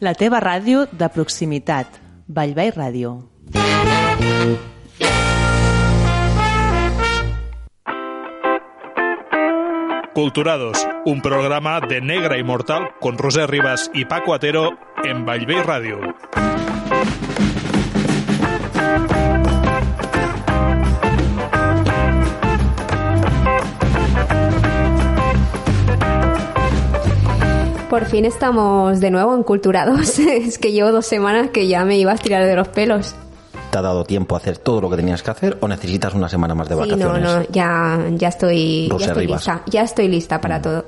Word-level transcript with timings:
La 0.00 0.14
teva 0.16 0.38
ràdio 0.40 0.86
de 0.96 1.10
proximitat. 1.12 1.98
Vallvei 2.24 2.70
Ràdio. 2.72 3.10
Culturados, 10.14 10.86
un 11.04 11.20
programa 11.20 11.80
de 11.82 12.00
Negra 12.00 12.38
Inmortal 12.38 12.88
con 12.98 13.18
Roser 13.18 13.50
Rivas 13.50 13.90
y 13.92 14.06
Paco 14.06 14.32
Atero 14.32 14.70
en 15.04 15.26
Vallvei 15.26 15.62
Radio. 15.62 16.00
Por 27.90 28.04
fin 28.04 28.24
estamos 28.24 29.00
de 29.00 29.10
nuevo 29.10 29.34
en 29.34 29.42
Culturados. 29.42 30.16
es 30.20 30.58
que 30.58 30.70
llevo 30.70 30.92
dos 30.92 31.06
semanas 31.06 31.50
que 31.50 31.66
ya 31.66 31.84
me 31.84 31.98
iba 31.98 32.12
a 32.12 32.16
tirar 32.16 32.46
de 32.46 32.54
los 32.54 32.68
pelos. 32.68 33.16
¿Te 33.72 33.78
ha 33.78 33.82
dado 33.82 34.04
tiempo 34.04 34.36
a 34.36 34.38
hacer 34.38 34.58
todo 34.58 34.80
lo 34.80 34.88
que 34.88 34.96
tenías 34.96 35.24
que 35.24 35.30
hacer 35.32 35.58
o 35.60 35.66
necesitas 35.66 36.14
una 36.14 36.28
semana 36.28 36.54
más 36.54 36.68
de 36.68 36.76
Sí, 36.76 36.80
vacaciones? 36.82 37.22
no, 37.22 37.38
no, 37.40 37.46
ya, 37.50 37.98
ya 38.12 38.28
estoy, 38.28 38.88
ya 38.96 39.06
estoy 39.06 39.26
lista. 39.26 39.62
Ya 39.66 39.82
estoy 39.82 40.06
lista 40.06 40.40
para 40.40 40.62
todo. 40.62 40.84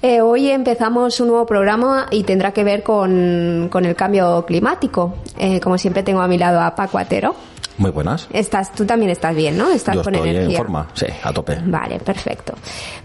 Eh, 0.00 0.22
hoy 0.22 0.48
empezamos 0.48 1.20
un 1.20 1.28
nuevo 1.28 1.44
programa 1.44 2.06
y 2.10 2.22
tendrá 2.24 2.52
que 2.52 2.64
ver 2.64 2.82
con, 2.82 3.68
con 3.70 3.84
el 3.84 3.94
cambio 3.94 4.44
climático. 4.46 5.14
Eh, 5.38 5.60
como 5.60 5.76
siempre 5.76 6.02
tengo 6.02 6.22
a 6.22 6.28
mi 6.28 6.38
lado 6.38 6.60
a 6.62 6.74
Paco 6.74 6.96
Atero. 6.96 7.34
Muy 7.78 7.90
buenas. 7.90 8.28
Estás, 8.32 8.72
tú 8.72 8.84
también 8.84 9.10
estás 9.10 9.34
bien, 9.34 9.56
¿no? 9.56 9.70
Estás 9.70 9.94
Yo 9.96 10.02
con 10.02 10.14
estoy 10.14 10.30
energía. 10.30 10.56
en 10.58 10.62
forma, 10.64 10.88
sí, 10.94 11.06
a 11.22 11.32
tope. 11.32 11.58
Vale, 11.64 11.98
perfecto. 12.00 12.54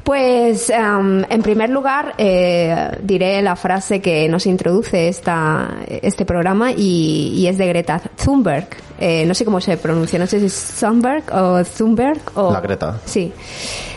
Pues 0.03 0.69
em, 0.69 1.23
en 1.29 1.41
primer 1.41 1.69
lugar 1.69 2.13
eh, 2.17 2.91
diré 3.01 3.41
la 3.41 3.55
frase 3.55 4.01
que 4.01 4.27
nos 4.29 4.45
introduce 4.45 5.07
esta, 5.07 5.77
este 5.87 6.25
programa 6.25 6.71
y, 6.71 7.33
y 7.35 7.47
es 7.47 7.57
de 7.57 7.67
Greta 7.67 8.01
Thunberg. 8.23 8.67
Eh, 8.99 9.25
no 9.25 9.33
sé 9.33 9.45
cómo 9.45 9.61
se 9.61 9.77
pronuncia, 9.77 10.17
no 10.19 10.27
sé 10.27 10.39
si 10.39 10.47
es 10.47 10.75
Thunberg 10.79 11.23
o 11.33 11.63
Thunberg 11.63 12.19
o... 12.35 12.51
La 12.51 12.61
Greta. 12.61 12.99
Sí. 13.05 13.31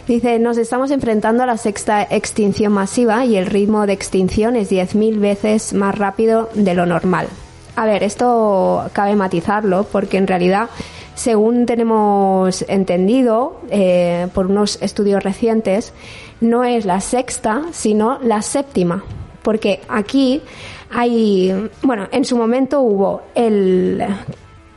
Dice, 0.07 0.39
nos 0.39 0.59
estamos 0.59 0.91
enfrentando 0.91 1.43
a 1.45 1.47
la 1.47 1.57
sexta 1.57 2.03
extinción 2.03 2.73
masiva 2.73 3.25
y 3.25 3.37
el 3.37 3.47
ritmo 3.47 3.87
de 3.87 3.93
extinción 3.93 4.57
es 4.57 4.71
10.000 4.71 5.21
veces 5.21 5.73
más 5.73 5.97
rápido 5.97 6.51
de 6.55 6.75
lo 6.75 6.85
normal. 6.85 7.29
A 7.77 7.87
ver, 7.87 8.03
esto 8.03 8.89
cabe 8.93 9.15
matizarlo 9.17 9.85
porque 9.85 10.17
en 10.19 10.27
realidad, 10.27 10.69
según 11.15 11.67
tenemos 11.67 12.65
entendido 12.69 13.61
eh, 13.71 14.29
por 14.35 14.47
unos 14.47 14.81
estudios 14.83 15.23
recientes, 15.23 15.93
no 16.41 16.65
es 16.65 16.85
la 16.85 17.01
sexta, 17.01 17.63
sino 17.73 18.19
la 18.21 18.43
séptima. 18.43 19.05
Porque 19.43 19.81
aquí 19.89 20.43
hay, 20.91 21.71
bueno, 21.83 22.09
en 22.13 22.25
su 22.25 22.37
momento 22.37 22.81
hubo 22.81 23.23
el 23.35 24.03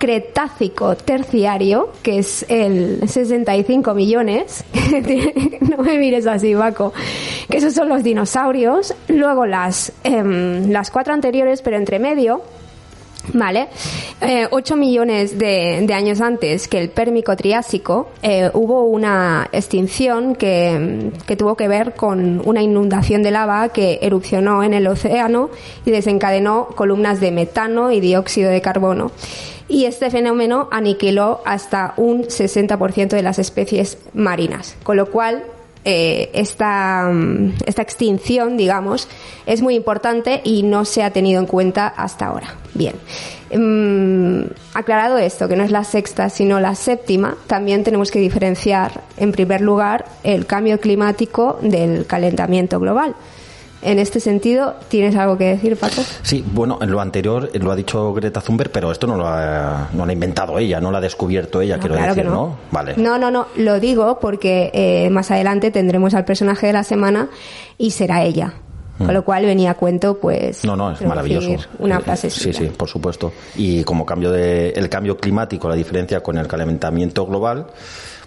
Cretácico 0.04 0.98
terciario, 0.98 1.94
que 2.02 2.20
es 2.20 2.46
el 2.50 3.08
65 3.08 3.94
millones. 3.94 4.66
no 5.62 5.78
me 5.78 5.98
mires 5.98 6.28
así, 6.28 6.54
Baco. 6.54 6.92
Que 7.50 7.56
esos 7.56 7.74
son 7.74 7.88
los 7.88 8.04
dinosaurios. 8.04 8.94
Luego 9.08 9.46
las, 9.46 9.94
em, 10.04 10.70
las 10.72 10.92
cuatro 10.92 11.14
anteriores, 11.14 11.62
pero 11.62 11.78
entre 11.78 12.00
medio. 12.00 12.42
Vale, 13.32 13.70
eh, 14.20 14.48
8 14.52 14.76
millones 14.76 15.40
de, 15.40 15.88
años 15.94 16.20
antes 16.20 16.68
que 16.68 16.80
el 16.80 16.90
Pérmico 16.90 17.36
Triásico 17.38 18.10
eh, 18.22 18.50
hubo 18.54 18.84
una 18.84 19.48
extinción 19.54 20.36
que, 20.36 21.12
que 21.26 21.38
tuvo 21.38 21.56
que 21.56 21.70
ver 21.70 21.94
con 21.94 22.42
una 22.44 22.62
inundación 22.62 23.24
de 23.24 23.32
lava 23.32 23.70
que 23.70 24.00
erupcionó 24.02 24.62
en 24.64 24.74
el 24.74 24.88
océano 24.88 25.50
y 25.86 25.92
desencadenó 25.92 26.68
columnas 26.76 27.22
de 27.22 27.32
metano 27.32 27.92
y 27.92 28.02
dióxido 28.02 28.50
de 28.50 28.62
carbono. 28.62 29.12
Y 29.70 29.86
este 29.86 30.10
fenómeno 30.10 30.68
aniquiló 30.72 31.42
hasta 31.46 31.94
un 31.96 32.24
60% 32.26 33.08
de 33.08 33.24
las 33.24 33.40
especies 33.40 33.98
marinas, 34.14 34.76
con 34.84 34.98
lo 34.98 35.10
cual 35.10 35.44
eh, 35.86 36.30
esta, 36.34 37.10
mm, 37.12 37.56
esta 37.66 37.82
extinción, 37.82 38.58
digamos, 38.58 39.08
es 39.46 39.62
muy 39.62 39.76
importante 39.76 40.42
y 40.44 40.64
no 40.64 40.86
se 40.86 41.04
ha 41.04 41.12
tenido 41.12 41.40
en 41.40 41.46
cuenta 41.48 41.88
hasta 41.88 42.28
ahora. 42.28 42.56
Bien. 42.74 42.96
Mm, 43.54 44.52
aclarado 44.74 45.18
esto, 45.18 45.48
que 45.48 45.56
no 45.56 45.64
es 45.64 45.72
la 45.72 45.84
sexta, 45.84 46.30
sino 46.30 46.60
la 46.60 46.76
séptima, 46.76 47.36
también 47.48 47.84
tenemos 47.84 48.12
que 48.12 48.20
diferenciar, 48.20 49.02
en 49.18 49.32
primer 49.32 49.62
lugar, 49.62 50.06
el 50.24 50.46
cambio 50.46 50.80
climático 50.80 51.60
del 51.62 52.06
calentamiento 52.06 52.80
global. 52.80 53.16
En 53.84 54.00
este 54.00 54.20
sentido, 54.20 54.76
¿tienes 54.88 55.16
algo 55.16 55.38
que 55.38 55.46
decir, 55.46 55.78
Paco? 55.78 56.02
Sí, 56.22 56.44
bueno, 56.54 56.80
en 56.82 56.92
lo 56.92 57.02
anterior 57.02 57.50
eh, 57.54 57.60
lo 57.60 57.72
ha 57.72 57.76
dicho 57.76 58.14
Greta 58.14 58.42
Thunberg, 58.42 58.72
pero 58.72 58.92
esto 58.92 59.08
no 59.08 59.18
lo 59.18 59.28
ha, 59.28 59.90
no 59.94 60.06
lo 60.06 60.10
ha 60.10 60.14
inventado 60.14 60.58
ella, 60.58 60.80
no 60.80 60.90
lo 60.92 60.98
ha 60.98 61.02
descubierto 61.02 61.62
ella, 61.62 61.76
No, 61.76 61.82
quiero 61.82 61.96
claro 61.96 62.14
decir, 62.16 62.24
que 62.24 62.30
no. 62.30 62.36
¿no? 62.36 62.58
Vale. 62.72 62.94
No, 62.98 63.18
no, 63.18 63.30
no, 63.30 63.48
lo 63.58 63.80
digo 63.80 64.20
porque 64.20 64.72
eh, 64.74 65.10
más 65.10 65.32
adelante 65.32 65.70
tendremos 65.72 66.14
al 66.14 66.26
personaje 66.26 66.68
de 66.68 66.74
la 66.74 66.84
semana 66.84 67.30
y 67.78 67.92
será 67.92 68.24
ella. 68.24 68.54
Con 68.96 69.12
lo 69.14 69.26
cual 69.26 69.44
venía 69.44 69.72
a 69.72 69.74
cuento, 69.74 70.18
pues. 70.20 70.64
Mm. 70.64 70.68
No, 70.68 70.76
no, 70.78 70.92
es 70.92 71.02
maravilloso. 71.02 71.50
Una 71.80 71.98
Eh, 71.98 72.02
frase 72.02 72.30
Sí, 72.30 72.54
suya. 72.54 72.60
sí, 72.60 72.66
por 72.78 72.88
supuesto. 72.88 73.34
Y 73.56 73.84
como 73.84 74.06
cambio 74.06 74.32
de, 74.32 74.70
el 74.70 74.88
cambio 74.88 75.18
climático, 75.18 75.68
la 75.68 75.76
diferencia 75.76 76.22
con 76.22 76.38
el 76.38 76.48
calentamiento 76.48 77.26
global, 77.26 77.66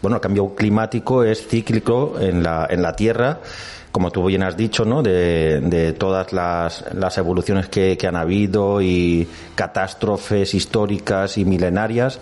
bueno, 0.03 0.17
el 0.17 0.21
cambio 0.21 0.55
climático 0.55 1.25
es 1.25 1.47
cíclico 1.47 2.17
en 2.21 2.43
la, 2.43 2.67
en 2.71 2.83
la 2.83 2.95
Tierra, 2.95 3.41
como 3.93 4.11
tú 4.11 4.27
bien 4.27 4.43
has 4.43 4.59
dicho, 4.59 4.85
¿no? 4.85 5.03
De, 5.03 5.61
de 5.61 5.95
todas 5.95 6.33
las, 6.35 6.85
las 6.93 7.17
evoluciones 7.17 7.69
que, 7.69 7.97
que 7.97 8.07
han 8.07 8.17
habido 8.17 8.83
y 8.83 9.27
catástrofes 9.55 10.53
históricas 10.53 11.39
y 11.39 11.47
milenarias, 11.47 12.21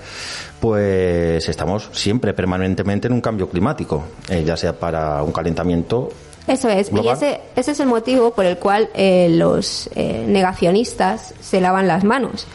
pues 0.61 1.49
estamos 1.49 1.91
siempre 1.93 2.33
permanentemente 2.33 3.09
en 3.09 3.13
un 3.15 3.21
cambio 3.21 3.49
climático, 3.49 4.05
eh, 4.29 4.45
ya 4.47 4.57
sea 4.57 4.73
para 4.73 5.23
un 5.25 5.33
calentamiento 5.33 6.11
Eso 6.47 6.69
es, 6.69 6.93
y 6.93 7.09
ese, 7.09 7.41
ese 7.57 7.73
es 7.73 7.81
el 7.81 7.89
motivo 7.89 8.31
por 8.33 8.45
el 8.45 8.57
cual 8.59 8.89
eh, 8.95 9.29
los 9.31 9.91
eh, 9.97 10.25
negacionistas 10.29 11.35
se 11.41 11.61
lavan 11.61 11.89
las 11.89 12.05
manos. 12.05 12.47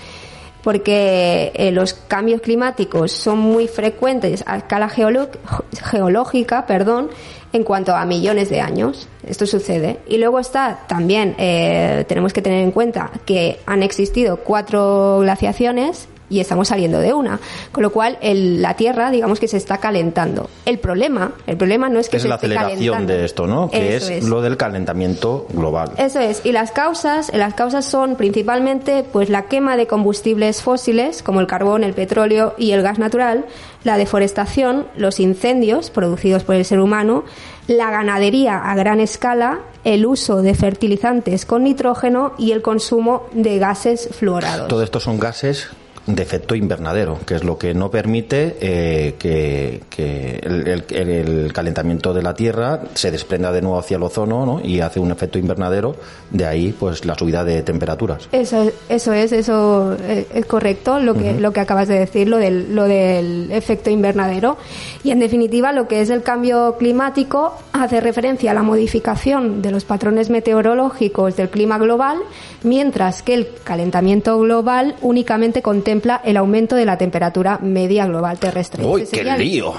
Porque 0.63 1.51
eh, 1.55 1.71
los 1.71 1.93
cambios 1.93 2.41
climáticos 2.41 3.11
son 3.11 3.39
muy 3.39 3.67
frecuentes 3.67 4.43
a 4.45 4.57
escala 4.57 4.89
geológica, 4.89 6.65
perdón, 6.65 7.09
en 7.53 7.63
cuanto 7.63 7.95
a 7.95 8.05
millones 8.05 8.49
de 8.49 8.61
años. 8.61 9.07
Esto 9.25 9.45
sucede. 9.45 9.99
Y 10.07 10.17
luego 10.17 10.39
está 10.39 10.81
también, 10.87 11.35
eh, 11.37 12.05
tenemos 12.07 12.33
que 12.33 12.41
tener 12.41 12.63
en 12.63 12.71
cuenta 12.71 13.11
que 13.25 13.59
han 13.65 13.83
existido 13.83 14.37
cuatro 14.37 15.19
glaciaciones 15.21 16.07
y 16.29 16.40
estamos 16.40 16.67
saliendo 16.67 17.00
de 17.00 17.13
una. 17.13 17.40
Con 17.72 17.84
lo 17.84 17.91
cual, 17.91 18.17
el- 18.22 18.62
la 18.62 18.75
Tierra, 18.75 19.12
digamos 19.12 19.39
que 19.39 19.48
se 19.48 19.57
está 19.57 19.77
calentando. 19.80 20.50
El 20.65 20.80
problema, 20.80 21.31
el 21.48 21.57
problema 21.57 21.89
no 21.89 22.00
es 22.00 22.09
que 22.09 22.18
es 22.18 22.24
se 22.24 22.30
la 22.30 22.36
esté 22.36 22.48
aceleración 22.48 22.94
calentando. 22.94 23.13
de 23.13 23.25
esto, 23.25 23.48
¿no? 23.48 23.69
Que 23.71 23.95
es, 23.95 24.24
lo 24.24 24.42
del 24.42 24.57
calentamiento 24.57 25.48
global. 25.53 25.92
Eso 25.98 26.19
es. 26.19 26.45
Y 26.45 26.51
las 26.51 26.71
causas, 26.71 27.31
las 27.33 27.53
causas 27.53 27.86
son 27.86 28.15
principalmente 28.15 29.03
pues 29.12 29.30
la 29.30 29.44
quema 29.48 29.75
de 29.77 29.88
combustibles 29.88 30.62
fósiles 30.62 31.24
como 31.24 31.39
el 31.39 31.48
carbón, 31.48 31.83
el 31.83 31.94
petróleo 31.94 32.53
y 32.57 32.71
el 32.71 32.81
gas 32.81 33.00
natural, 33.00 33.45
la 33.83 33.98
deforestación, 33.98 34.86
los 34.95 35.19
incendios 35.19 35.89
producidos 35.89 36.44
por 36.44 36.56
el 36.56 36.65
ser 36.65 36.80
humano, 36.80 37.24
la 37.68 37.92
ganadería 37.92 38.57
a 38.57 38.75
gran 38.75 39.00
escala, 39.00 39.59
el 39.83 40.06
uso 40.06 40.42
de 40.42 40.53
fertilizantes 40.53 41.45
con 41.45 41.63
nitrógeno 41.63 42.33
y 42.38 42.51
el 42.51 42.62
consumo 42.62 43.27
de 43.31 43.59
gases 43.59 44.09
fluorados. 44.12 44.68
Todo 44.68 44.83
esto 44.83 45.00
son 45.00 45.19
gases 45.19 45.69
de 46.07 46.24
efecto 46.24 46.56
invernadero, 46.56 47.19
que 47.25 47.36
es 47.36 47.44
lo 47.44 47.57
que 47.60 47.74
no 47.75 47.92
permite 47.92 48.57
eh, 48.62 49.16
que, 49.19 49.81
que 49.90 50.40
el, 50.44 50.84
el- 50.90 51.10
el 51.10 51.54
calentamiento 51.54 52.13
de 52.13 52.24
la 52.24 52.34
Tierra 52.34 52.81
se 52.96 53.12
desprenda 53.12 53.51
de 53.51 53.62
nuevo 53.62 53.78
hacia 53.78 53.98
el 53.98 54.04
ozono 54.04 54.44
¿no? 54.46 54.60
y 54.63 54.80
hace 54.81 55.00
un 55.00 55.12
efecto 55.12 55.38
invernadero, 55.38 55.96
de 56.31 56.46
ahí 56.48 56.74
pues 56.78 57.06
la 57.06 57.13
subida 57.16 57.44
de 57.44 57.62
temperaturas. 57.62 58.28
Eso, 58.31 58.72
eso 58.90 59.13
es, 59.13 59.31
eso 59.31 59.94
es, 60.07 60.25
es 60.34 60.46
correcto, 60.48 61.00
lo 61.00 61.13
que, 61.13 61.34
lo 61.40 61.54
que 61.54 61.60
acabas 61.60 61.88
de 61.88 62.00
decir, 62.00 62.28
lo 62.28 62.38
del, 62.38 62.74
lo 62.75 62.86
del 62.86 63.51
efecto 63.51 63.90
invernadero. 63.92 64.57
Y 65.04 65.12
en 65.12 65.19
definitiva, 65.19 65.72
lo 65.74 65.88
que 65.88 66.01
es 66.01 66.10
el 66.10 66.24
cambio 66.24 66.75
climático 66.80 67.54
hace 67.74 68.01
referencia 68.01 68.51
a 68.51 68.54
la 68.56 68.63
modificación 68.63 69.62
de 69.62 69.72
los 69.72 69.86
patrones 69.86 70.30
meteorológicos 70.30 71.36
del 71.36 71.50
clima 71.50 71.78
global, 71.78 72.18
mientras 72.63 73.22
que 73.22 73.36
el 73.36 73.48
calentamiento 73.63 74.40
global 74.40 74.96
únicamente 75.01 75.62
contempla 75.62 75.99
el 76.24 76.38
aumento 76.38 76.75
de 76.75 76.86
la 76.86 76.98
temperatura 76.98 77.60
media 77.62 78.06
global 78.07 78.38
terrestre. 78.40 78.86
¡Uy, 78.86 79.04
Ese 79.04 79.22
qué 79.22 79.38
lío! 79.38 79.74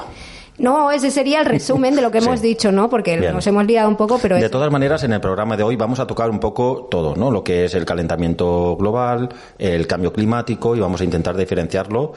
No, 0.58 0.90
ese 0.90 1.10
sería 1.10 1.40
el 1.40 1.46
resumen 1.46 1.96
de 1.96 2.02
lo 2.02 2.10
que 2.10 2.20
Sí. 2.20 2.26
hemos 2.26 2.42
dicho, 2.42 2.70
¿no? 2.70 2.90
Porque 2.90 3.16
Bien. 3.18 3.32
nos 3.32 3.46
hemos 3.46 3.64
liado 3.64 3.88
un 3.88 3.96
poco, 3.96 4.18
pero 4.20 4.36
De 4.36 4.44
es- 4.44 4.50
todas 4.50 4.70
maneras, 4.70 5.02
en 5.04 5.12
el 5.14 5.20
programa 5.20 5.56
de 5.56 5.62
hoy 5.62 5.74
vamos 5.76 6.00
a 6.00 6.06
tocar 6.06 6.28
un 6.28 6.38
poco 6.38 6.86
todo, 6.90 7.16
¿no? 7.16 7.30
Lo 7.30 7.42
que 7.42 7.64
es 7.64 7.74
el 7.74 7.86
calentamiento 7.86 8.76
global, 8.76 9.30
el 9.58 9.86
cambio 9.86 10.12
climático 10.12 10.76
y 10.76 10.80
vamos 10.80 11.00
a 11.00 11.04
intentar 11.04 11.34
diferenciarlo 11.34 12.12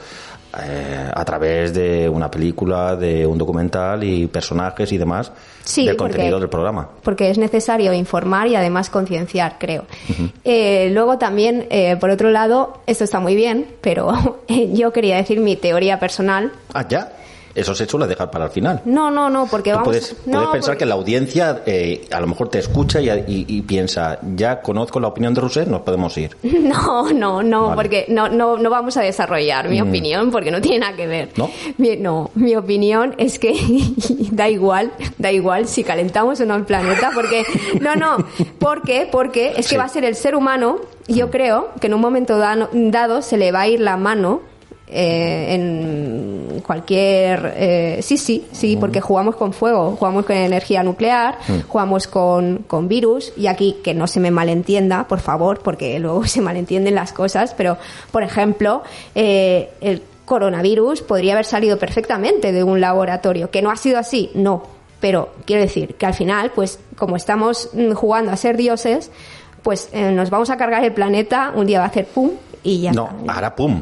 eh, 0.62 1.10
a 1.12 1.24
través 1.24 1.72
de 1.74 2.08
una 2.08 2.30
película, 2.30 2.96
de 2.96 3.26
un 3.26 3.36
documental 3.38 4.02
y 4.04 4.26
personajes 4.26 4.90
y 4.92 4.98
demás 4.98 5.32
Sí, 5.64 5.86
del 5.86 5.96
porque- 5.96 6.12
contenido 6.14 6.38
del 6.40 6.48
programa. 6.48 6.88
porque 7.02 7.30
es 7.30 7.38
necesario 7.38 7.92
informar 7.92 8.46
y 8.48 8.56
además 8.56 8.90
concienciar, 8.90 9.56
creo. 9.58 9.84
Eh, 10.44 10.90
luego 10.92 11.18
también, 11.18 11.66
eh, 11.70 11.96
por 11.96 12.10
otro 12.10 12.30
lado, 12.30 12.80
esto 12.86 13.04
está 13.04 13.20
muy 13.20 13.34
bien, 13.34 13.66
pero 13.80 14.12
yo 14.72 14.92
quería 14.92 15.16
decir 15.16 15.40
mi 15.40 15.56
teoría 15.56 15.98
personal. 15.98 16.52
Ah, 16.72 16.86
ya. 16.88 17.12
Eso 17.54 17.74
se 17.74 17.86
suele 17.86 18.06
dejar 18.06 18.30
para 18.30 18.46
el 18.46 18.50
final. 18.50 18.82
No, 18.84 19.10
no, 19.10 19.30
no, 19.30 19.46
porque 19.46 19.70
Tú 19.70 19.76
vamos. 19.76 19.88
puedes, 19.88 20.16
no, 20.26 20.32
puedes 20.32 20.48
pensar 20.50 20.70
porque- 20.74 20.78
que 20.78 20.86
la 20.86 20.94
audiencia 20.94 21.62
eh, 21.66 22.04
a 22.10 22.20
lo 22.20 22.26
mejor 22.26 22.48
te 22.48 22.58
escucha 22.58 23.00
y, 23.00 23.08
y- 23.08 23.44
y 23.48 23.62
piensa, 23.62 24.18
ya 24.34 24.60
conozco 24.60 24.98
la 24.98 25.08
opinión 25.08 25.34
de 25.34 25.40
Rousset, 25.40 25.68
nos 25.68 25.82
podemos 25.82 26.16
ir. 26.18 26.36
No, 26.42 27.12
no, 27.12 27.42
no, 27.42 27.62
Vale. 27.68 27.74
porque 27.76 28.06
no, 28.08 28.28
no, 28.28 28.56
no 28.56 28.70
vamos 28.70 28.96
a 28.96 29.02
desarrollar 29.02 29.68
mi 29.68 29.80
Mm. 29.80 29.88
opinión 29.88 30.30
porque 30.30 30.50
no 30.50 30.60
tiene 30.60 30.80
nada 30.80 30.96
que 30.96 31.06
ver. 31.06 31.28
¿No? 31.36 31.50
Mi, 31.78 31.96
no, 31.96 32.30
mi 32.34 32.56
opinión 32.56 33.14
es 33.18 33.38
que 33.38 33.52
da 34.32 34.48
igual, 34.48 34.90
da 35.18 35.30
igual 35.30 35.68
si 35.68 35.84
calentamos 35.84 36.40
o 36.40 36.46
no 36.46 36.54
el 36.56 36.64
planeta, 36.64 37.10
porque 37.14 37.44
no, 37.80 37.94
no, 37.94 38.16
¿por 38.58 38.82
qué? 38.82 39.08
Porque 39.10 39.50
es 39.50 39.56
que 39.68 39.74
Sí. 39.74 39.76
va 39.76 39.84
a 39.84 39.88
ser 39.88 40.04
el 40.04 40.16
ser 40.16 40.34
humano, 40.34 40.78
yo 41.06 41.30
creo 41.30 41.68
que 41.80 41.86
en 41.86 41.94
un 41.94 42.00
momento 42.00 42.38
dado 42.38 43.22
se 43.22 43.36
le 43.36 43.52
va 43.52 43.60
a 43.62 43.68
ir 43.68 43.80
la 43.80 43.96
mano 43.96 44.40
eh, 44.96 45.54
en 45.54 46.60
cualquier 46.64 47.52
eh, 47.56 47.98
sí 48.02 48.16
sí 48.16 48.46
sí 48.52 48.76
porque 48.78 49.00
jugamos 49.00 49.34
con 49.36 49.52
fuego 49.52 49.96
jugamos 49.98 50.24
con 50.24 50.36
energía 50.36 50.82
nuclear 50.84 51.36
jugamos 51.68 52.06
con, 52.06 52.58
con 52.68 52.86
virus 52.88 53.32
y 53.36 53.48
aquí 53.48 53.76
que 53.82 53.92
no 53.92 54.06
se 54.06 54.20
me 54.20 54.30
malentienda 54.30 55.08
por 55.08 55.18
favor 55.20 55.58
porque 55.60 55.98
luego 56.04 56.24
se 56.26 56.40
malentienden 56.40 56.94
las 56.94 57.12
cosas 57.12 57.54
pero 57.54 57.76
por 58.12 58.22
ejemplo 58.22 58.82
eh, 59.16 59.70
el 59.80 60.00
coronavirus 60.24 61.02
podría 61.02 61.32
haber 61.34 61.44
salido 61.44 61.76
perfectamente 61.78 62.52
de 62.52 62.62
un 62.62 62.80
laboratorio 62.80 63.50
que 63.50 63.60
no 63.62 63.70
ha 63.70 63.76
sido 63.76 63.98
así 63.98 64.30
no 64.34 64.62
pero 65.00 65.30
quiero 65.44 65.60
decir 65.62 65.96
que 65.96 66.06
al 66.06 66.14
final 66.14 66.52
pues 66.54 66.78
como 66.96 67.16
estamos 67.16 67.68
mm, 67.74 67.92
jugando 67.92 68.30
a 68.30 68.36
ser 68.36 68.56
dioses 68.56 69.10
pues 69.62 69.88
eh, 69.92 70.12
nos 70.12 70.30
vamos 70.30 70.50
a 70.50 70.56
cargar 70.56 70.84
el 70.84 70.92
planeta 70.92 71.52
un 71.54 71.66
día 71.66 71.80
va 71.80 71.86
a 71.86 71.88
hacer 71.88 72.06
pum 72.06 72.30
y 72.62 72.80
ya 72.82 72.92
No, 72.92 73.10
está. 73.20 73.32
hará 73.34 73.54
pum. 73.56 73.80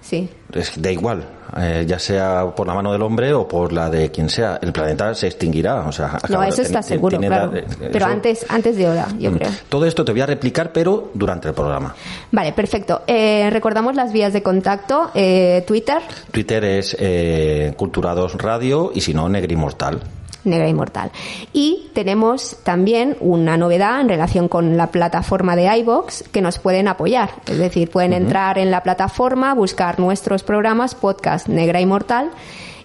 sí 0.00 0.28
Es, 0.52 0.80
da 0.80 0.90
igual, 0.90 1.24
eh, 1.56 1.84
ya 1.86 1.98
sea 1.98 2.46
por 2.54 2.66
la 2.66 2.74
mano 2.74 2.92
del 2.92 3.00
hombre 3.02 3.32
o 3.32 3.48
por 3.48 3.72
la 3.72 3.88
de 3.88 4.10
quien 4.10 4.28
sea, 4.28 4.58
el 4.60 4.70
planeta 4.72 5.14
se 5.14 5.28
extinguirá. 5.28 5.76
O 5.86 5.92
sea, 5.92 6.18
No, 6.28 6.42
eso 6.42 6.60
está 6.62 6.82
seguro, 6.82 7.18
claro. 7.18 7.52
la- 7.52 7.58
eh, 7.60 7.64
Pero 7.78 7.96
eso- 8.04 8.06
antes, 8.06 8.46
antes 8.48 8.76
de 8.76 8.88
hora, 8.88 9.08
yo 9.18 9.30
Mm. 9.30 9.34
creo. 9.36 9.50
Todo 9.68 9.86
esto 9.86 10.04
te 10.04 10.12
voy 10.12 10.20
a 10.20 10.26
replicar, 10.26 10.70
pero 10.72 11.10
durante 11.14 11.48
el 11.48 11.54
programa. 11.54 11.94
Vale, 12.30 12.52
perfecto. 12.52 13.02
Eh, 13.06 13.48
recordamos 13.50 13.94
las 13.96 14.12
vías 14.12 14.32
de 14.34 14.42
contacto. 14.42 15.10
Eh, 15.14 15.64
Twitter, 15.66 15.98
Twitter 16.30 16.64
es 16.64 16.96
eh, 16.98 17.72
Culturados 17.76 18.34
Radio 18.34 18.92
y 18.94 19.00
si 19.00 19.14
no, 19.14 19.28
Negrimortal. 19.28 20.00
Negra 20.44 20.68
Inmortal. 20.68 21.10
Y 21.52 21.90
tenemos 21.94 22.56
también 22.62 23.16
una 23.20 23.56
novedad 23.56 24.00
en 24.00 24.08
relación 24.08 24.48
con 24.48 24.76
la 24.76 24.88
plataforma 24.88 25.56
de 25.56 25.76
iBox 25.78 26.24
que 26.30 26.40
nos 26.40 26.58
pueden 26.58 26.88
apoyar. 26.88 27.30
Es 27.46 27.58
decir, 27.58 27.90
pueden 27.90 28.12
entrar 28.12 28.58
en 28.58 28.70
la 28.70 28.82
plataforma, 28.82 29.54
buscar 29.54 30.00
nuestros 30.00 30.42
programas, 30.42 30.94
podcast 30.94 31.48
Negra 31.48 31.80
Inmortal 31.80 32.30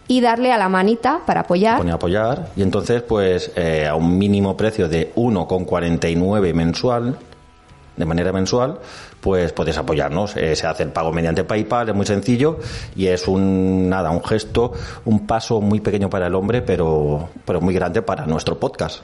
y 0.07 0.21
darle 0.21 0.51
a 0.51 0.57
la 0.57 0.69
manita 0.69 1.19
para 1.25 1.41
apoyar. 1.41 1.77
Pone 1.77 1.91
apoyar 1.91 2.49
y 2.55 2.61
entonces, 2.61 3.01
pues, 3.01 3.51
eh, 3.55 3.87
a 3.87 3.95
un 3.95 4.17
mínimo 4.17 4.55
precio 4.55 4.87
de 4.87 5.11
1,49 5.15 6.53
mensual, 6.53 7.17
de 7.97 8.05
manera 8.05 8.31
mensual, 8.31 8.79
pues 9.19 9.51
puedes 9.51 9.77
apoyarnos. 9.77 10.37
Eh, 10.37 10.55
se 10.55 10.67
hace 10.67 10.83
el 10.83 10.89
pago 10.89 11.11
mediante 11.11 11.43
PayPal, 11.43 11.89
es 11.89 11.95
muy 11.95 12.05
sencillo 12.05 12.59
y 12.95 13.07
es 13.07 13.27
un 13.27 13.89
nada, 13.89 14.11
un 14.11 14.23
gesto, 14.23 14.71
un 15.05 15.27
paso 15.27 15.59
muy 15.59 15.81
pequeño 15.81 16.09
para 16.09 16.27
el 16.27 16.35
hombre, 16.35 16.61
pero, 16.61 17.29
pero 17.45 17.59
muy 17.59 17.73
grande 17.73 18.01
para 18.01 18.25
nuestro 18.25 18.59
podcast. 18.59 19.01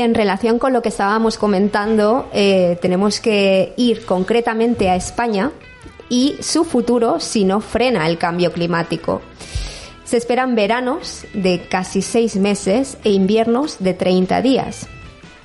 En 0.00 0.14
relación 0.14 0.58
con 0.58 0.72
lo 0.72 0.80
que 0.80 0.88
estábamos 0.88 1.36
comentando, 1.36 2.28
eh, 2.32 2.78
tenemos 2.80 3.20
que 3.20 3.74
ir 3.76 4.06
concretamente 4.06 4.88
a 4.88 4.96
España 4.96 5.52
y 6.08 6.36
su 6.40 6.64
futuro 6.64 7.20
si 7.20 7.44
no 7.44 7.60
frena 7.60 8.06
el 8.06 8.16
cambio 8.16 8.50
climático. 8.50 9.20
Se 10.04 10.16
esperan 10.16 10.54
veranos 10.54 11.26
de 11.34 11.68
casi 11.68 12.00
seis 12.00 12.36
meses 12.36 12.96
e 13.04 13.10
inviernos 13.10 13.76
de 13.78 13.92
30 13.92 14.40
días. 14.40 14.88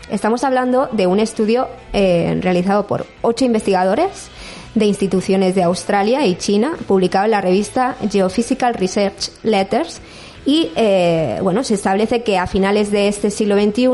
Estamos 0.10 0.46
hablando 0.46 0.88
de 0.92 1.06
un 1.06 1.20
estudio 1.20 1.68
eh, 1.92 2.40
realizado 2.42 2.88
por 2.88 3.06
ocho 3.22 3.44
investigadores 3.44 4.30
de 4.74 4.86
instituciones 4.86 5.54
de 5.56 5.64
Australia 5.64 6.26
y 6.26 6.36
China, 6.36 6.78
publicado 6.88 7.26
en 7.26 7.32
la 7.32 7.42
revista 7.42 7.98
Geophysical 8.10 8.74
Research 8.74 9.32
Letters. 9.44 10.00
Y 10.46 10.72
eh, 10.76 11.40
bueno, 11.42 11.64
se 11.64 11.74
establece 11.74 12.22
que 12.22 12.38
a 12.38 12.46
finales 12.46 12.92
de 12.92 13.08
este 13.08 13.32
siglo 13.32 13.56
XXI 13.56 13.88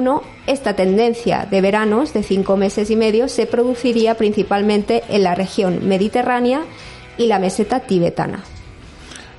esta 0.47 0.75
tendencia 0.75 1.47
de 1.49 1.61
veranos 1.61 2.13
de 2.13 2.23
cinco 2.23 2.57
meses 2.57 2.89
y 2.91 2.97
medio 2.97 3.29
se 3.29 3.45
produciría 3.45 4.15
principalmente 4.15 5.03
en 5.09 5.23
la 5.23 5.33
región 5.33 5.87
mediterránea 5.87 6.63
y 7.17 7.27
la 7.27 7.39
meseta 7.39 7.79
tibetana. 7.81 8.43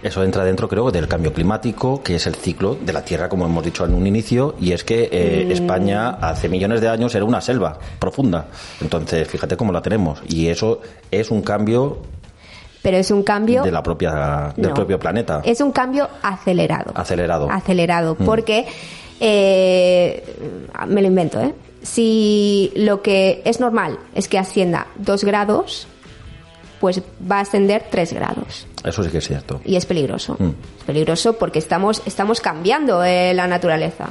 Eso 0.02 0.24
entra 0.24 0.44
dentro, 0.44 0.68
creo, 0.68 0.90
del 0.90 1.06
cambio 1.06 1.32
climático, 1.32 2.02
que 2.02 2.16
es 2.16 2.26
el 2.26 2.34
ciclo 2.34 2.74
de 2.74 2.92
la 2.92 3.04
Tierra, 3.04 3.28
como 3.28 3.46
hemos 3.46 3.64
dicho 3.64 3.84
en 3.84 3.94
un 3.94 4.04
inicio, 4.04 4.56
y 4.60 4.72
es 4.72 4.82
que 4.82 5.08
eh, 5.12 5.46
España 5.52 6.10
hace 6.10 6.48
millones 6.48 6.80
de 6.80 6.88
años 6.88 7.14
era 7.14 7.24
una 7.24 7.40
selva 7.40 7.78
profunda. 8.00 8.48
Entonces, 8.80 9.28
fíjate 9.28 9.56
cómo 9.56 9.70
la 9.70 9.80
tenemos. 9.80 10.20
Y 10.28 10.48
eso 10.48 10.80
es 11.12 11.30
un 11.30 11.42
cambio 11.42 11.98
Pero 12.82 12.96
es 12.96 13.10
un 13.12 13.22
cambio 13.22 13.62
de 13.62 13.70
la 13.70 13.82
propia, 13.82 14.52
del 14.56 14.68
No. 14.70 14.74
propio 14.74 14.98
planeta. 14.98 15.40
Es 15.44 15.60
un 15.60 15.70
cambio 15.72 16.08
acelerado. 16.22 16.90
Acelerado. 16.94 17.48
Acelerado, 17.50 18.16
Mm. 18.18 18.24
porque 18.24 18.66
eh, 19.20 20.24
me 20.88 21.00
lo 21.00 21.06
invento, 21.08 21.40
¿eh? 21.40 21.54
Si 21.82 22.72
lo 22.76 23.02
que 23.02 23.40
es 23.44 23.60
normal 23.60 23.98
es 24.14 24.28
que 24.28 24.38
ascienda 24.38 24.86
dos 24.96 25.22
grados, 25.24 25.86
pues 26.80 27.00
va 27.30 27.36
a 27.38 27.40
ascender 27.42 27.84
tres 27.90 28.12
grados. 28.12 28.66
Eso 28.84 29.04
sí 29.04 29.10
que 29.10 29.18
es 29.18 29.26
cierto. 29.28 29.60
Y 29.64 29.76
es 29.76 29.86
peligroso. 29.86 30.34
Mm. 30.38 30.48
Es 30.78 30.84
peligroso 30.84 31.34
porque 31.34 31.60
estamos, 31.60 32.02
estamos 32.06 32.40
cambiando 32.40 33.04
eh, 33.04 33.32
la 33.34 33.46
naturaleza. 33.46 34.08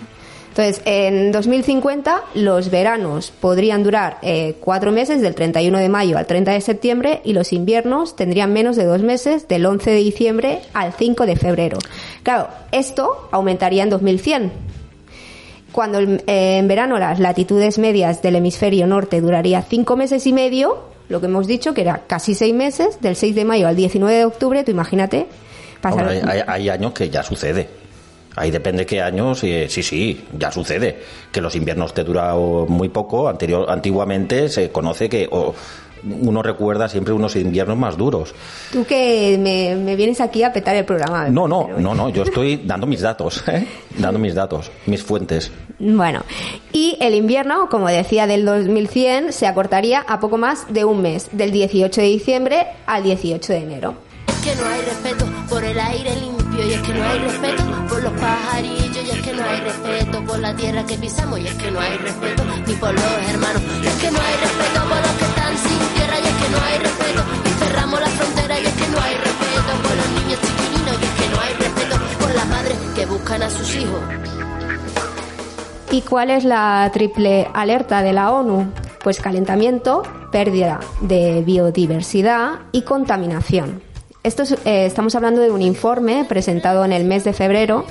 Entonces, 0.52 0.82
en 0.84 1.32
2050 1.32 2.24
los 2.34 2.70
veranos 2.70 3.32
podrían 3.32 3.84
durar 3.84 4.18
eh, 4.22 4.58
cuatro 4.60 4.92
meses, 4.92 5.22
del 5.22 5.34
31 5.34 5.78
de 5.78 5.88
mayo 5.88 6.18
al 6.18 6.26
30 6.28 6.52
de 6.52 6.60
septiembre, 6.60 7.22
y 7.24 7.32
los 7.32 7.54
inviernos 7.54 8.18
tendrían 8.18 8.52
menos 8.52 8.76
de 8.76 8.84
dos 8.84 9.02
meses, 9.02 9.48
del 9.48 9.66
11 9.66 9.90
de 9.92 9.96
diciembre 9.98 10.60
al 10.74 10.92
5 10.92 11.26
de 11.26 11.36
febrero. 11.38 11.78
Claro, 12.24 12.50
esto 12.74 13.30
aumentaría 13.32 13.84
en 13.84 13.90
2100. 13.92 14.52
Cuando 15.72 16.00
eh, 16.02 16.18
en 16.58 16.68
verano 16.68 16.98
las 17.00 17.20
latitudes 17.20 17.78
medias 17.80 18.22
del 18.22 18.36
hemisferio 18.36 18.88
norte 18.88 19.22
duraría 19.22 19.62
cinco 19.62 19.96
meses 19.96 20.28
y 20.28 20.34
medio, 20.34 20.80
lo 21.08 21.22
que 21.22 21.28
hemos 21.28 21.48
dicho 21.48 21.74
que 21.74 21.80
era 21.82 22.02
casi 22.08 22.36
seis 22.36 22.54
meses, 22.54 23.00
del 23.00 23.16
6 23.16 23.36
de 23.36 23.46
mayo 23.46 23.70
al 23.70 23.78
19 23.78 24.14
de 24.18 24.26
octubre, 24.26 24.64
tú 24.66 24.72
imagínate. 24.72 25.28
pasar- 25.82 26.10
hay- 26.30 26.44
hay 26.46 26.70
años 26.70 26.92
que 26.92 27.10
ya 27.10 27.24
sucede. 27.24 27.70
Ahí 28.36 28.52
depende 28.52 28.86
qué 28.86 29.02
años, 29.02 29.44
eh, 29.44 29.68
sí, 29.70 29.84
sí, 29.84 30.26
ya 30.38 30.52
sucede. 30.52 31.02
Que 31.32 31.42
los 31.42 31.56
inviernos 31.56 31.94
te 31.94 32.04
duran 32.04 32.38
muy 32.68 32.90
poco. 32.90 33.28
Anterior, 33.28 33.66
antiguamente 33.70 34.48
se 34.50 34.72
conoce 34.72 35.10
que 35.10 35.28
o, 35.32 35.54
uno 36.04 36.42
recuerda 36.42 36.88
siempre 36.88 37.14
unos 37.14 37.36
inviernos 37.36 37.78
más 37.78 37.98
duros. 37.98 38.34
Tú 38.72 38.86
que 38.86 39.38
me, 39.40 39.96
vienes 39.96 40.22
aquí 40.22 40.44
a 40.44 40.52
petar 40.54 40.76
el 40.76 40.86
programa. 40.86 41.30
No, 41.30 41.48
no, 41.48 41.68
no, 41.78 41.94
no, 41.94 42.10
yo 42.10 42.24
estoy 42.24 42.58
dando 42.58 42.88
mis 42.88 43.02
datos, 43.02 43.44
¿eh? 43.48 43.68
dando 43.98 44.20
mis 44.20 44.34
datos, 44.34 44.72
mis 44.86 45.04
fuentes. 45.04 45.52
Bueno, 45.80 46.24
y 46.72 46.98
el 47.02 47.16
invierno, 47.16 47.70
como 47.70 47.88
decía, 47.88 48.28
del 48.28 48.46
2100 48.46 49.34
se 49.34 49.48
acortaría 49.48 50.00
a 50.02 50.20
poco 50.20 50.38
más 50.38 50.72
de 50.72 50.86
un 50.86 51.02
mes, 51.02 51.30
del 51.32 51.52
18 51.52 52.02
de 52.02 52.08
diciembre 52.08 52.68
al 52.86 53.04
18 53.04 53.54
de 53.54 53.60
enero. 53.60 53.96
que 54.44 54.56
no 54.56 54.68
hay 54.68 54.82
respeto 54.82 55.26
por 55.50 55.64
el 55.64 55.80
aire 55.80 56.16
limpio 56.16 56.41
y 56.41 56.41
es 56.82 56.88
que 56.88 56.94
no 56.94 57.06
hay 57.06 57.20
respeto 57.20 57.64
por 57.88 58.04
los 58.04 58.14
pajarillos 58.14 59.06
y 59.06 59.10
es 59.10 59.22
que 59.22 59.34
no 59.34 59.44
hay 59.44 59.60
respeto 59.62 60.26
por 60.26 60.40
la 60.40 60.56
tierra 60.56 60.86
que 60.86 60.98
pisamos 60.98 61.40
y 61.40 61.48
es 61.48 61.54
que 61.56 61.72
no 61.72 61.80
hay 61.80 61.98
respeto 61.98 62.44
ni 62.66 62.74
por 62.74 62.94
los 62.94 63.04
hermanos 63.30 63.62
y 63.84 63.88
es 63.88 63.94
que 63.96 64.12
no 64.12 64.20
hay 64.20 64.36
respeto 64.36 64.80
por 64.90 64.98
los 64.98 65.12
que 65.12 65.26
están 65.26 65.58
sin 65.58 65.80
tierra 65.96 66.16
y 66.20 66.28
es 66.28 66.36
que 66.44 66.50
no 66.52 66.58
hay 66.66 66.78
respeto 66.80 67.22
y 67.46 67.64
cerramos 67.64 68.00
la 68.00 68.08
frontera 68.08 68.60
y 68.60 68.66
es 68.66 68.74
que 68.74 68.88
no 68.88 69.02
hay 69.02 69.16
respeto 69.16 69.72
por 69.84 69.96
los 69.96 70.10
niños 70.10 70.40
chiquininos 70.42 70.98
y 71.02 71.06
es 71.06 71.12
que 71.12 71.30
no 71.30 71.42
hay 71.42 71.54
respeto 71.54 71.96
por 72.20 72.36
las 72.36 72.48
madres 72.48 72.78
que 72.96 73.06
buscan 73.06 73.44
a 73.44 73.50
sus 73.50 73.76
hijos. 73.76 74.02
¿Y 75.92 76.02
cuál 76.02 76.30
es 76.30 76.46
la 76.46 76.90
triple 76.94 77.48
alerta 77.54 78.02
de 78.02 78.14
la 78.14 78.32
ONU? 78.32 78.72
Pues 79.04 79.20
calentamiento, 79.20 80.04
pérdida 80.32 80.80
de 81.02 81.44
biodiversidad 81.46 82.60
y 82.72 82.84
contaminación. 82.84 83.91
Esto 84.24 84.44
eh, 84.66 84.86
estamos 84.86 85.16
hablando 85.16 85.42
de 85.42 85.50
un 85.50 85.64
informe 85.64 86.26
presentado 86.30 86.86
en 86.86 86.94
el 86.94 87.06
mes 87.06 87.24
de 87.24 87.34
febrero 87.34 87.86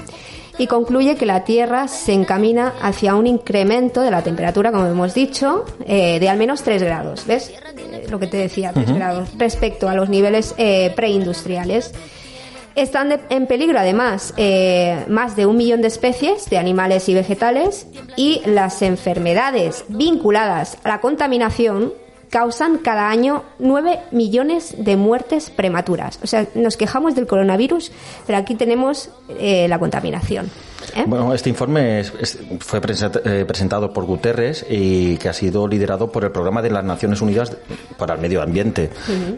y 0.59 0.69
concluye 0.69 1.17
que 1.17 1.27
la 1.27 1.43
Tierra 1.43 1.89
se 1.89 2.13
encamina 2.13 2.73
hacia 2.81 3.17
un 3.17 3.27
incremento 3.27 4.01
de 4.03 4.13
la 4.13 4.23
temperatura, 4.23 4.71
como 4.71 4.87
hemos 4.87 5.13
dicho, 5.13 5.65
eh, 5.87 6.21
de 6.21 6.29
al 6.29 6.39
menos 6.39 6.63
3 6.63 6.85
grados. 6.85 7.27
¿Ves? 7.27 7.51
Eh, 7.77 8.07
lo 8.09 8.21
que 8.21 8.29
te 8.29 8.37
decía, 8.37 8.73
3 8.73 8.95
grados, 8.95 9.31
respecto 9.39 9.89
a 9.89 9.95
los 9.95 10.09
niveles 10.09 10.55
preindustriales. 10.95 11.93
Están 12.77 13.21
en 13.29 13.49
peligro, 13.49 13.81
además, 13.81 14.33
más 15.09 15.35
de 15.35 15.47
un 15.47 15.57
millón 15.57 15.83
de 15.83 15.89
especies 15.89 16.49
de 16.49 16.59
animales 16.59 17.09
y 17.09 17.15
vegetales 17.15 17.89
y 18.17 18.41
las 18.47 18.83
enfermedades 18.83 19.85
vinculadas 19.89 20.79
a 20.85 20.91
la 20.91 21.01
contaminación 21.01 21.93
causan 22.31 22.79
cada 22.79 23.11
año 23.11 23.43
9 23.59 23.99
millones 24.13 24.75
de 24.79 24.97
muertes 24.97 25.51
prematuras. 25.51 26.19
O 26.23 26.27
sea, 26.27 26.47
nos 26.55 26.77
quejamos 26.77 27.15
del 27.15 27.27
coronavirus, 27.27 27.93
pero 28.27 28.39
aquí 28.39 28.55
tenemos 28.55 29.11
eh, 29.29 29.67
la 29.69 29.79
contaminación. 29.79 30.51
¿Eh? 30.95 31.05
Bueno, 31.07 31.33
este 31.35 31.49
informe 31.49 32.05
fue 32.61 32.81
eh, 32.81 33.45
presentado 33.47 33.93
por 33.93 34.05
Guterres 34.05 34.65
y 34.69 35.17
que 35.17 35.29
ha 35.29 35.33
sido 35.33 35.67
liderado 35.69 36.11
por 36.11 36.25
el 36.25 36.31
Programa 36.31 36.63
de 36.63 36.71
las 36.71 36.85
Naciones 36.85 37.21
Unidas 37.21 37.57
para 37.97 38.15
el 38.15 38.21
Medio 38.21 38.43
Ambiente. 38.43 38.91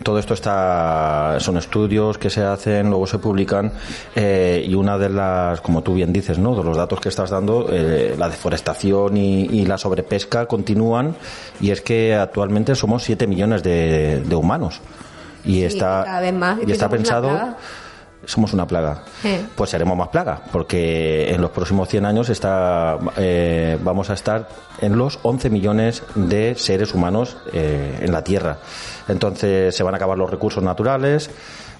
Todo 0.02 0.18
esto 0.18 0.34
está, 0.34 1.36
son 1.40 1.56
estudios 1.56 2.18
que 2.18 2.30
se 2.30 2.42
hacen, 2.42 2.88
luego 2.88 3.06
se 3.06 3.18
publican 3.18 3.72
y 4.14 4.74
una 4.74 4.98
de 4.98 5.08
las, 5.08 5.60
como 5.60 5.82
tú 5.82 5.94
bien 5.94 6.12
dices, 6.12 6.38
¿no? 6.38 6.54
de 6.54 6.64
los 6.64 6.76
datos 6.76 7.00
que 7.00 7.08
estás 7.08 7.30
dando, 7.30 7.68
la 7.68 8.28
deforestación 8.28 9.16
y, 9.16 9.62
la 9.62 9.78
sobrepesca 9.78 10.46
continúan 10.46 11.14
y 11.60 11.70
es 11.70 11.80
que 11.80 12.14
actualmente 12.14 12.74
somos 12.74 13.04
7 13.04 13.26
millones 13.26 13.62
de, 13.62 14.22
humanos. 14.34 14.80
Y 15.44 15.62
está, 15.62 16.22
y 16.64 16.70
está 16.70 16.88
pensado 16.88 17.56
somos 18.24 18.52
una 18.52 18.66
plaga. 18.66 19.02
Pues 19.54 19.70
seremos 19.70 19.96
más 19.96 20.08
plaga, 20.08 20.42
porque 20.52 21.30
en 21.32 21.40
los 21.40 21.50
próximos 21.50 21.88
100 21.88 22.06
años 22.06 22.28
está, 22.28 22.98
eh, 23.16 23.78
vamos 23.82 24.10
a 24.10 24.14
estar 24.14 24.48
en 24.80 24.96
los 24.96 25.18
11 25.22 25.50
millones 25.50 26.02
de 26.14 26.54
seres 26.54 26.94
humanos 26.94 27.36
eh, 27.52 27.98
en 28.00 28.12
la 28.12 28.22
Tierra. 28.22 28.58
Entonces 29.08 29.74
se 29.74 29.82
van 29.82 29.94
a 29.94 29.96
acabar 29.96 30.18
los 30.18 30.30
recursos 30.30 30.62
naturales, 30.62 31.30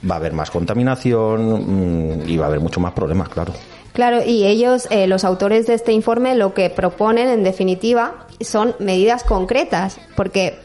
va 0.09 0.17
a 0.17 0.19
haber 0.19 0.33
más 0.33 0.51
contaminación 0.51 2.23
mm, 2.23 2.29
y 2.29 2.37
va 2.37 2.47
a 2.47 2.49
haber 2.49 2.61
mucho 2.61 2.81
más 2.81 2.93
problemas, 2.93 3.29
claro. 3.29 3.53
Claro, 3.93 4.23
y 4.25 4.47
ellos, 4.47 4.89
eh, 4.91 5.07
los 5.07 5.23
autores 5.23 5.67
de 5.67 5.75
este 5.75 5.93
informe, 5.93 6.35
lo 6.35 6.55
que 6.55 6.71
proponen, 6.71 7.29
en 7.29 7.45
definitiva, 7.45 8.27
son 8.41 8.75
medidas 8.79 9.23
concretas, 9.23 9.99
porque 10.17 10.59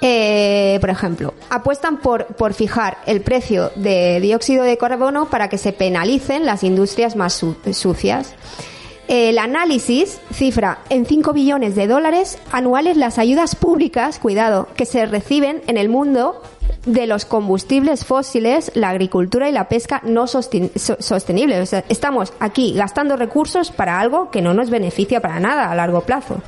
eh, 0.00 0.78
por 0.80 0.90
ejemplo, 0.90 1.34
apuestan 1.50 1.98
por, 1.98 2.26
por 2.26 2.52
fijar 2.54 2.98
el 3.06 3.20
precio 3.22 3.70
de 3.76 4.20
dióxido 4.20 4.64
de 4.64 4.76
carbono 4.76 5.28
para 5.28 5.48
que 5.48 5.58
se 5.58 5.72
penalicen 5.72 6.44
las 6.44 6.64
industrias 6.64 7.16
más 7.16 7.44
sucias. 7.72 8.34
El 9.08 9.38
análisis 9.38 10.18
cifra 10.32 10.80
en 10.90 11.06
5 11.06 11.32
billones 11.32 11.76
de 11.76 11.86
dólares 11.86 12.38
anuales 12.50 12.96
las 12.96 13.18
ayudas 13.18 13.54
públicas, 13.54 14.18
cuidado, 14.18 14.68
que 14.76 14.84
se 14.84 15.06
reciben 15.06 15.62
en 15.68 15.76
el 15.76 15.88
mundo 15.88 16.42
de 16.86 17.06
los 17.06 17.24
combustibles 17.24 18.04
fósiles, 18.04 18.72
la 18.74 18.90
agricultura 18.90 19.48
y 19.48 19.52
la 19.52 19.68
pesca 19.68 20.02
no 20.04 20.26
sostenibles. 20.26 21.72
estamos 21.88 22.32
aquí 22.40 22.72
gastando 22.74 23.16
recursos 23.16 23.70
para 23.70 24.00
algo 24.00 24.30
que 24.30 24.42
no 24.42 24.54
nos 24.54 24.70
beneficia 24.70 25.20
para 25.20 25.38
nada 25.38 25.70
a 25.70 25.74
largo 25.76 26.00
plazo. 26.00 26.40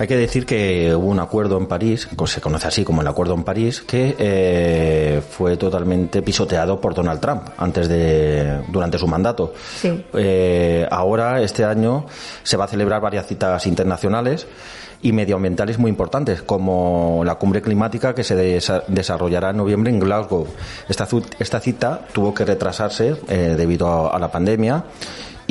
Hay 0.00 0.06
que 0.06 0.16
decir 0.16 0.46
que 0.46 0.94
hubo 0.94 1.08
un 1.08 1.20
acuerdo 1.20 1.58
en 1.58 1.66
París, 1.66 2.08
se 2.24 2.40
conoce 2.40 2.66
así 2.66 2.84
como 2.84 3.02
el 3.02 3.06
acuerdo 3.06 3.34
en 3.34 3.44
París, 3.44 3.82
que 3.82 4.16
eh, 4.18 5.20
fue 5.28 5.58
totalmente 5.58 6.22
pisoteado 6.22 6.80
por 6.80 6.94
Donald 6.94 7.20
Trump 7.20 7.42
antes 7.58 7.86
de 7.86 8.62
durante 8.68 8.96
su 8.96 9.06
mandato. 9.06 9.52
Eh, 10.14 10.88
ahora 10.90 11.42
este 11.42 11.66
año 11.66 12.06
se 12.42 12.56
va 12.56 12.64
a 12.64 12.68
celebrar 12.68 13.02
varias 13.02 13.26
citas 13.26 13.66
internacionales 13.66 14.46
y 15.02 15.12
medioambientales 15.12 15.78
muy 15.78 15.90
importantes, 15.90 16.40
como 16.40 17.20
la 17.22 17.34
cumbre 17.34 17.60
climática 17.60 18.14
que 18.14 18.24
se 18.24 18.34
desarrollará 18.88 19.50
en 19.50 19.58
noviembre 19.58 19.90
en 19.90 20.00
Glasgow. 20.00 20.46
Esta, 20.88 21.06
esta 21.38 21.60
cita 21.60 22.06
tuvo 22.10 22.32
que 22.32 22.46
retrasarse 22.46 23.16
eh, 23.28 23.54
debido 23.54 24.10
a 24.10 24.18
la 24.18 24.32
pandemia 24.32 24.82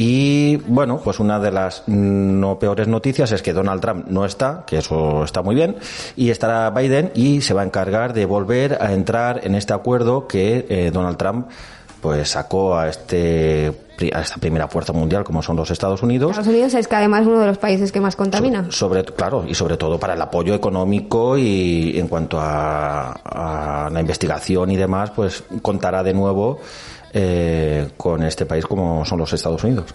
y 0.01 0.55
bueno, 0.55 1.01
pues 1.03 1.19
una 1.19 1.41
de 1.41 1.51
las 1.51 1.83
no 1.85 2.57
peores 2.57 2.87
noticias 2.87 3.33
es 3.33 3.41
que 3.41 3.51
Donald 3.51 3.81
Trump 3.81 4.05
no 4.07 4.23
está, 4.23 4.63
que 4.65 4.77
eso 4.77 5.25
está 5.25 5.41
muy 5.41 5.55
bien, 5.55 5.75
y 6.15 6.29
estará 6.29 6.69
Biden 6.69 7.11
y 7.15 7.41
se 7.41 7.53
va 7.53 7.63
a 7.63 7.65
encargar 7.65 8.13
de 8.13 8.25
volver 8.25 8.77
a 8.79 8.93
entrar 8.93 9.41
en 9.43 9.55
este 9.55 9.73
acuerdo 9.73 10.25
que 10.25 10.65
eh, 10.69 10.91
Donald 10.93 11.17
Trump 11.17 11.49
pues 11.99 12.29
sacó 12.29 12.77
a 12.77 12.87
este 12.87 13.73
a 14.13 14.21
esta 14.21 14.37
primera 14.37 14.69
fuerza 14.69 14.93
mundial 14.93 15.25
como 15.25 15.43
son 15.43 15.57
los 15.57 15.69
Estados 15.69 16.01
Unidos. 16.01 16.31
Estados 16.31 16.47
Unidos 16.47 16.73
es 16.75 16.87
que 16.87 16.95
además 16.95 17.23
es 17.23 17.27
uno 17.27 17.41
de 17.41 17.47
los 17.47 17.57
países 17.57 17.91
que 17.91 17.99
más 17.99 18.15
contamina. 18.15 18.71
sobre 18.71 19.03
claro 19.03 19.43
y 19.45 19.53
sobre 19.53 19.75
todo 19.75 19.99
para 19.99 20.13
el 20.13 20.21
apoyo 20.21 20.55
económico 20.55 21.37
y 21.37 21.99
en 21.99 22.07
cuanto 22.07 22.39
a, 22.39 23.11
a 23.11 23.89
la 23.89 23.99
investigación 23.99 24.71
y 24.71 24.77
demás 24.77 25.11
pues 25.11 25.43
contará 25.61 26.03
de 26.03 26.13
nuevo 26.13 26.61
eh, 27.13 27.89
con 27.97 28.23
este 28.23 28.45
país 28.45 28.65
como 28.65 29.05
son 29.05 29.19
los 29.19 29.33
Estados 29.33 29.63
Unidos. 29.63 29.93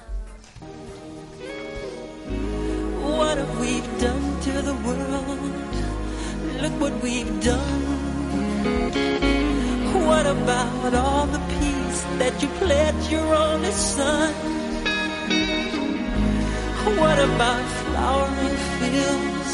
What 16.98 17.18
about 17.18 17.64
flowering 17.80 18.56
fields? 18.78 19.52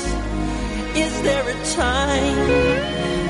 Is 0.96 1.22
there 1.22 1.48
a 1.48 1.64
time? 1.74 3.29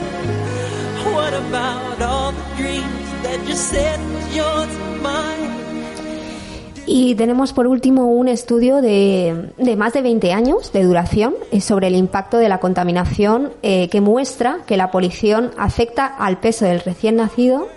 Y 6.92 7.14
tenemos 7.14 7.52
por 7.52 7.68
último 7.68 8.06
un 8.06 8.26
estudio 8.26 8.82
de, 8.82 9.52
más 9.76 9.92
de 9.92 10.02
20 10.02 10.32
años 10.32 10.72
de 10.72 10.82
duración 10.82 11.34
eh, 11.52 11.60
sobre 11.60 11.86
el 11.86 11.94
impacto 11.94 12.38
de 12.38 12.48
la 12.48 12.58
contaminación 12.58 13.52
eh, 13.62 13.88
que 13.88 14.00
muestra 14.00 14.58
que 14.66 14.76
la 14.76 14.90
polución 14.90 15.52
afecta 15.56 16.06
al 16.06 16.40
peso 16.40 16.64
del 16.64 16.80
recién 16.80 17.16
nacido 17.16 17.68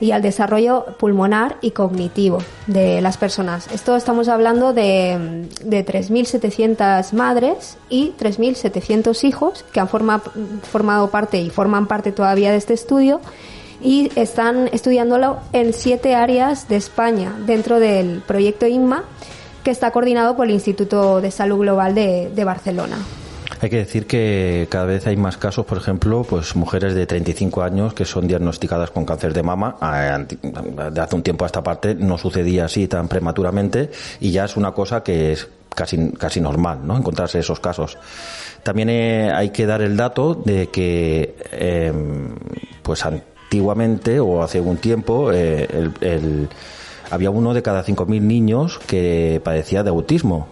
y 0.00 0.12
al 0.12 0.22
desarrollo 0.22 0.86
pulmonar 0.98 1.56
y 1.60 1.72
cognitivo 1.72 2.38
de 2.66 3.00
las 3.00 3.16
personas. 3.16 3.68
Esto 3.72 3.96
estamos 3.96 4.28
hablando 4.28 4.72
de, 4.72 5.48
de 5.64 5.86
3.700 5.86 7.12
madres 7.12 7.76
y 7.88 8.12
3.700 8.18 9.24
hijos 9.24 9.64
que 9.72 9.80
han 9.80 9.88
formado 9.88 11.10
parte 11.10 11.40
y 11.40 11.50
forman 11.50 11.86
parte 11.86 12.12
todavía 12.12 12.50
de 12.50 12.58
este 12.58 12.74
estudio 12.74 13.20
y 13.80 14.10
están 14.16 14.68
estudiándolo 14.72 15.38
en 15.52 15.72
siete 15.72 16.14
áreas 16.14 16.68
de 16.68 16.76
España 16.76 17.34
dentro 17.46 17.78
del 17.78 18.22
proyecto 18.26 18.66
INMA 18.66 19.04
que 19.62 19.70
está 19.70 19.90
coordinado 19.90 20.36
por 20.36 20.46
el 20.46 20.52
Instituto 20.52 21.20
de 21.20 21.30
Salud 21.30 21.58
Global 21.58 21.94
de, 21.94 22.44
Barcelona. 22.44 22.98
Hay 23.60 23.70
que 23.70 23.76
decir 23.78 24.06
que 24.06 24.66
cada 24.70 24.84
vez 24.86 25.06
hay 25.06 25.16
más 25.16 25.36
casos, 25.36 25.64
por 25.66 25.78
ejemplo, 25.78 26.24
pues 26.28 26.56
mujeres 26.56 26.94
de 26.94 27.06
35 27.06 27.62
años 27.62 27.94
que 27.94 28.04
son 28.04 28.26
diagnosticadas 28.26 28.90
con 28.90 29.04
cáncer 29.04 29.32
de 29.32 29.42
mama. 29.42 29.76
De 30.92 31.00
hace 31.00 31.16
un 31.16 31.22
tiempo 31.22 31.44
a 31.44 31.46
esta 31.46 31.62
parte 31.62 31.94
no 31.94 32.18
sucedía 32.18 32.66
así 32.66 32.86
tan 32.88 33.08
prematuramente 33.08 33.90
y 34.20 34.30
ya 34.32 34.44
es 34.44 34.56
una 34.56 34.72
cosa 34.72 35.02
que 35.02 35.32
es 35.32 35.48
casi, 35.74 36.10
casi 36.12 36.40
normal, 36.40 36.80
¿no? 36.86 36.96
Encontrarse 36.96 37.38
esos 37.38 37.60
casos. 37.60 37.96
También 38.62 38.90
eh, 38.90 39.30
hay 39.32 39.50
que 39.50 39.64
dar 39.64 39.80
el 39.80 39.96
dato 39.96 40.34
de 40.34 40.68
que, 40.68 41.36
eh, 41.52 41.92
pues 42.82 43.04
antiguamente 43.06 44.18
o 44.20 44.42
hace 44.42 44.58
algún 44.58 44.78
tiempo, 44.78 45.30
eh, 45.32 45.66
el- 46.00 46.48
había 47.10 47.30
uno 47.30 47.54
de 47.54 47.62
cada 47.62 47.84
5.000 47.84 48.26
niños 48.26 48.80
que 48.86 49.40
padecía 49.44 49.84
de 49.84 49.90
autismo. 49.90 50.48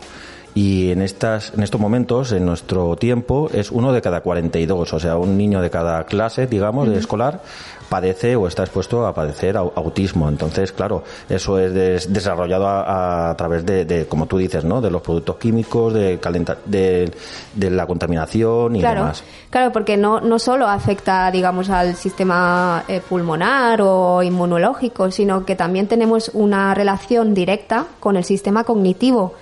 Y 0.55 0.93
en, 0.93 1.03
estas, 1.03 1.53
en 1.55 1.65
estos 1.65 1.81
momentos, 1.81 2.31
en 2.31 2.47
nuestro 2.47 2.95
tiempo, 2.95 3.51
es 3.53 3.73
uno 3.73 3.93
de 3.93 4.01
cada 4.01 4.21
42. 4.21 4.93
O 4.93 5.01
sea, 5.01 5.17
un 5.17 5.37
niño 5.37 5.61
de 5.61 5.69
cada 5.69 6.05
clase, 6.05 6.47
digamos, 6.47 6.89
de 6.89 6.97
escolar, 6.99 7.41
padece 7.89 8.37
o 8.37 8.47
está 8.47 8.63
expuesto 8.63 9.05
a 9.05 9.13
padecer 9.13 9.57
au- 9.57 9.73
autismo. 9.75 10.29
Entonces, 10.29 10.71
claro, 10.71 11.03
eso 11.29 11.59
es 11.59 11.75
des- 11.75 12.13
desarrollado 12.13 12.69
a, 12.69 13.31
a 13.31 13.37
través 13.37 13.67
de, 13.67 13.85
de, 13.85 14.07
como 14.07 14.27
tú 14.27 14.39
dices, 14.39 14.65
¿no? 14.65 14.81
De 14.81 14.93
los 14.93 15.03
productos 15.03 15.37
químicos, 15.37 15.93
de, 15.93 16.21
calenta- 16.21 16.59
de, 16.65 17.13
de 17.55 17.71
la 17.71 17.87
contaminación 17.89 18.77
y 18.77 18.81
Claro, 18.81 19.01
demás. 19.01 19.25
claro, 19.51 19.73
porque 19.73 19.97
no, 19.97 20.21
no 20.21 20.39
solo 20.39 20.69
afecta, 20.69 21.31
digamos, 21.33 21.69
al 21.69 21.97
sistema 21.97 22.85
eh, 22.87 23.01
pulmonar 23.07 23.81
o 23.83 24.23
inmunológico, 24.23 25.11
sino 25.11 25.45
que 25.45 25.57
también 25.57 25.89
tenemos 25.89 26.31
una 26.33 26.75
relación 26.75 27.35
directa 27.35 27.87
con 27.99 28.17
el 28.17 28.23
sistema 28.25 28.63
cognitivo, 28.63 29.35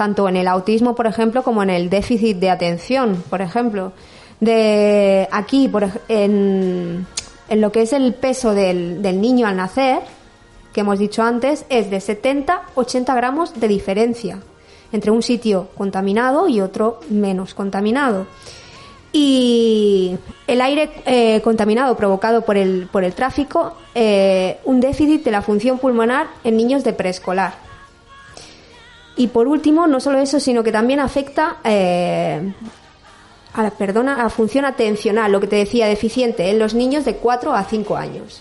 tanto 0.00 0.30
en 0.30 0.36
el 0.36 0.48
autismo, 0.48 0.94
por 0.94 1.06
ejemplo, 1.06 1.42
como 1.42 1.62
en 1.62 1.68
el 1.68 1.90
déficit 1.90 2.38
de 2.38 2.48
atención, 2.48 3.22
por 3.28 3.42
ejemplo. 3.42 3.92
De 4.40 5.28
aquí, 5.30 5.68
por, 5.68 5.90
en, 6.08 7.06
en 7.50 7.60
lo 7.60 7.70
que 7.70 7.82
es 7.82 7.92
el 7.92 8.14
peso 8.14 8.54
del, 8.54 9.02
del 9.02 9.20
niño 9.20 9.46
al 9.46 9.58
nacer, 9.58 9.98
que 10.72 10.80
hemos 10.80 10.98
dicho 10.98 11.22
antes, 11.22 11.66
es 11.68 11.90
de 11.90 11.98
70-80 11.98 13.14
gramos 13.14 13.60
de 13.60 13.68
diferencia 13.68 14.38
entre 14.90 15.10
un 15.10 15.22
sitio 15.22 15.68
contaminado 15.76 16.48
y 16.48 16.62
otro 16.62 17.00
menos 17.10 17.52
contaminado. 17.52 18.26
Y 19.12 20.16
el 20.46 20.62
aire 20.62 20.92
eh, 21.04 21.42
contaminado 21.42 21.94
provocado 21.98 22.40
por 22.40 22.56
el, 22.56 22.88
por 22.90 23.04
el 23.04 23.12
tráfico, 23.12 23.74
eh, 23.94 24.60
un 24.64 24.80
déficit 24.80 25.22
de 25.22 25.30
la 25.30 25.42
función 25.42 25.78
pulmonar 25.78 26.28
en 26.42 26.56
niños 26.56 26.84
de 26.84 26.94
preescolar. 26.94 27.69
Y 29.20 29.26
por 29.26 29.46
último, 29.48 29.86
no 29.86 30.00
solo 30.00 30.18
eso, 30.18 30.40
sino 30.40 30.62
que 30.62 30.72
también 30.72 30.98
afecta 30.98 31.58
eh, 31.62 32.54
a 33.52 33.62
la, 33.62 33.70
perdona, 33.70 34.24
a 34.24 34.30
función 34.30 34.64
atencional, 34.64 35.30
lo 35.30 35.40
que 35.40 35.46
te 35.46 35.56
decía, 35.56 35.88
deficiente 35.88 36.48
en 36.48 36.58
los 36.58 36.72
niños 36.72 37.04
de 37.04 37.16
4 37.16 37.52
a 37.52 37.62
5 37.62 37.96
años. 37.98 38.40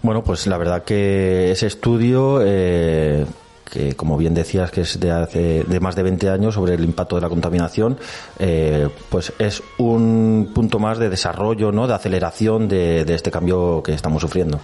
Bueno, 0.00 0.22
pues 0.22 0.46
la 0.46 0.58
verdad 0.58 0.84
que 0.84 1.50
ese 1.50 1.66
estudio, 1.66 2.38
eh, 2.40 3.26
que 3.64 3.96
como 3.96 4.16
bien 4.16 4.32
decías 4.32 4.70
que 4.70 4.82
es 4.82 5.00
de 5.00 5.10
hace 5.10 5.64
de 5.64 5.80
más 5.80 5.96
de 5.96 6.04
20 6.04 6.30
años 6.30 6.54
sobre 6.54 6.74
el 6.74 6.84
impacto 6.84 7.16
de 7.16 7.22
la 7.22 7.28
contaminación, 7.28 7.98
eh, 8.38 8.88
pues 9.08 9.32
es 9.40 9.60
un 9.78 10.52
punto 10.54 10.78
más 10.78 10.98
de 10.98 11.08
desarrollo, 11.08 11.72
¿no? 11.72 11.88
De 11.88 11.94
aceleración 11.94 12.68
de, 12.68 13.04
de 13.04 13.14
este 13.16 13.32
cambio 13.32 13.82
que 13.82 13.92
estamos 13.92 14.22
sufriendo. 14.22 14.60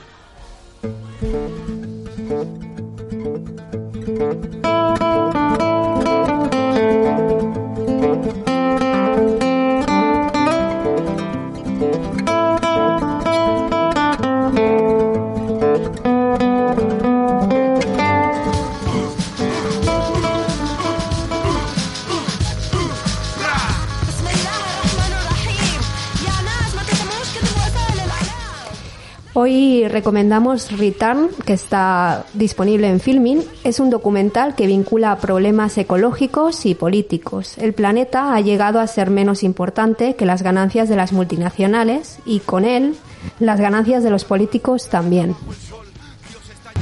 Hoy 29.38 29.86
recomendamos 29.86 30.72
Return, 30.78 31.28
que 31.44 31.52
está 31.52 32.24
disponible 32.32 32.88
en 32.88 33.00
Filmin. 33.00 33.42
Es 33.64 33.80
un 33.80 33.90
documental 33.90 34.54
que 34.54 34.66
vincula 34.66 35.14
problemas 35.18 35.76
ecológicos 35.76 36.64
y 36.64 36.74
políticos. 36.74 37.58
El 37.58 37.74
planeta 37.74 38.34
ha 38.34 38.40
llegado 38.40 38.80
a 38.80 38.86
ser 38.86 39.10
menos 39.10 39.42
importante 39.42 40.14
que 40.14 40.24
las 40.24 40.40
ganancias 40.40 40.88
de 40.88 40.96
las 40.96 41.12
multinacionales 41.12 42.18
y 42.24 42.40
con 42.40 42.64
él 42.64 42.94
las 43.38 43.60
ganancias 43.60 44.02
de 44.02 44.08
los 44.08 44.24
políticos 44.24 44.88
también. 44.88 45.34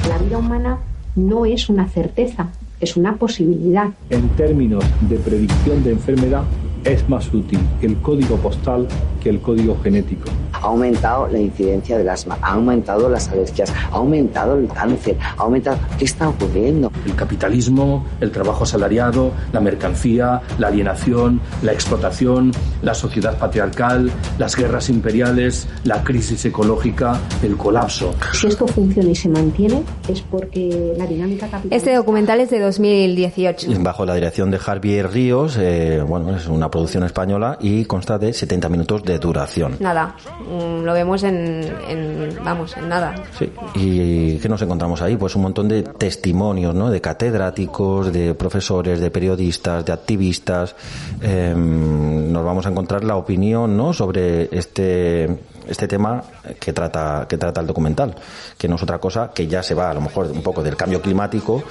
La 0.08 0.18
vida 0.18 0.38
humana 0.38 0.78
no 1.16 1.46
es 1.46 1.68
una 1.68 1.88
certeza, 1.88 2.50
es 2.78 2.96
una 2.96 3.16
posibilidad. 3.16 3.88
En 4.10 4.28
términos 4.36 4.84
de 5.08 5.16
predicción 5.16 5.82
de 5.82 5.90
enfermedad, 5.90 6.44
es 6.84 7.08
más 7.08 7.32
útil 7.32 7.58
el 7.82 7.96
código 7.98 8.36
postal 8.36 8.86
que 9.22 9.30
el 9.30 9.40
código 9.40 9.76
genético. 9.82 10.30
Ha 10.52 10.66
aumentado 10.66 11.26
la 11.28 11.38
incidencia 11.38 11.98
del 11.98 12.08
asma, 12.08 12.38
ha 12.42 12.52
aumentado 12.52 13.08
las 13.08 13.28
alergias, 13.28 13.72
ha 13.90 13.96
aumentado 13.96 14.56
el 14.56 14.68
cáncer, 14.68 15.16
ha 15.36 15.42
aumentado... 15.42 15.78
¿Qué 15.98 16.04
está 16.04 16.28
ocurriendo? 16.28 16.90
El 17.06 17.14
capitalismo, 17.14 18.04
el 18.20 18.30
trabajo 18.30 18.64
asalariado, 18.64 19.32
la 19.52 19.60
mercancía, 19.60 20.42
la 20.58 20.68
alienación, 20.68 21.40
la 21.62 21.72
explotación, 21.72 22.52
la 22.82 22.94
sociedad 22.94 23.38
patriarcal, 23.38 24.10
las 24.38 24.56
guerras 24.56 24.90
imperiales, 24.90 25.66
la 25.84 26.02
crisis 26.04 26.44
ecológica, 26.44 27.18
el 27.42 27.56
colapso. 27.56 28.14
Si 28.32 28.46
esto 28.46 28.66
funciona 28.66 29.10
y 29.10 29.14
se 29.14 29.28
mantiene, 29.28 29.82
es 30.08 30.20
porque 30.20 30.94
la 30.98 31.06
dinámica 31.06 31.46
capitalista... 31.46 31.76
Este 31.76 31.94
documental 31.94 32.40
es 32.40 32.50
de 32.50 32.60
2018. 32.60 33.68
Bajo 33.80 34.04
la 34.04 34.14
dirección 34.14 34.50
de 34.50 34.58
Javier 34.58 35.10
Ríos, 35.10 35.56
eh, 35.58 36.02
bueno, 36.06 36.36
es 36.36 36.46
una 36.46 36.70
producción 36.74 37.04
española 37.04 37.56
y 37.60 37.84
consta 37.84 38.18
de 38.18 38.32
70 38.32 38.68
minutos 38.68 39.04
de 39.04 39.16
duración. 39.20 39.76
Nada, 39.78 40.16
mm, 40.40 40.82
lo 40.82 40.92
vemos 40.92 41.22
en, 41.22 41.62
en- 41.88 42.36
vamos, 42.44 42.76
en 42.76 42.88
nada. 42.88 43.14
Sí. 43.38 43.48
¿Y 43.76 44.38
qué 44.38 44.48
nos 44.48 44.60
encontramos 44.60 45.00
ahí? 45.00 45.16
Pues 45.16 45.36
un 45.36 45.42
montón 45.42 45.68
de 45.68 45.84
testimonios, 45.84 46.74
¿no? 46.74 46.90
De 46.90 47.00
catedráticos, 47.00 48.12
de 48.12 48.34
profesores, 48.34 48.98
de 48.98 49.10
periodistas, 49.12 49.84
de 49.84 49.92
activistas. 49.92 50.74
Em, 51.22 52.32
nos 52.32 52.44
vamos 52.44 52.66
a 52.66 52.70
encontrar 52.70 53.04
la 53.04 53.14
opinión, 53.16 53.76
¿no? 53.76 53.92
Sobre 53.92 54.48
este 54.50 55.38
este 55.68 55.86
tema 55.88 56.22
que 56.60 56.72
trata 56.72 57.24
que 57.28 57.38
trata 57.38 57.60
el 57.60 57.66
documental, 57.68 58.14
que 58.58 58.66
no 58.68 58.74
es 58.74 58.82
otra 58.82 58.98
cosa 58.98 59.30
que 59.32 59.46
ya 59.46 59.62
se 59.62 59.74
va 59.74 59.90
a 59.90 59.94
lo 59.94 60.00
mejor 60.00 60.26
un 60.30 60.42
poco 60.42 60.62
del 60.62 60.76
cambio 60.76 61.00
climático 61.00 61.62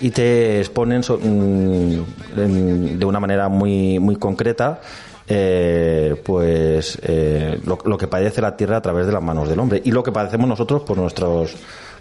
y 0.00 0.10
te 0.10 0.58
exponen 0.60 1.02
so- 1.02 1.18
mm, 1.18 2.04
en- 2.36 2.98
de 2.98 3.04
una 3.04 3.20
manera 3.20 3.48
muy 3.48 3.98
muy 3.98 4.16
concreta 4.16 4.80
eh, 5.28 6.16
pues 6.24 6.98
eh, 7.02 7.60
lo, 7.64 7.78
lo 7.84 7.96
que 7.96 8.08
padece 8.08 8.40
la 8.40 8.56
tierra 8.56 8.78
a 8.78 8.82
través 8.82 9.06
de 9.06 9.12
las 9.12 9.22
manos 9.22 9.48
del 9.48 9.58
hombre 9.60 9.80
y 9.84 9.90
lo 9.92 10.02
que 10.02 10.10
padecemos 10.12 10.48
nosotros 10.48 10.82
por 10.82 10.96
nuestros 10.96 11.54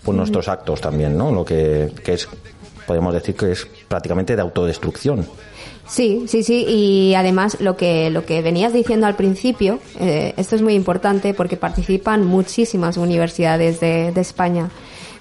por 0.04 0.16
nuestros 0.16 0.48
actos 0.48 0.82
también 0.82 1.16
no 1.18 1.32
lo 1.32 1.46
que, 1.46 1.92
que 2.04 2.14
es 2.14 2.28
podemos 2.88 3.14
decir 3.14 3.36
que 3.36 3.52
es 3.52 3.68
prácticamente 3.88 4.36
de 4.36 4.42
autodestrucción. 4.42 5.26
Sí, 5.88 6.24
sí, 6.28 6.42
sí, 6.44 6.66
y 6.68 7.14
además 7.16 7.58
lo 7.60 7.76
que 7.78 8.10
lo 8.10 8.26
que 8.26 8.42
venías 8.42 8.74
diciendo 8.74 9.06
al 9.08 9.16
principio, 9.16 9.80
eh, 10.00 10.34
esto 10.38 10.56
es 10.56 10.62
muy 10.62 10.74
importante 10.74 11.34
porque 11.34 11.58
participan 11.58 12.26
muchísimas 12.26 12.98
universidades 12.98 13.80
de, 13.80 14.12
de 14.12 14.22
España. 14.22 14.70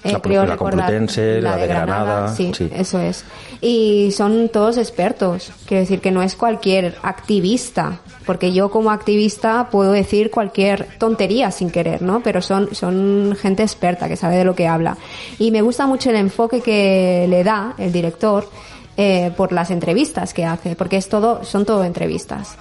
Eh, 0.03 0.13
La- 0.13 0.19
creo 0.19 0.43
la 0.45 0.53
recordar 0.53 0.79
Complutense, 0.85 1.41
la 1.41 1.57
de 1.57 1.67
Granada, 1.67 2.35
sí, 2.35 2.51
sí. 2.57 2.69
eso 2.73 2.99
es. 2.99 3.23
Y 3.61 4.11
son 4.11 4.49
todos 4.49 4.77
expertos, 4.77 5.51
quiero 5.67 5.81
decir 5.81 6.01
que 6.01 6.09
no 6.09 6.23
es 6.23 6.35
cualquier 6.35 6.95
activista, 7.03 7.99
porque 8.25 8.51
yo 8.51 8.71
como 8.71 8.89
activista 8.91 9.69
puedo 9.69 9.91
decir 9.91 10.31
cualquier 10.31 10.87
tontería 10.97 11.51
sin 11.51 11.69
querer, 11.69 12.01
¿no? 12.01 12.21
Pero 12.23 12.41
son 12.41 12.73
son 12.73 13.35
gente 13.39 13.61
experta 13.61 14.07
que 14.07 14.15
sabe 14.15 14.37
de 14.37 14.43
lo 14.45 14.55
que 14.55 14.67
habla. 14.67 14.97
Y 15.37 15.51
me 15.51 15.61
gusta 15.61 15.85
mucho 15.85 16.09
el 16.09 16.15
enfoque 16.15 16.61
que 16.61 17.27
le 17.29 17.43
da 17.43 17.75
el 17.77 17.91
director 17.91 18.49
eh, 18.97 19.31
por 19.37 19.51
las 19.53 19.71
entrevistas 19.71 20.33
que 20.33 20.45
hace, 20.45 20.75
porque 20.75 20.97
es 20.97 21.07
todo, 21.07 21.43
son 21.43 21.65
todo 21.65 21.83
entrevistas. 21.83 22.57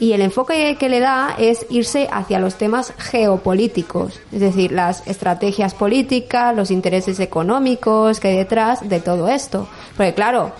Y 0.00 0.12
el 0.12 0.22
enfoque 0.22 0.76
que 0.78 0.88
le 0.88 1.00
da 1.00 1.34
es 1.38 1.66
irse 1.70 2.08
hacia 2.10 2.40
los 2.40 2.56
temas 2.56 2.92
geopolíticos, 2.98 4.20
es 4.32 4.40
decir, 4.40 4.72
las 4.72 5.06
estrategias 5.06 5.74
políticas, 5.74 6.54
los 6.54 6.70
intereses 6.70 7.20
económicos 7.20 8.20
que 8.20 8.28
hay 8.28 8.36
detrás 8.36 8.88
de 8.88 9.00
todo 9.00 9.28
esto. 9.28 9.68
Porque 9.96 10.14
claro, 10.14 10.52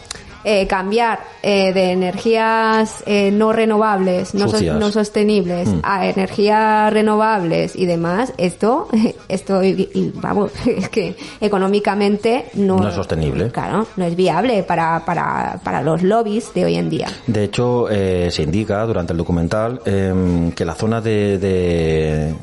eh, 0.44 0.66
cambiar 0.66 1.20
eh, 1.42 1.72
de 1.72 1.92
energías 1.92 3.03
eh, 3.07 3.31
no 3.33 3.53
renovables, 3.53 4.35
no, 4.35 4.48
so- 4.48 4.61
no 4.61 4.90
sostenibles, 4.90 5.68
Mm. 5.68 5.81
a 5.83 6.07
energías 6.07 6.92
renovables 6.92 7.74
y 7.77 7.87
demás, 7.87 8.33
esto, 8.38 8.88
esto, 9.29 9.62
y- 9.64 9.88
y 9.94 10.12
vamos, 10.14 10.53
es 10.66 10.88
que 10.88 11.16
económicamente 11.40 12.46
no, 12.55 12.77
No 12.79 12.88
es 12.88 12.94
sostenible. 12.94 13.51
Claro, 13.51 13.87
no 13.96 14.05
es 14.05 14.14
viable 14.16 14.62
para, 14.62 15.05
para, 15.05 15.61
para 15.64 15.83
los 15.83 16.03
lobbies 16.03 16.53
de 16.55 16.64
hoy 16.64 16.77
en 16.77 16.88
día. 16.88 17.09
De 17.27 17.44
hecho, 17.44 17.88
eh, 17.90 18.29
se 18.31 18.42
indica 18.44 18.85
durante 18.87 19.12
el 19.12 19.18
documental 19.18 19.81
em, 19.85 20.53
que 20.53 20.64
la 20.64 20.74
zona 20.74 21.01
de, 21.01 21.38
de- 21.38 22.35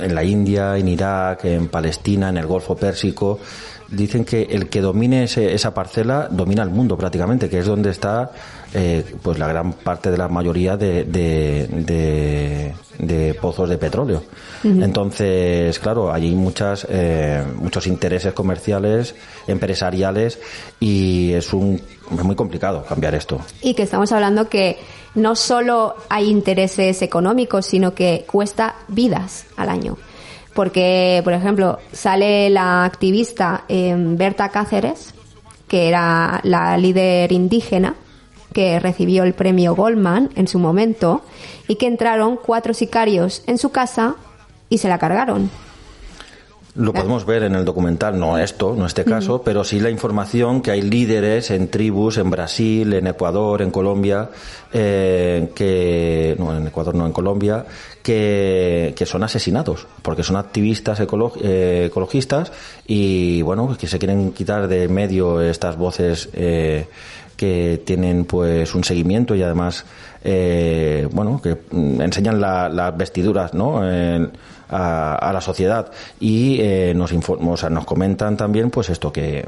en 0.00 0.14
la 0.14 0.22
India, 0.22 0.76
en 0.76 0.86
Irak, 0.88 1.44
en 1.44 1.68
Palestina, 1.68 2.28
en 2.28 2.36
el 2.38 2.46
Golfo 2.46 2.76
Pérsico, 2.76 3.38
dicen 3.90 4.24
que 4.24 4.42
el 4.42 4.68
que 4.68 4.80
domine 4.80 5.24
ese- 5.24 5.54
esa 5.54 5.72
parcela 5.74 6.28
domina 6.30 6.62
el 6.62 6.70
mundo 6.70 6.96
prácticamente, 6.96 7.48
que 7.48 7.58
es 7.60 7.66
donde 7.66 7.90
está 7.90 8.30
eh, 8.74 9.02
pues 9.22 9.38
la 9.38 9.48
gran 9.48 9.72
parte 9.72 10.10
de 10.10 10.18
la 10.18 10.28
mayoría 10.28 10.76
de, 10.76 11.04
de, 11.04 11.66
de- 11.68 12.74
de 12.98 13.34
pozos 13.34 13.68
de 13.68 13.78
petróleo. 13.78 14.22
Entonces, 14.82 15.78
claro, 15.78 16.12
hay 16.12 16.34
muchas, 16.34 16.86
eh, 16.90 17.42
muchos 17.60 17.86
intereses 17.86 18.32
comerciales, 18.32 19.14
empresariales 19.46 20.38
y 20.80 21.32
es, 21.32 21.52
un, 21.52 21.80
es 22.12 22.24
muy 22.24 22.34
complicado 22.36 22.84
cambiar 22.84 23.14
esto. 23.14 23.40
Y 23.62 23.74
que 23.74 23.84
estamos 23.84 24.10
hablando 24.12 24.48
que 24.48 24.78
no 25.14 25.34
solo 25.36 25.94
hay 26.08 26.28
intereses 26.28 27.02
económicos, 27.02 27.66
sino 27.66 27.94
que 27.94 28.24
cuesta 28.30 28.76
vidas 28.88 29.46
al 29.56 29.68
año. 29.68 29.96
Porque, 30.58 31.20
por 31.22 31.34
ejemplo, 31.34 31.78
sale 31.92 32.50
la 32.50 32.84
activista 32.84 33.62
eh, 33.68 33.94
Berta 33.96 34.48
Cáceres, 34.48 35.14
que 35.68 35.88
era 35.88 36.40
la 36.42 36.76
líder 36.76 37.30
indígena, 37.30 37.94
que 38.52 38.80
recibió 38.80 39.22
el 39.22 39.34
premio 39.34 39.76
Goldman 39.76 40.30
en 40.34 40.48
su 40.48 40.58
momento, 40.58 41.22
y 41.68 41.76
que 41.76 41.86
entraron 41.86 42.36
cuatro 42.44 42.74
sicarios 42.74 43.44
en 43.46 43.56
su 43.56 43.70
casa 43.70 44.16
y 44.68 44.78
se 44.78 44.88
la 44.88 44.98
cargaron. 44.98 45.48
Lo 46.78 46.92
podemos 46.92 47.26
ver 47.26 47.42
en 47.42 47.56
el 47.56 47.64
documental, 47.64 48.18
no 48.20 48.38
esto, 48.38 48.74
no 48.76 48.86
este 48.86 49.04
caso, 49.04 49.42
pero 49.42 49.64
sí 49.64 49.80
la 49.80 49.90
información 49.90 50.62
que 50.62 50.70
hay 50.70 50.80
líderes 50.82 51.50
en 51.50 51.68
tribus 51.68 52.18
en 52.18 52.30
Brasil, 52.30 52.92
en 52.92 53.08
Ecuador, 53.08 53.62
en 53.62 53.70
Colombia, 53.72 54.30
eh, 54.72 55.50
que 55.56 56.36
no 56.38 56.56
en 56.56 56.68
Ecuador 56.68 56.94
no 56.94 57.04
en 57.04 57.12
Colombia, 57.12 57.64
que, 58.02 58.94
que 58.96 59.06
son 59.06 59.24
asesinados 59.24 59.86
porque 60.02 60.22
son 60.22 60.36
activistas 60.36 61.00
ecolo- 61.00 61.32
eh, 61.42 61.86
ecologistas 61.88 62.52
y 62.86 63.42
bueno 63.42 63.76
que 63.78 63.86
se 63.88 63.98
quieren 63.98 64.32
quitar 64.32 64.68
de 64.68 64.88
medio 64.88 65.40
estas 65.42 65.76
voces 65.76 66.28
eh, 66.32 66.86
que 67.36 67.82
tienen 67.84 68.24
pues 68.24 68.74
un 68.74 68.84
seguimiento 68.84 69.34
y 69.34 69.42
además 69.42 69.84
eh, 70.30 71.08
bueno 71.10 71.40
que 71.42 71.56
mm, 71.70 72.00
enseñan 72.02 72.40
la- 72.40 72.68
las 72.68 72.94
vestiduras 72.96 73.54
no 73.54 73.80
a, 74.70 75.14
a 75.14 75.32
la 75.32 75.40
sociedad 75.40 75.90
y 76.20 76.58
eh, 76.60 76.92
nos 76.94 77.14
inform- 77.14 77.50
o 77.50 77.56
sea, 77.56 77.70
nos 77.70 77.84
comentan 77.86 78.36
también 78.36 78.70
pues 78.70 78.90
esto 78.90 79.10
que 79.12 79.46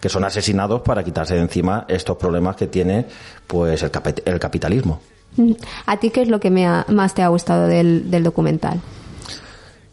que 0.00 0.08
son 0.08 0.22
asesinados 0.24 0.82
para 0.82 1.02
quitarse 1.02 1.34
de 1.34 1.40
encima 1.40 1.84
estos 1.88 2.16
problemas 2.18 2.54
que 2.56 2.66
tiene 2.68 3.06
pues 3.46 3.82
el, 3.82 3.90
el 4.24 4.38
capitalismo 4.38 5.00
Mm. 5.36 5.52
¿A 5.86 5.96
ti 5.98 6.08
qué 6.10 6.22
es 6.22 6.28
lo 6.28 6.40
que 6.40 6.50
me 6.50 6.66
ha- 6.66 6.86
más 6.88 7.12
te 7.14 7.22
ha 7.22 7.28
gustado 7.28 7.66
del, 7.68 8.10
del 8.10 8.22
documental? 8.24 8.80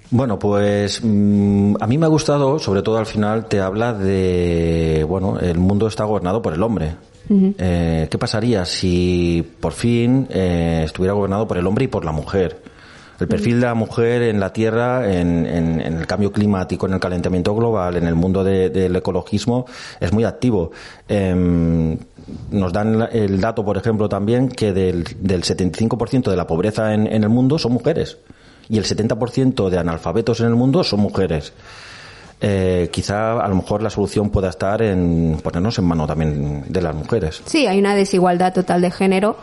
Bueno, 0.09 0.39
pues 0.39 1.01
mm, 1.03 1.75
a 1.79 1.87
mí 1.87 1.97
me 1.97 2.05
ha 2.05 2.09
gustado, 2.09 2.57
sobre 2.57 2.81
todo 2.81 2.97
al 2.97 3.05
final, 3.05 3.45
te 3.47 3.59
habla 3.59 3.93
de, 3.93 5.05
bueno, 5.07 5.37
el 5.39 5.57
mundo 5.57 5.87
está 5.87 6.05
gobernado 6.05 6.41
por 6.41 6.53
el 6.53 6.63
hombre. 6.63 6.95
Eh, 7.29 8.07
¿Qué 8.09 8.17
pasaría 8.17 8.65
si 8.65 9.43
por 9.59 9.73
fin 9.73 10.27
eh, 10.29 10.83
estuviera 10.85 11.13
gobernado 11.13 11.47
por 11.47 11.57
el 11.57 11.65
hombre 11.67 11.85
y 11.85 11.87
por 11.87 12.05
la 12.05 12.11
mujer? 12.11 12.61
El 13.19 13.27
perfil 13.29 13.61
de 13.61 13.65
la 13.67 13.73
mujer 13.75 14.23
en 14.23 14.41
la 14.41 14.51
Tierra, 14.51 15.09
en, 15.09 15.45
en- 15.45 15.79
el 15.79 16.05
cambio 16.05 16.33
climático, 16.33 16.85
en 16.85 16.93
el 16.93 16.99
calentamiento 16.99 17.55
global, 17.55 17.95
en 17.95 18.07
el 18.07 18.15
mundo 18.15 18.43
de- 18.43 18.69
del 18.69 18.93
ecologismo, 18.95 19.65
es 20.01 20.11
muy 20.11 20.25
activo. 20.25 20.71
Em, 21.07 21.97
nos 22.51 22.73
dan 22.73 23.07
el 23.13 23.39
dato, 23.39 23.63
por 23.63 23.77
ejemplo, 23.77 24.09
también 24.09 24.49
que 24.49 24.73
del, 24.73 25.05
del 25.21 25.43
75% 25.43 26.29
de 26.29 26.35
la 26.35 26.45
pobreza 26.45 26.93
en, 26.93 27.07
en 27.07 27.23
el 27.23 27.29
mundo 27.29 27.57
son 27.57 27.71
mujeres 27.71 28.17
y 28.67 28.77
el 28.79 28.83
70% 28.83 29.69
de 29.69 29.77
analfabetos 29.77 30.41
en 30.41 30.47
el 30.47 30.55
mundo 30.55 30.83
son 30.83 30.99
mujeres. 30.99 31.53
Eh, 32.41 32.89
quizá 32.91 33.39
a 33.43 33.47
lo 33.47 33.55
mejor 33.55 33.81
la 33.81 33.89
solución 33.89 34.29
pueda 34.29 34.49
estar 34.49 34.81
en 34.81 35.37
ponernos 35.41 35.79
en 35.79 35.85
mano 35.85 36.05
también 36.05 36.63
de 36.67 36.81
las 36.81 36.93
mujeres. 36.93 37.41
Sí, 37.45 37.65
hay 37.65 37.79
una 37.79 37.95
desigualdad 37.95 38.53
total 38.53 38.81
de 38.81 38.91
género. 38.91 39.37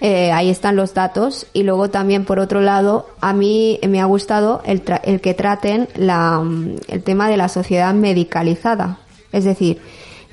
Eh, 0.00 0.30
ahí 0.30 0.50
están 0.50 0.76
los 0.76 0.94
datos. 0.94 1.46
Y 1.52 1.62
luego 1.64 1.90
también, 1.90 2.24
por 2.24 2.38
otro 2.38 2.60
lado, 2.60 3.06
a 3.20 3.32
mí 3.32 3.78
me 3.88 4.00
ha 4.00 4.04
gustado 4.04 4.62
el, 4.64 4.84
tra- 4.84 5.00
el 5.04 5.20
que 5.20 5.34
traten 5.34 5.88
la, 5.96 6.38
mm, 6.40 6.76
el 6.88 7.02
tema 7.02 7.28
de 7.28 7.36
la 7.36 7.48
sociedad 7.48 7.92
medicalizada. 7.94 8.98
Es 9.32 9.44
decir, 9.44 9.80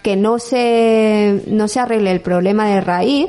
que 0.04 0.15
no 0.15 0.38
se, 0.39 1.43
no 1.47 1.67
se 1.67 1.80
arregle 1.80 2.12
el 2.12 2.21
problema 2.21 2.67
de 2.67 2.82
raíz, 2.82 3.28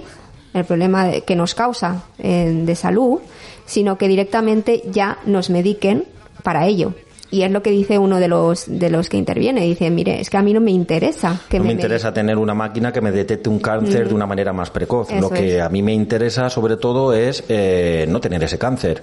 el 0.52 0.64
problema 0.64 1.10
que 1.26 1.36
nos 1.36 1.54
causa 1.54 2.04
eh, 2.18 2.62
de 2.64 2.74
salud, 2.74 3.20
sino 3.64 3.96
que 3.96 4.08
directamente 4.08 4.82
ya 4.90 5.18
nos 5.24 5.50
mediquen 5.50 6.04
para 6.42 6.66
ello. 6.66 6.94
Y 7.34 7.42
es 7.42 7.50
lo 7.50 7.62
que 7.62 7.70
dice 7.70 7.98
uno 7.98 8.20
de 8.20 8.28
los, 8.28 8.64
de 8.68 8.90
los 8.90 9.08
que 9.08 9.16
interviene. 9.16 9.62
Dice, 9.62 9.90
mire, 9.90 10.20
es 10.20 10.30
que 10.30 10.36
a 10.36 10.42
mí 10.42 10.52
no 10.52 10.60
me 10.60 10.70
interesa 10.70 11.40
que 11.48 11.58
no 11.58 11.64
me 11.64 11.68
me 11.68 11.72
interesa 11.74 12.14
tener 12.14 12.38
una 12.38 12.54
máquina 12.54 12.92
que 12.92 13.00
me 13.00 13.10
detecte 13.10 13.48
un 13.48 13.58
cáncer 13.58 14.04
Mm. 14.04 14.08
de 14.10 14.14
una 14.14 14.26
manera 14.26 14.52
más 14.52 14.70
precoz. 14.70 15.10
Eso 15.10 15.20
Lo 15.20 15.30
que 15.30 15.56
es. 15.56 15.62
a 15.62 15.68
mí 15.68 15.82
me 15.82 15.92
interesa 15.92 16.48
sobre 16.48 16.76
todo 16.76 17.12
es 17.12 17.42
eh, 17.48 18.06
no 18.08 18.20
tener 18.20 18.44
ese 18.44 18.56
cáncer. 18.56 19.02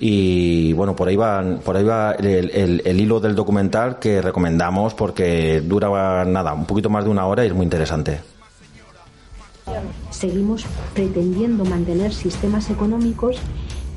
Y 0.00 0.72
bueno, 0.72 0.96
por 0.96 1.08
ahí 1.08 1.16
va, 1.16 1.44
por 1.62 1.76
ahí 1.76 1.84
va 1.84 2.12
el, 2.12 2.50
el- 2.54 2.82
el 2.86 3.00
hilo 3.00 3.20
del 3.20 3.34
documental 3.34 3.98
que 3.98 4.22
recomendamos 4.22 4.94
porque 4.94 5.60
dura 5.60 6.24
nada, 6.24 6.54
un 6.54 6.64
poquito 6.64 6.88
más 6.88 7.04
de 7.04 7.10
una 7.10 7.26
hora 7.26 7.44
y 7.44 7.48
es 7.48 7.54
muy 7.54 7.64
interesante. 7.64 8.20
Seguimos 10.10 10.64
pretendiendo 10.94 11.64
mantener 11.64 12.12
sistemas 12.14 12.70
económicos 12.70 13.36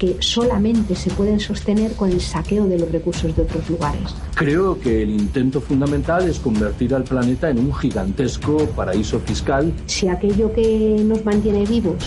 que 0.01 0.17
solamente 0.19 0.95
se 0.95 1.11
pueden 1.11 1.39
sostener 1.39 1.91
con 1.93 2.09
el 2.09 2.19
saqueo 2.19 2.65
de 2.65 2.79
los 2.79 2.91
recursos 2.91 3.35
de 3.35 3.43
otros 3.43 3.69
lugares. 3.69 4.01
Creo 4.33 4.79
que 4.79 5.03
el 5.03 5.11
intento 5.11 5.61
fundamental 5.61 6.27
es 6.27 6.39
convertir 6.39 6.95
al 6.95 7.03
planeta 7.03 7.51
en 7.51 7.59
un 7.59 7.71
gigantesco 7.71 8.65
paraíso 8.75 9.19
fiscal. 9.19 9.71
Si 9.85 10.07
aquello 10.07 10.51
que 10.53 11.03
nos 11.05 11.23
mantiene 11.23 11.67
vivos 11.67 11.97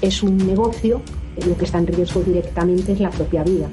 es 0.00 0.20
un 0.24 0.36
negocio, 0.36 1.00
lo 1.46 1.56
que 1.56 1.64
está 1.64 1.78
en 1.78 1.86
riesgo 1.86 2.22
directamente 2.22 2.90
es 2.90 2.98
la 2.98 3.10
propia 3.10 3.44
vida. 3.44 3.68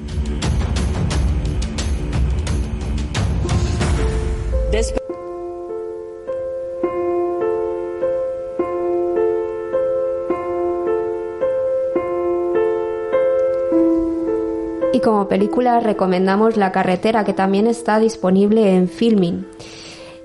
Y 14.96 15.00
como 15.00 15.28
película 15.28 15.78
recomendamos 15.78 16.56
La 16.56 16.72
carretera, 16.72 17.22
que 17.22 17.34
también 17.34 17.66
está 17.66 17.98
disponible 17.98 18.74
en 18.74 18.88
Filming. 18.88 19.46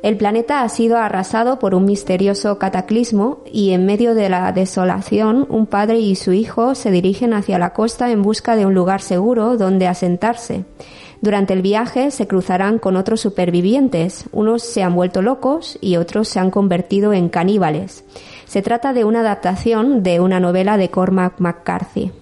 El 0.02 0.16
planeta 0.16 0.62
ha 0.62 0.70
sido 0.70 0.98
arrasado 0.98 1.60
por 1.60 1.76
un 1.76 1.84
misterioso 1.84 2.58
cataclismo 2.58 3.44
y 3.52 3.72
en 3.72 3.86
medio 3.86 4.16
de 4.16 4.30
la 4.30 4.50
desolación 4.54 5.46
un 5.50 5.66
padre 5.66 6.00
y 6.00 6.16
su 6.16 6.32
hijo 6.32 6.74
se 6.74 6.90
dirigen 6.90 7.34
hacia 7.34 7.60
la 7.60 7.74
costa 7.74 8.12
en 8.12 8.22
busca 8.22 8.56
de 8.56 8.66
un 8.66 8.74
lugar 8.74 9.02
seguro 9.02 9.58
donde 9.58 9.88
asentarse. 9.88 10.64
Durante 11.20 11.52
el 11.52 11.62
viaje 11.62 12.10
se 12.10 12.26
cruzarán 12.26 12.80
con 12.80 12.96
otros 12.96 13.20
supervivientes, 13.20 14.30
unos 14.32 14.64
se 14.64 14.84
han 14.84 14.96
vuelto 14.96 15.22
locos 15.22 15.78
y 15.82 15.98
otros 15.98 16.30
se 16.30 16.40
han 16.40 16.50
convertido 16.50 17.12
en 17.12 17.28
caníbales. 17.28 18.06
Se 18.46 18.62
trata 18.62 18.94
de 18.94 19.04
una 19.04 19.20
adaptación 19.20 20.02
de 20.02 20.22
una 20.22 20.40
novela 20.40 20.78
de 20.78 20.90
Cormac 20.90 21.42
McCarthy. 21.42 22.14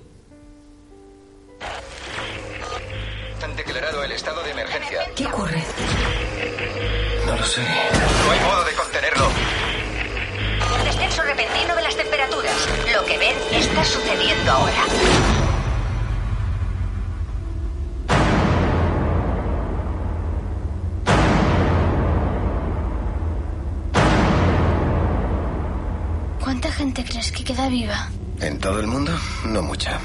Ahora. 14.47 14.85
¿Cuánta 26.43 26.71
gente 26.71 27.03
crees 27.03 27.31
que 27.31 27.43
queda 27.43 27.69
viva? 27.69 28.09
¿En 28.39 28.59
todo 28.59 28.79
el 28.79 28.87
mundo? 28.87 29.11
No 29.45 29.61
mucha. 29.61 29.99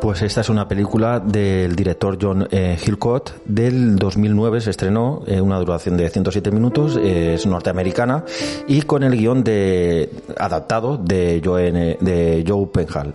Pues 0.00 0.22
esta 0.22 0.40
es 0.40 0.48
una 0.48 0.66
película 0.66 1.20
del 1.20 1.76
director 1.76 2.16
John 2.20 2.48
eh, 2.50 2.78
Hillcott 2.84 3.44
del 3.44 3.96
2009 3.96 4.62
se 4.62 4.70
estrenó, 4.70 5.22
eh, 5.26 5.40
una 5.40 5.58
duración 5.58 5.96
de 5.96 6.08
107 6.08 6.50
minutos, 6.50 6.96
eh, 6.96 7.34
es 7.34 7.46
norteamericana 7.46 8.24
y 8.66 8.82
con 8.82 9.02
el 9.02 9.16
guion 9.16 9.44
de 9.44 10.10
adaptado 10.38 10.96
de 10.96 11.42
Joe, 11.44 11.70
de 12.00 12.44
Joe 12.46 12.66
Penhall 12.68 13.14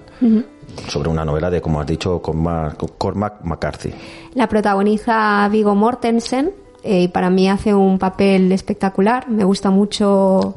sobre 0.87 1.09
una 1.09 1.25
novela 1.25 1.49
de, 1.49 1.61
como 1.61 1.81
has 1.81 1.87
dicho, 1.87 2.21
Cormac, 2.21 3.43
McCarthy. 3.43 3.91
La 4.33 4.47
protagoniza 4.47 5.47
Vigo 5.49 5.73
Mortensen, 5.73 6.51
eh, 6.83 7.03
y 7.03 7.07
para 7.07 7.29
mí 7.29 7.49
hace 7.49 7.73
un 7.73 7.97
papel 7.97 8.51
espectacular. 8.51 9.27
Me 9.29 9.43
gusta 9.43 9.71
mucho 9.71 10.55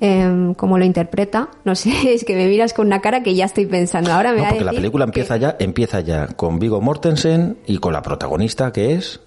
eh, 0.00 0.52
cómo 0.56 0.78
lo 0.78 0.84
interpreta. 0.84 1.48
No 1.64 1.74
sé, 1.74 1.92
es 2.14 2.24
que 2.24 2.34
me 2.36 2.46
miras 2.48 2.72
con 2.74 2.86
una 2.86 3.00
cara 3.00 3.22
que 3.22 3.34
ya 3.34 3.44
estoy 3.44 3.66
pensando. 3.66 4.12
Ahora 4.12 4.30
me 4.32 4.38
No, 4.38 4.42
va 4.42 4.48
a 4.48 4.52
porque 4.52 4.64
la 4.64 4.72
película 4.72 5.04
empieza 5.04 5.36
ya, 5.36 5.56
empieza 5.58 6.00
ya 6.00 6.26
con 6.28 6.58
Vigo 6.58 6.80
Mortensen 6.80 7.58
y 7.66 7.78
con 7.78 7.92
la 7.92 8.02
protagonista 8.02 8.72
que 8.72 8.94
es 8.94 9.20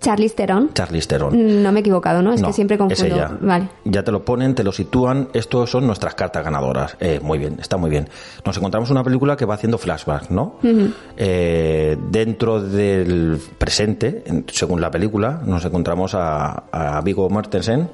Charlize 0.00 0.34
Theron. 0.34 0.72
Charlize 0.72 1.06
Theron. 1.08 1.62
No 1.62 1.72
me 1.72 1.80
he 1.80 1.82
equivocado, 1.82 2.22
¿no? 2.22 2.32
Es 2.32 2.40
No, 2.40 2.46
que 2.46 2.52
siempre 2.54 2.76
es 2.76 2.78
confundo. 2.78 3.14
ella. 3.16 3.36
Vale. 3.38 3.68
Ya 3.84 4.02
te 4.02 4.10
lo 4.10 4.24
ponen, 4.24 4.54
te 4.54 4.64
lo 4.64 4.72
sitúan. 4.72 5.28
Estos 5.34 5.68
son 5.70 5.86
nuestras 5.86 6.14
cartas 6.14 6.42
ganadoras. 6.42 6.96
Eh, 7.00 7.20
muy 7.22 7.36
bien, 7.38 7.58
está 7.60 7.76
muy 7.76 7.90
bien. 7.90 8.08
Nos 8.46 8.56
encontramos 8.56 8.88
una 8.88 9.04
película 9.04 9.36
que 9.36 9.44
va 9.44 9.56
haciendo 9.56 9.76
flashbacks, 9.76 10.30
¿no? 10.30 10.56
Ujú. 10.62 10.90
Eh, 11.18 11.98
dentro 12.10 12.62
del 12.62 13.38
presente, 13.58 14.22
en- 14.24 14.46
según 14.50 14.80
la 14.80 14.90
película, 14.90 15.42
nos 15.44 15.62
encontramos 15.66 16.14
a, 16.14 16.64
a 16.72 17.02
Viggo 17.02 17.28
Mortensen 17.28 17.90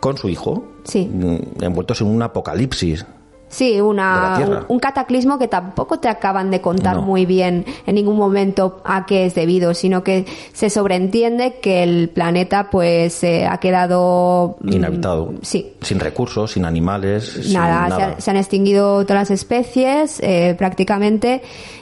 con 0.00 0.16
su 0.16 0.28
hijo, 0.28 0.64
Sí. 0.84 1.06
mm, 1.12 1.62
envueltos 1.64 2.00
en 2.00 2.08
un 2.08 2.22
apocalipsis. 2.22 3.04
Sí, 3.50 3.80
una, 3.80 4.38
un, 4.46 4.74
un 4.74 4.78
cataclismo 4.78 5.38
que 5.38 5.48
tampoco 5.48 5.98
te 5.98 6.08
acaban 6.08 6.50
de 6.50 6.60
contar 6.60 6.96
No. 6.96 7.02
muy 7.02 7.24
bien 7.24 7.64
en 7.86 7.94
ningún 7.94 8.18
momento 8.18 8.82
a 8.84 9.06
qué 9.06 9.24
es 9.24 9.34
debido, 9.34 9.72
sino 9.72 10.04
que 10.04 10.26
se 10.52 10.68
sobreentiende 10.68 11.54
que 11.62 11.82
el 11.82 12.10
planeta 12.10 12.68
pues 12.70 13.24
eh, 13.24 13.46
ha 13.46 13.56
quedado 13.56 14.58
mm, 14.60 14.72
Inhabitado. 14.74 15.32
Sí. 15.40 15.72
Sin 15.80 15.98
recursos, 15.98 16.52
sin 16.52 16.66
animales, 16.66 17.24
sin 17.42 17.54
Nada, 17.54 17.88
nada. 17.88 17.96
Se, 17.96 18.02
han, 18.02 18.20
se 18.20 18.30
han 18.32 18.36
extinguido 18.36 19.04
todas 19.06 19.22
las 19.22 19.30
especies 19.30 20.20
eh, 20.20 20.54
prácticamente 20.58 21.40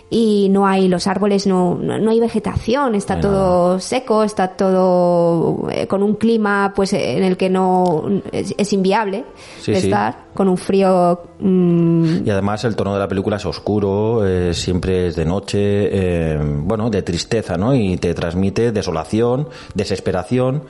y 0.09 0.49
no 0.51 0.67
hay 0.67 0.87
los 0.87 1.07
árboles, 1.09 1.47
no, 1.47 1.75
no, 1.75 1.99
no 1.99 2.11
hay 2.11 2.21
vegetación, 2.21 2.95
está 2.95 3.21
todo 3.21 3.81
seco, 3.81 4.23
está 4.23 4.49
todo 4.49 5.69
eh, 5.71 5.87
con 5.89 6.03
un 6.03 6.15
clima 6.15 6.73
pues 6.77 6.93
en 6.93 7.25
el 7.25 7.37
que 7.37 7.51
no 7.51 8.05
es, 8.31 8.55
es 8.57 8.73
inviable 8.73 9.25
Sí, 9.61 9.73
de 9.73 9.81
sí. 9.81 9.87
estar, 9.89 10.27
con 10.33 10.49
un 10.49 10.57
frío 10.57 11.21
mm, 11.41 12.25
Y 12.25 12.31
además 12.31 12.65
el 12.65 12.77
tono 12.77 12.95
de 12.95 13.01
la 13.01 13.09
película 13.09 13.37
es 13.37 13.47
oscuro, 13.47 14.25
eh, 14.25 14.55
siempre 14.55 15.09
es 15.09 15.17
de 15.17 15.25
noche, 15.25 15.59
eh, 15.61 16.39
bueno, 16.41 16.89
de 16.89 17.03
tristeza, 17.03 17.57
¿no? 17.57 17.75
Y 17.75 17.97
te 17.97 18.15
transmite 18.15 18.71
desolación, 18.71 19.49
desesperación. 19.75 20.63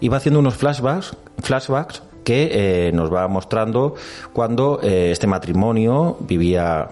Y 0.00 0.08
va 0.08 0.18
haciendo 0.18 0.38
unos 0.40 0.54
flashbacks, 0.54 1.16
flashbacks 1.38 2.02
que 2.24 2.88
eh, 2.88 2.92
nos 2.92 3.12
va 3.12 3.28
mostrando 3.28 3.94
cuando 4.32 4.80
eh, 4.82 5.10
este 5.12 5.26
matrimonio 5.26 6.16
vivía 6.20 6.88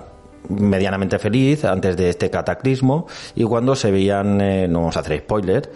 medianamente 0.49 1.19
feliz 1.19 1.65
antes 1.65 1.97
de 1.97 2.09
este 2.11 2.31
cataclismo 2.31 3.07
y 3.35 3.45
cuando 3.45 3.75
se 3.77 3.91
veían, 3.91 4.41
eh, 4.41 4.69
no 4.69 4.81
vamos 4.81 4.97
a 4.97 5.01
hacer 5.01 5.19
spoiler, 5.21 5.71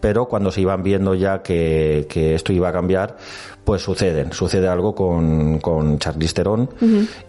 pero 0.00 0.26
cuando 0.28 0.50
se 0.50 0.62
iban 0.62 0.82
viendo 0.82 1.14
ya 1.14 1.42
que, 1.42 2.06
que 2.08 2.34
esto 2.34 2.52
iba 2.54 2.68
a 2.70 2.72
cambiar, 2.72 3.16
pues 3.64 3.82
suceden, 3.82 4.32
sucede 4.32 4.66
algo 4.66 4.94
con, 4.94 5.58
con 5.60 5.98
Charlize 5.98 6.32
Theron 6.32 6.70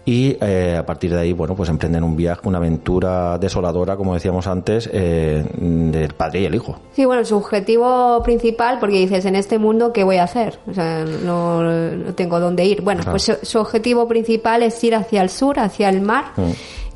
y 0.06 0.38
eh, 0.40 0.76
a 0.78 0.86
partir 0.86 1.12
de 1.12 1.20
ahí, 1.20 1.32
bueno, 1.34 1.54
pues 1.54 1.68
emprenden 1.68 2.02
un 2.02 2.16
viaje, 2.16 2.40
una 2.44 2.56
aventura 2.56 3.36
desoladora, 3.38 3.96
como 3.96 4.14
decíamos 4.14 4.46
antes, 4.46 4.88
eh, 4.90 5.44
del 5.54 6.14
padre 6.14 6.40
y 6.40 6.44
el 6.46 6.54
hijo. 6.54 6.80
Sí, 6.94 7.04
bueno, 7.04 7.22
su 7.26 7.36
objetivo 7.36 8.22
principal, 8.24 8.78
porque 8.80 8.96
dices, 8.96 9.26
en 9.26 9.36
este 9.36 9.58
mundo, 9.58 9.92
¿qué 9.92 10.02
voy 10.04 10.16
a 10.16 10.24
hacer? 10.24 10.58
O 10.66 10.72
sea, 10.72 11.04
no, 11.04 11.62
no 11.62 12.14
tengo 12.14 12.40
dónde 12.40 12.64
ir. 12.64 12.80
Bueno, 12.80 13.02
Claro. 13.02 13.12
pues 13.12 13.24
su, 13.24 13.34
su 13.42 13.58
objetivo 13.58 14.08
principal 14.08 14.62
es 14.62 14.82
ir 14.82 14.94
hacia 14.94 15.20
el 15.22 15.28
sur, 15.28 15.58
hacia 15.60 15.90
el 15.90 16.00
mar, 16.00 16.24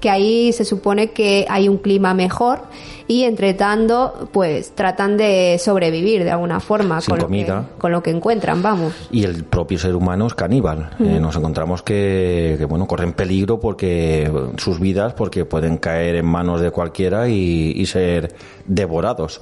que 0.01 0.11
ahí 0.11 0.53
se 0.53 0.65
supone 0.65 1.11
que 1.11 1.47
hay 1.49 1.69
un 1.69 1.79
clima 1.79 2.15
mejor 2.15 2.61
y 3.09 3.23
entre 3.25 3.55
tanto, 3.55 4.29
pues 4.33 4.73
tratan 4.75 5.17
de 5.17 5.59
sobrevivir 5.59 6.25
de 6.25 6.31
alguna 6.33 6.61
forma 6.61 7.01
Sin 7.01 7.11
con, 7.11 7.19
Lo 7.19 7.25
comida. 7.27 7.69
que, 7.73 7.79
con 7.81 7.93
lo 7.93 8.03
que 8.03 8.11
encuentran, 8.11 8.63
vamos. 8.63 8.93
Y 9.11 9.25
el 9.25 9.45
propio 9.45 9.79
ser 9.79 9.95
humano 9.95 10.27
es 10.27 10.35
caníbal. 10.35 10.91
Eh, 10.99 11.19
nos 11.21 11.37
encontramos 11.37 11.83
que, 11.83 12.57
que, 12.59 12.65
bueno, 12.65 12.87
corren 12.87 13.13
peligro 13.13 13.61
porque 13.61 14.31
sus 14.57 14.81
vidas, 14.81 15.15
porque 15.15 15.45
pueden 15.45 15.77
caer 15.77 16.17
en 16.17 16.27
manos 16.27 16.61
de 16.61 16.71
cualquiera 16.71 17.29
y, 17.29 17.73
y 17.77 17.87
ser 17.87 18.35
devorados. 18.67 19.41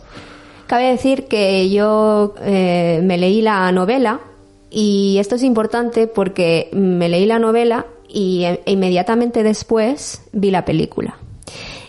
Cabe 0.66 0.90
decir 0.90 1.26
que 1.26 1.68
yo 1.70 2.34
eh, 2.42 3.00
me 3.02 3.18
leí 3.18 3.42
la 3.42 3.70
novela 3.72 4.20
y 4.70 5.18
esto 5.18 5.36
es 5.36 5.42
importante 5.42 6.06
porque 6.06 6.68
me 6.72 7.08
leí 7.08 7.26
la 7.26 7.38
novela 7.38 7.86
y 8.14 8.44
e- 8.44 8.62
inmediatamente 8.66 9.42
después 9.42 10.22
vi 10.32 10.50
la 10.50 10.64
película. 10.64 11.16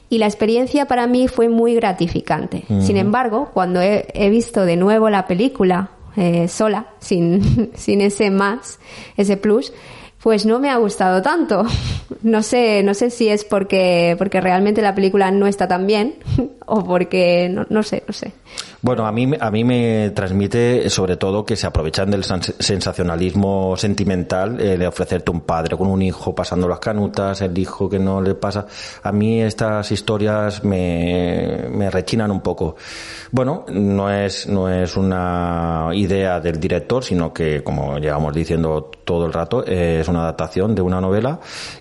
Y 0.09 0.17
la 0.17 0.25
experiencia 0.25 0.85
para 0.85 1.07
mí 1.07 1.27
fue 1.27 1.49
muy 1.49 1.73
gratificante. 1.75 2.63
Sin 2.81 2.97
embargo, 2.97 3.49
cuando 3.53 3.81
he, 3.81 4.05
he 4.13 4.29
visto 4.29 4.65
de 4.65 4.75
nuevo 4.75 5.09
la 5.09 5.25
película 5.27 5.89
eh, 6.15 6.47
sola, 6.47 6.87
sin, 6.99 7.71
sin 7.75 8.01
ese 8.01 8.29
más, 8.31 8.79
ese 9.17 9.37
plus, 9.37 9.73
pues 10.21 10.45
no 10.45 10.59
me 10.59 10.69
ha 10.69 10.77
gustado 10.77 11.21
tanto. 11.21 11.63
No 12.21 12.43
sé, 12.43 12.81
no 12.83 12.93
sé 12.93 13.09
si 13.09 13.29
es 13.29 13.43
porque, 13.43 14.15
porque 14.17 14.41
realmente 14.41 14.81
la 14.81 14.93
película 14.95 15.31
no 15.31 15.47
está 15.47 15.67
tan 15.67 15.85
bien 15.87 16.15
o 16.65 16.83
porque, 16.83 17.49
no, 17.49 17.65
no 17.69 17.83
sé, 17.83 18.03
no 18.07 18.13
sé. 18.13 18.33
Bueno, 18.81 19.05
a 19.07 19.11
mí, 19.11 19.31
a 19.39 19.49
mí 19.51 19.63
me 19.63 20.11
transmite 20.11 20.89
sobre 20.89 21.17
todo 21.17 21.43
que 21.43 21.55
se 21.55 21.65
aprovechan 21.65 22.11
del 22.11 22.23
sens- 22.23 22.53
sensacionalismo 22.59 23.75
sentimental, 23.77 24.59
eh, 24.59 24.77
de 24.77 24.87
ofrecerte 24.87 25.31
un 25.31 25.41
padre 25.41 25.75
con 25.77 25.87
un 25.87 26.01
hijo 26.01 26.35
pasando 26.35 26.67
las 26.67 26.79
canutas, 26.79 27.41
el 27.41 27.57
hijo 27.57 27.89
que 27.89 27.99
no 27.99 28.21
le 28.21 28.35
pasa. 28.35 28.67
A 29.03 29.11
mí 29.11 29.41
estas 29.41 29.91
historias 29.91 30.63
me, 30.63 31.65
me 31.71 31.89
rechinan 31.89 32.31
un 32.31 32.41
poco. 32.41 32.75
Bueno, 33.31 33.65
no 33.71 34.09
es, 34.11 34.47
no 34.47 34.69
es 34.69 34.95
una 34.97 35.89
idea 35.93 36.39
del 36.39 36.59
director, 36.59 37.03
sino 37.03 37.33
que, 37.33 37.63
como 37.63 37.97
llevamos 37.97 38.33
diciendo 38.33 38.91
todo 39.03 39.25
el 39.25 39.33
rato, 39.33 39.63
eh, 39.65 39.99
es 40.01 40.07
una 40.07 40.21
adaptación 40.21 40.75
de 40.75 40.81
una 40.81 41.01
novela 41.01 41.39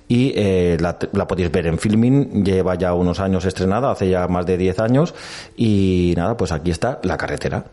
y 0.08 0.32
eh, 0.36 0.76
la, 0.80 0.96
la 1.12 1.26
podéis 1.26 1.50
ver 1.50 1.66
en 1.66 1.78
Filming, 1.78 2.44
lleva 2.44 2.74
ya 2.76 2.94
unos 2.94 3.20
años 3.20 3.44
estrenada, 3.44 3.90
hace 3.90 4.08
ya 4.08 4.26
más 4.28 4.46
de 4.46 4.56
10 4.56 4.73
años 4.78 5.14
y 5.56 6.14
nada, 6.16 6.36
pues 6.36 6.52
aquí 6.52 6.70
está 6.70 7.00
La 7.02 7.16
carretera. 7.16 7.64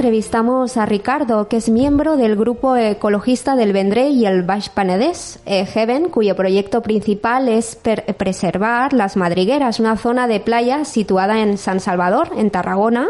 Entrevistamos 0.00 0.78
a 0.78 0.86
Ricardo, 0.86 1.46
que 1.48 1.58
es 1.58 1.68
miembro 1.68 2.16
del 2.16 2.34
grupo 2.34 2.74
ecologista 2.74 3.54
del 3.54 3.74
Vendrell 3.74 4.16
y 4.16 4.24
el 4.24 4.44
Baix 4.44 4.70
Penedès, 4.70 5.42
eh, 5.44 5.66
Heaven, 5.66 6.08
cuyo 6.08 6.34
proyecto 6.34 6.80
principal 6.80 7.50
es 7.50 7.76
preservar 8.16 8.94
las 8.94 9.18
madrigueras, 9.18 9.78
una 9.78 9.98
zona 9.98 10.26
de 10.26 10.40
playa 10.40 10.86
situada 10.86 11.40
en 11.40 11.58
San 11.58 11.80
Salvador, 11.80 12.30
en 12.34 12.50
Tarragona, 12.50 13.08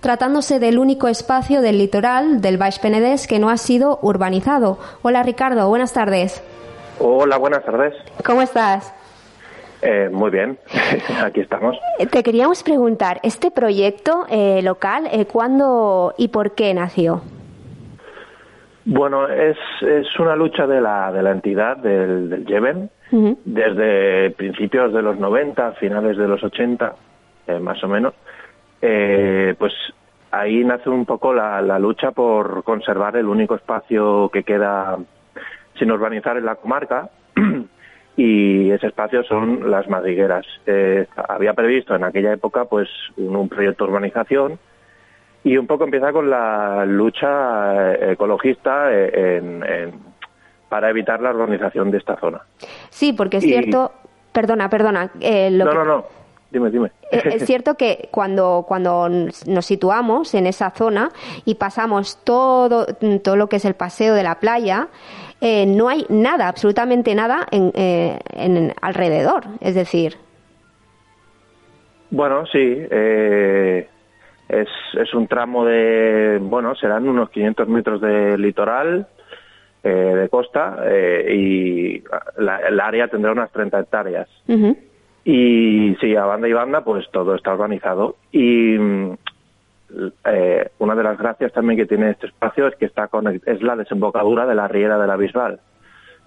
tratándose 0.00 0.58
del 0.58 0.78
único 0.78 1.08
espacio 1.08 1.60
del 1.60 1.76
litoral 1.76 2.40
del 2.40 2.56
Baix 2.56 2.78
Penedès 2.78 3.26
que 3.26 3.38
no 3.38 3.50
ha 3.50 3.58
sido 3.58 3.98
urbanizado. 4.00 4.78
Hola 5.02 5.22
Ricardo, 5.22 5.68
buenas 5.68 5.92
tardes. 5.92 6.42
Hola, 7.00 7.36
buenas 7.36 7.62
tardes. 7.66 7.92
¿Cómo 8.24 8.40
estás? 8.40 8.94
Eh, 9.82 10.10
muy 10.12 10.30
bien, 10.30 10.58
aquí 11.24 11.40
estamos. 11.40 11.76
Eh, 11.98 12.06
Te 12.06 12.22
queríamos 12.22 12.62
preguntar, 12.62 13.18
¿este 13.22 13.50
proyecto 13.50 14.26
eh, 14.28 14.60
local, 14.62 15.08
eh, 15.10 15.24
cuándo 15.26 16.14
y 16.18 16.28
por 16.28 16.54
qué 16.54 16.74
nació? 16.74 17.22
Bueno, 18.84 19.28
es, 19.28 19.56
es 19.80 20.18
una 20.18 20.36
lucha 20.36 20.66
de 20.66 20.80
la, 20.80 21.12
de 21.12 21.22
la 21.22 21.30
entidad 21.30 21.76
del, 21.76 22.28
del 22.28 22.46
Yemen 22.46 22.90
desde 23.44 24.30
principios 24.30 24.92
de 24.92 25.02
los 25.02 25.18
90, 25.18 25.72
finales 25.72 26.16
de 26.16 26.28
los 26.28 26.42
80, 26.44 26.94
eh, 27.48 27.58
más 27.58 27.82
o 27.82 27.88
menos. 27.88 28.14
Pues 28.80 29.72
ahí 30.30 30.64
nace 30.64 30.88
un 30.88 31.04
poco 31.04 31.34
la, 31.34 31.60
la 31.60 31.78
lucha 31.78 32.12
por 32.12 32.62
conservar 32.62 33.16
el 33.16 33.26
único 33.26 33.56
espacio 33.56 34.30
que 34.32 34.44
queda 34.44 34.96
sin 35.78 35.90
urbanizar 35.90 36.36
en 36.36 36.46
la 36.46 36.54
comarca. 36.54 37.10
y 38.22 38.70
ese 38.70 38.88
espacio 38.88 39.22
son 39.24 39.70
las 39.70 39.88
madrigueras. 39.88 40.44
Eh, 40.66 41.06
había 41.28 41.54
previsto 41.54 41.94
en 41.94 42.04
aquella 42.04 42.32
época 42.34 42.64
pues 42.66 42.88
un, 43.16 43.34
un 43.36 43.48
proyecto 43.48 43.84
de 43.84 43.90
urbanización 43.90 44.58
y 45.42 45.56
un 45.56 45.66
poco 45.66 45.84
empieza 45.84 46.12
con 46.12 46.28
la 46.28 46.84
lucha 46.84 47.92
eh, 47.94 48.12
ecologista 48.12 48.92
eh, 48.92 49.38
en- 49.38 49.62
en- 49.64 49.94
para 50.68 50.90
evitar 50.90 51.20
la 51.20 51.30
urbanización 51.30 51.90
de 51.90 51.98
esta 51.98 52.16
zona. 52.16 52.42
Sí, 52.90 53.12
porque 53.12 53.38
es 53.38 53.44
Y- 53.44 53.48
cierto, 53.48 53.92
perdona, 54.32 54.68
perdona, 54.68 55.10
eh, 55.20 55.50
lo 55.50 55.64
no, 55.64 55.70
que- 55.70 55.76
no, 55.78 55.84
no, 55.84 56.04
dime, 56.50 56.70
dime. 56.70 56.90
eh, 57.10 57.22
es 57.24 57.44
cierto 57.46 57.74
que 57.76 58.08
cuando, 58.12 58.64
cuando 58.68 59.08
nos 59.08 59.64
situamos 59.66 60.34
en 60.34 60.46
esa 60.46 60.70
zona 60.70 61.10
y 61.44 61.54
pasamos 61.54 62.22
todo, 62.22 62.86
todo 63.24 63.36
lo 63.36 63.48
que 63.48 63.56
es 63.56 63.64
el 63.64 63.74
paseo 63.74 64.14
de 64.14 64.22
la 64.22 64.38
playa, 64.38 64.88
eh, 65.40 65.66
no 65.66 65.88
hay 65.88 66.04
nada, 66.08 66.48
absolutamente 66.48 67.14
nada 67.14 67.46
en, 67.50 67.72
eh, 67.74 68.18
en 68.34 68.72
alrededor. 68.82 69.44
Es 69.60 69.74
decir, 69.74 70.16
Bueno, 72.10 72.44
sí. 72.46 72.58
eh, 72.90 73.88
Es, 74.48 74.68
es 75.00 75.14
un 75.14 75.28
tramo 75.28 75.64
de, 75.64 76.38
bueno, 76.42 76.74
serán 76.74 77.08
unos 77.08 77.30
500 77.30 77.68
metros 77.68 78.00
de 78.00 78.36
litoral, 78.36 79.06
eh, 79.84 79.88
de 79.88 80.28
costa, 80.28 80.78
eh, 80.86 81.32
y 81.32 82.02
la- 82.42 82.58
el 82.58 82.80
área 82.80 83.06
tendrá 83.06 83.30
unas 83.30 83.52
30 83.52 83.78
hectáreas. 83.78 84.28
Y 85.24 85.94
sí, 86.00 86.16
a 86.16 86.24
banda 86.24 86.48
y 86.48 86.52
banda, 86.52 86.82
pues 86.82 87.06
todo 87.12 87.36
está 87.36 87.52
organizado. 87.52 88.16
Y 88.32 88.76
mm, 88.76 89.16
eh, 90.24 90.70
una 90.78 90.94
de 90.94 91.02
las 91.02 91.18
gracias 91.18 91.52
también 91.52 91.78
que 91.78 91.86
tiene 91.86 92.10
este 92.10 92.26
espacio 92.28 92.66
es 92.66 92.76
que 92.76 92.86
está 92.86 93.08
conect- 93.08 93.42
es 93.46 93.62
la 93.62 93.76
desembocadura 93.76 94.46
de 94.46 94.54
la 94.54 94.68
riera 94.68 94.98
de 94.98 95.06
la 95.06 95.16
Bisbal, 95.16 95.60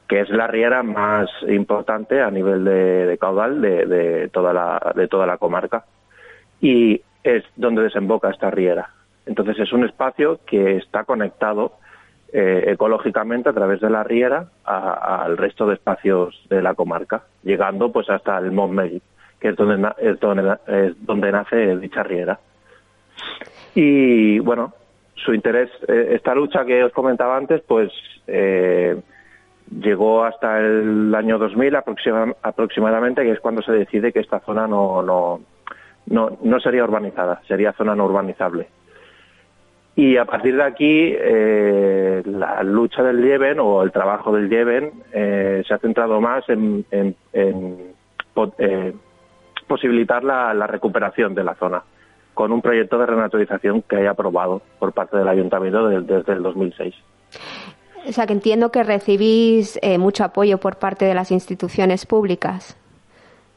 que 0.07 0.19
es 0.21 0.29
la 0.29 0.47
riera 0.47 0.83
más 0.83 1.29
importante 1.47 2.21
a 2.21 2.29
nivel 2.29 2.65
de, 2.65 3.17
caudal 3.19 3.61
de, 3.61 3.85
de 3.85 4.29
toda 4.29 4.53
la, 4.53 4.93
de 4.95 5.07
toda 5.07 5.25
la 5.25 5.37
comarca. 5.37 5.85
Y 6.61 7.01
es 7.23 7.43
donde 7.55 7.83
desemboca 7.83 8.29
esta 8.29 8.51
riera. 8.51 8.89
Entonces 9.25 9.57
es 9.59 9.71
un 9.71 9.85
espacio 9.85 10.41
que 10.45 10.75
está 10.77 11.05
conectado 11.05 11.77
eh, 12.33 12.65
ecológicamente 12.67 13.47
a 13.49 13.53
través 13.53 13.79
de 13.79 13.89
la 13.89 14.03
riera 14.03 14.47
al 14.65 15.37
resto 15.37 15.65
de 15.67 15.75
espacios 15.75 16.45
de 16.49 16.61
la 16.61 16.73
comarca, 16.73 17.23
llegando 17.43 17.91
pues 17.91 18.09
hasta 18.09 18.37
el 18.39 18.51
Montmell, 18.51 19.01
que 19.39 19.49
es 19.49 19.55
donde, 19.55 19.89
es 19.99 20.19
donde, 20.19 20.57
es 20.67 21.05
donde 21.05 21.31
nace 21.31 21.77
dicha 21.77 22.03
riera. 22.03 22.39
Y 23.75 24.39
bueno, 24.39 24.73
su 25.15 25.33
interés, 25.33 25.69
eh, 25.87 26.11
esta 26.13 26.35
lucha 26.35 26.65
que 26.65 26.83
os 26.83 26.91
comentaba 26.91 27.37
antes, 27.37 27.61
pues 27.67 27.91
eh, 28.27 28.95
llegó 29.79 30.23
hasta 30.23 30.59
el 30.59 31.13
año 31.15 31.37
2000 31.37 31.75
aproxima- 31.75 32.35
aproximadamente, 32.41 33.23
que 33.23 33.31
es 33.31 33.39
cuando 33.39 33.61
se 33.61 33.71
decide 33.71 34.11
que 34.11 34.19
esta 34.19 34.39
zona 34.41 34.67
no, 34.67 35.01
no, 35.01 35.41
no, 36.07 36.37
no 36.41 36.59
sería 36.59 36.83
urbanizada, 36.83 37.41
sería 37.47 37.73
zona 37.73 37.95
no 37.95 38.05
urbanizable. 38.05 38.67
Y 39.95 40.17
a 40.17 40.25
partir 40.25 40.55
de 40.55 40.63
aquí, 40.63 41.13
eh, 41.15 42.23
la 42.25 42.63
lucha 42.63 43.03
del 43.03 43.21
Lleven 43.21 43.59
o 43.59 43.83
el 43.83 43.91
trabajo 43.91 44.35
del 44.35 44.49
Lleven 44.49 44.91
eh, 45.11 45.63
se 45.67 45.73
ha 45.73 45.77
centrado 45.77 46.19
más 46.19 46.43
en, 46.49 46.83
eh, 47.31 48.93
posibilitar 49.67 50.23
la 50.23 50.67
recuperación 50.67 51.35
de 51.35 51.43
la 51.43 51.53
zona 51.55 51.83
con 52.33 52.51
un 52.51 52.61
proyecto 52.61 52.97
de 52.97 53.05
renaturalización 53.05 53.81
que 53.83 53.97
haya 53.97 54.11
aprobado 54.11 54.61
por 54.79 54.91
parte 54.93 55.17
del 55.17 55.27
ayuntamiento 55.27 55.87
de- 55.87 56.01
desde 56.01 56.33
el 56.33 56.43
2006. 56.43 56.95
O 58.07 58.11
sea, 58.11 58.25
que 58.27 58.33
entiendo 58.33 58.71
que 58.71 58.83
recibís 58.83 59.79
eh, 59.81 59.97
mucho 59.97 60.23
apoyo 60.25 60.57
por 60.57 60.75
parte 60.77 61.05
de 61.05 61.13
las 61.13 61.31
instituciones 61.31 62.05
públicas. 62.05 62.77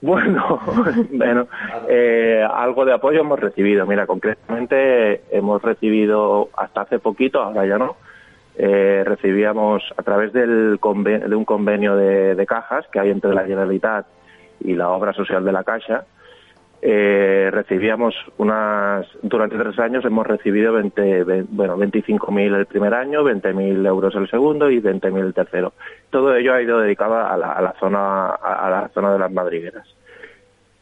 Bueno, 0.02 0.60
bueno 1.10 1.46
eh, 1.88 2.46
algo 2.48 2.84
de 2.84 2.92
apoyo 2.92 3.20
hemos 3.20 3.40
recibido. 3.40 3.86
Mira, 3.86 4.06
concretamente 4.06 5.22
hemos 5.36 5.62
recibido 5.62 6.50
hasta 6.56 6.82
hace 6.82 6.98
poquito, 6.98 7.40
ahora 7.42 7.66
ya 7.66 7.78
no, 7.78 7.96
eh, 8.58 9.02
recibíamos 9.04 9.82
a 9.96 10.02
través 10.02 10.32
del 10.32 10.78
conven- 10.80 11.24
de 11.26 11.34
un 11.34 11.44
convenio 11.44 11.96
de, 11.96 12.34
de 12.34 12.46
cajas 12.46 12.86
que 12.92 13.00
hay 13.00 13.10
entre 13.10 13.34
la 13.34 13.42
Generalitat 13.44 14.06
y 14.60 14.74
la 14.74 14.90
obra 14.90 15.12
social 15.12 15.44
de 15.44 15.52
la 15.52 15.64
Caixa. 15.64 16.04
Eh, 16.82 17.48
recibíamos 17.52 18.14
unas, 18.38 19.06
durante 19.22 19.56
tres 19.56 19.78
años 19.78 20.04
hemos 20.04 20.26
recibido 20.26 20.72
20, 20.72 21.24
ve- 21.24 21.44
bueno, 21.48 21.76
25.000 21.76 22.54
el 22.54 22.66
primer 22.66 22.94
año, 22.94 23.22
20.000 23.24 23.86
euros 23.86 24.14
el 24.14 24.28
segundo 24.28 24.70
y 24.70 24.80
20.000 24.80 25.18
el 25.24 25.34
tercero. 25.34 25.72
Todo 26.10 26.34
ello 26.36 26.54
ha 26.54 26.62
ido 26.62 26.78
dedicado 26.80 27.16
a 27.16 27.36
la, 27.36 27.52
a 27.52 27.62
la 27.62 27.72
zona, 27.80 28.26
a, 28.26 28.66
a 28.66 28.70
la 28.70 28.88
zona 28.88 29.12
de 29.12 29.18
las 29.18 29.32
madrigueras. 29.32 29.86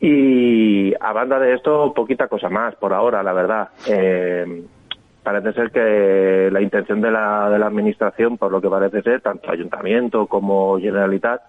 Y 0.00 0.92
a 1.00 1.12
banda 1.12 1.38
de 1.38 1.54
esto, 1.54 1.92
poquita 1.94 2.28
cosa 2.28 2.48
más 2.50 2.74
por 2.76 2.92
ahora, 2.92 3.22
la 3.22 3.32
verdad. 3.32 3.68
Eh, 3.88 4.62
parece 5.22 5.52
ser 5.54 5.70
que 5.70 6.50
la 6.52 6.60
intención 6.60 7.00
de 7.00 7.10
la, 7.10 7.48
de 7.48 7.58
la 7.58 7.66
administración, 7.66 8.36
por 8.36 8.50
lo 8.52 8.60
que 8.60 8.68
parece 8.68 9.00
ser, 9.02 9.22
tanto 9.22 9.50
ayuntamiento 9.50 10.26
como 10.26 10.78
Generalitat, 10.78 11.40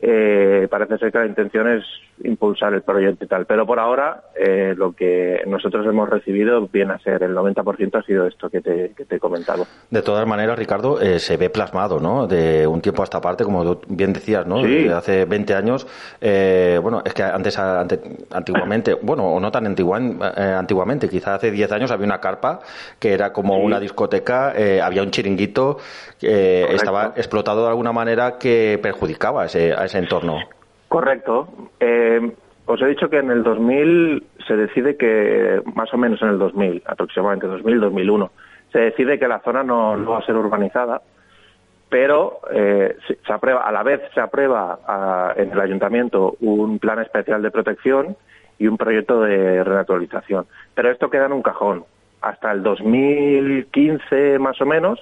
eh, 0.00 0.66
parece 0.70 0.98
ser 0.98 1.10
que 1.12 1.18
la 1.18 1.26
intención 1.26 1.68
es 1.68 1.84
impulsar 2.24 2.74
el 2.74 2.82
proyecto 2.82 3.24
y 3.24 3.28
tal. 3.28 3.46
Pero 3.46 3.64
por 3.66 3.78
ahora, 3.78 4.22
eh, 4.36 4.74
lo 4.76 4.92
que 4.92 5.40
nosotros 5.46 5.86
hemos 5.86 6.08
recibido 6.08 6.66
viene 6.72 6.92
a 6.94 6.98
ser 6.98 7.22
el 7.22 7.34
90% 7.34 7.96
ha 7.98 8.02
sido 8.02 8.26
esto 8.26 8.50
que 8.50 8.60
te, 8.60 8.92
que 8.96 9.04
te 9.04 9.16
he 9.16 9.18
comentado. 9.20 9.66
De 9.90 10.02
todas 10.02 10.26
maneras, 10.26 10.58
Ricardo, 10.58 11.00
eh, 11.00 11.18
se 11.20 11.36
ve 11.36 11.48
plasmado, 11.50 12.00
¿no? 12.00 12.26
De 12.26 12.66
un 12.66 12.80
tiempo 12.80 13.02
a 13.02 13.04
esta 13.04 13.20
parte, 13.20 13.44
como 13.44 13.80
bien 13.88 14.12
decías, 14.12 14.46
¿no? 14.46 14.62
Sí. 14.64 14.84
De 14.84 14.92
hace 14.92 15.24
20 15.26 15.54
años. 15.54 15.86
eh, 16.20 16.78
bueno, 16.82 17.02
es 17.04 17.14
que 17.14 17.22
antes, 17.22 17.56
ante- 17.58 18.00
antiguamente, 18.32 18.94
bueno, 19.02 19.24
o 19.24 19.38
no 19.40 19.50
tan 19.52 19.66
antigua, 19.66 20.00
eh, 20.00 20.54
antiguamente, 20.58 21.08
quizá 21.08 21.34
hace 21.36 21.50
10 21.52 21.70
años 21.72 21.90
había 21.92 22.06
una 22.06 22.20
carpa 22.20 22.60
que 22.98 23.12
era 23.12 23.32
como 23.32 23.58
una 23.58 23.78
discoteca, 23.80 24.52
eh, 24.56 24.80
había 24.80 25.02
un 25.02 25.10
chiringuito 25.10 25.78
que 26.18 26.64
estaba 26.74 27.12
explotado 27.16 27.62
de 27.62 27.68
alguna 27.68 27.92
manera 27.92 28.38
que 28.38 28.78
perjudicaba 28.82 29.44
ese, 29.46 29.72
a 29.72 29.84
entorno. 29.94 30.38
Correcto. 30.88 31.48
Eh, 31.80 32.32
os 32.66 32.82
he 32.82 32.86
dicho 32.86 33.08
que 33.08 33.18
en 33.18 33.30
el 33.30 33.42
2000 33.42 34.24
se 34.46 34.56
decide 34.56 34.96
que, 34.96 35.62
más 35.74 35.92
o 35.92 35.98
menos 35.98 36.20
en 36.22 36.28
el 36.28 36.38
2000, 36.38 36.82
aproximadamente 36.86 37.46
2000-2001, 37.46 38.30
se 38.72 38.78
decide 38.78 39.18
que 39.18 39.28
la 39.28 39.40
zona 39.40 39.62
no, 39.62 40.04
va 40.04 40.18
a 40.18 40.26
ser 40.26 40.36
urbanizada, 40.36 41.00
pero 41.88 42.40
eh, 42.52 42.96
se, 43.06 43.32
aprueba, 43.32 43.62
a 43.62 43.72
la 43.72 43.82
vez 43.82 44.02
se 44.12 44.20
aprueba 44.20 45.32
en 45.36 45.50
el 45.50 45.60
ayuntamiento 45.60 46.36
un 46.40 46.78
plan 46.78 46.98
especial 47.00 47.40
de 47.42 47.50
protección 47.50 48.16
y 48.58 48.66
un 48.66 48.76
proyecto 48.76 49.22
de 49.22 49.64
renaturalización. 49.64 50.46
Pero 50.74 50.90
esto 50.90 51.08
queda 51.08 51.26
en 51.26 51.32
un 51.32 51.42
cajón. 51.42 51.84
Hasta 52.20 52.52
el 52.52 52.62
2015 52.62 54.38
más 54.38 54.60
o 54.60 54.66
menos, 54.66 55.00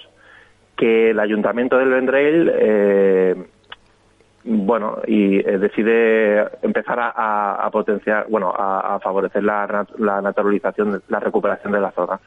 que 0.77 1.11
el 1.11 1.19
ayuntamiento 1.19 1.79
del 1.79 1.89
Vendrell 1.89 2.53
eh, 2.55 3.35
bueno, 4.47 4.99
y 5.07 5.39
eh, 5.39 5.59
decide 5.59 6.47
empezar 6.63 6.99
a, 7.01 7.69
potenciar, 7.73 8.27
bueno, 8.29 8.55
a, 8.57 8.99
favorecer 9.03 9.43
la, 9.43 9.87
la 9.99 10.23
naturalización, 10.23 11.03
la 11.09 11.19
recuperación 11.19 11.73
de 11.73 11.81
la 11.81 11.91
zona, 11.91 12.21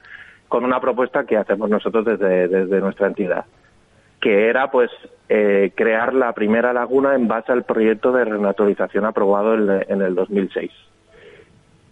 con 0.49 0.65
una 0.65 0.81
propuesta 0.81 1.23
que 1.23 1.37
hacemos 1.37 1.69
nosotros 1.69 2.03
desde, 2.03 2.49
desde 2.49 2.81
nuestra 2.81 3.07
entidad, 3.07 3.45
que 4.19 4.49
era, 4.49 4.69
pues, 4.69 4.91
eh, 5.29 5.71
crear 5.75 6.13
la 6.13 6.33
primera 6.33 6.73
laguna 6.73 7.15
en 7.15 7.29
base 7.29 7.53
al 7.53 7.63
proyecto 7.63 8.11
de 8.11 8.25
renaturalización 8.25 9.05
aprobado 9.05 9.53
en, 9.53 9.85
en 9.87 10.01
el 10.01 10.13
2006. 10.13 10.71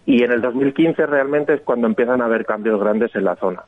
Y 0.05 0.23
en 0.23 0.31
el 0.31 0.41
2015 0.41 1.05
realmente 1.05 1.53
es 1.53 1.61
cuando 1.61 1.87
empiezan 1.87 2.21
a 2.21 2.25
haber 2.25 2.45
cambios 2.45 2.79
grandes 2.79 3.15
en 3.15 3.23
la 3.23 3.37
zona. 3.37 3.63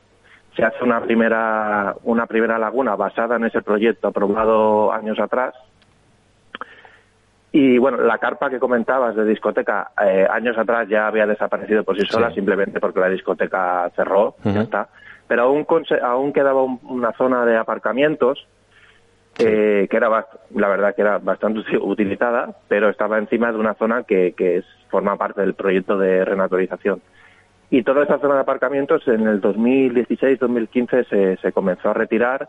Se 0.56 0.62
hace 0.62 0.84
una 0.84 1.00
primera, 1.00 1.94
una 2.02 2.26
primera 2.26 2.58
laguna 2.58 2.96
basada 2.96 3.36
en 3.36 3.44
ese 3.44 3.62
proyecto 3.62 4.08
aprobado 4.08 4.92
años 4.92 5.18
atrás, 5.18 5.54
y 7.52 7.78
bueno, 7.78 7.98
la 7.98 8.18
carpa 8.18 8.48
que 8.50 8.58
comentabas 8.60 9.16
de 9.16 9.24
discoteca, 9.24 9.90
eh, 10.04 10.26
años 10.30 10.56
atrás 10.56 10.88
ya 10.88 11.06
había 11.08 11.26
desaparecido 11.26 11.82
por 11.84 11.98
sí 11.98 12.06
sola, 12.06 12.28
Sí. 12.28 12.36
simplemente 12.36 12.78
porque 12.80 13.00
la 13.00 13.08
discoteca 13.08 13.90
cerró, 13.96 14.36
ya 14.44 14.62
está. 14.62 14.88
Pero 15.26 15.42
aún, 15.42 15.66
aún 16.02 16.32
quedaba 16.32 16.62
un- 16.62 16.80
una 16.84 17.12
zona 17.12 17.44
de 17.44 17.56
aparcamientos 17.56 18.46
eh, 19.38 19.86
que 19.88 19.96
era, 19.96 20.08
la 20.54 20.68
verdad 20.68 20.94
que 20.94 21.00
era 21.02 21.18
bastante 21.18 21.60
uti- 21.60 21.78
utilizada, 21.80 22.50
pero 22.68 22.88
estaba 22.90 23.16
encima 23.16 23.50
de 23.50 23.58
una 23.58 23.74
zona 23.74 24.02
que, 24.02 24.32
que 24.36 24.58
es- 24.58 24.66
forma 24.90 25.16
parte 25.16 25.40
del 25.40 25.54
proyecto 25.54 25.96
de 25.96 26.24
renaturalización. 26.24 27.00
Y 27.70 27.82
toda 27.84 28.02
esa 28.02 28.18
zona 28.18 28.34
de 28.34 28.40
aparcamientos 28.40 29.06
en 29.08 29.26
el 29.28 29.40
2016-2015 29.40 31.04
se, 31.08 31.36
se 31.36 31.52
comenzó 31.52 31.90
a 31.90 31.94
retirar, 31.94 32.48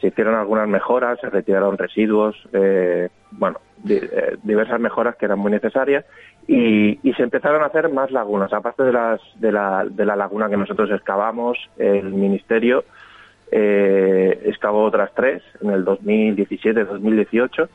se 0.00 0.08
hicieron 0.08 0.34
algunas 0.34 0.68
mejoras, 0.68 1.18
se 1.20 1.30
retiraron 1.30 1.76
residuos, 1.76 2.36
eh, 2.52 3.08
bueno, 3.32 3.58
eh, 3.88 4.36
diversas 4.42 4.80
mejoras 4.80 5.16
que 5.16 5.26
eran 5.26 5.38
muy 5.38 5.50
necesarias 5.50 6.04
y, 6.46 6.98
y 7.02 7.12
se 7.14 7.22
empezaron 7.22 7.62
a 7.62 7.66
hacer 7.66 7.90
más 7.92 8.10
lagunas, 8.10 8.52
aparte 8.52 8.84
de, 8.84 8.92
las, 8.92 9.20
de, 9.36 9.52
la, 9.52 9.84
de 9.88 10.04
la 10.04 10.16
laguna 10.16 10.48
que 10.48 10.56
nosotros 10.56 10.90
excavamos, 10.90 11.58
el 11.76 12.10
Ministerio 12.10 12.84
eh, 13.50 14.42
excavó 14.44 14.84
otras 14.84 15.10
tres 15.14 15.42
en 15.62 15.70
el 15.70 15.84
2017-2018 15.84 17.68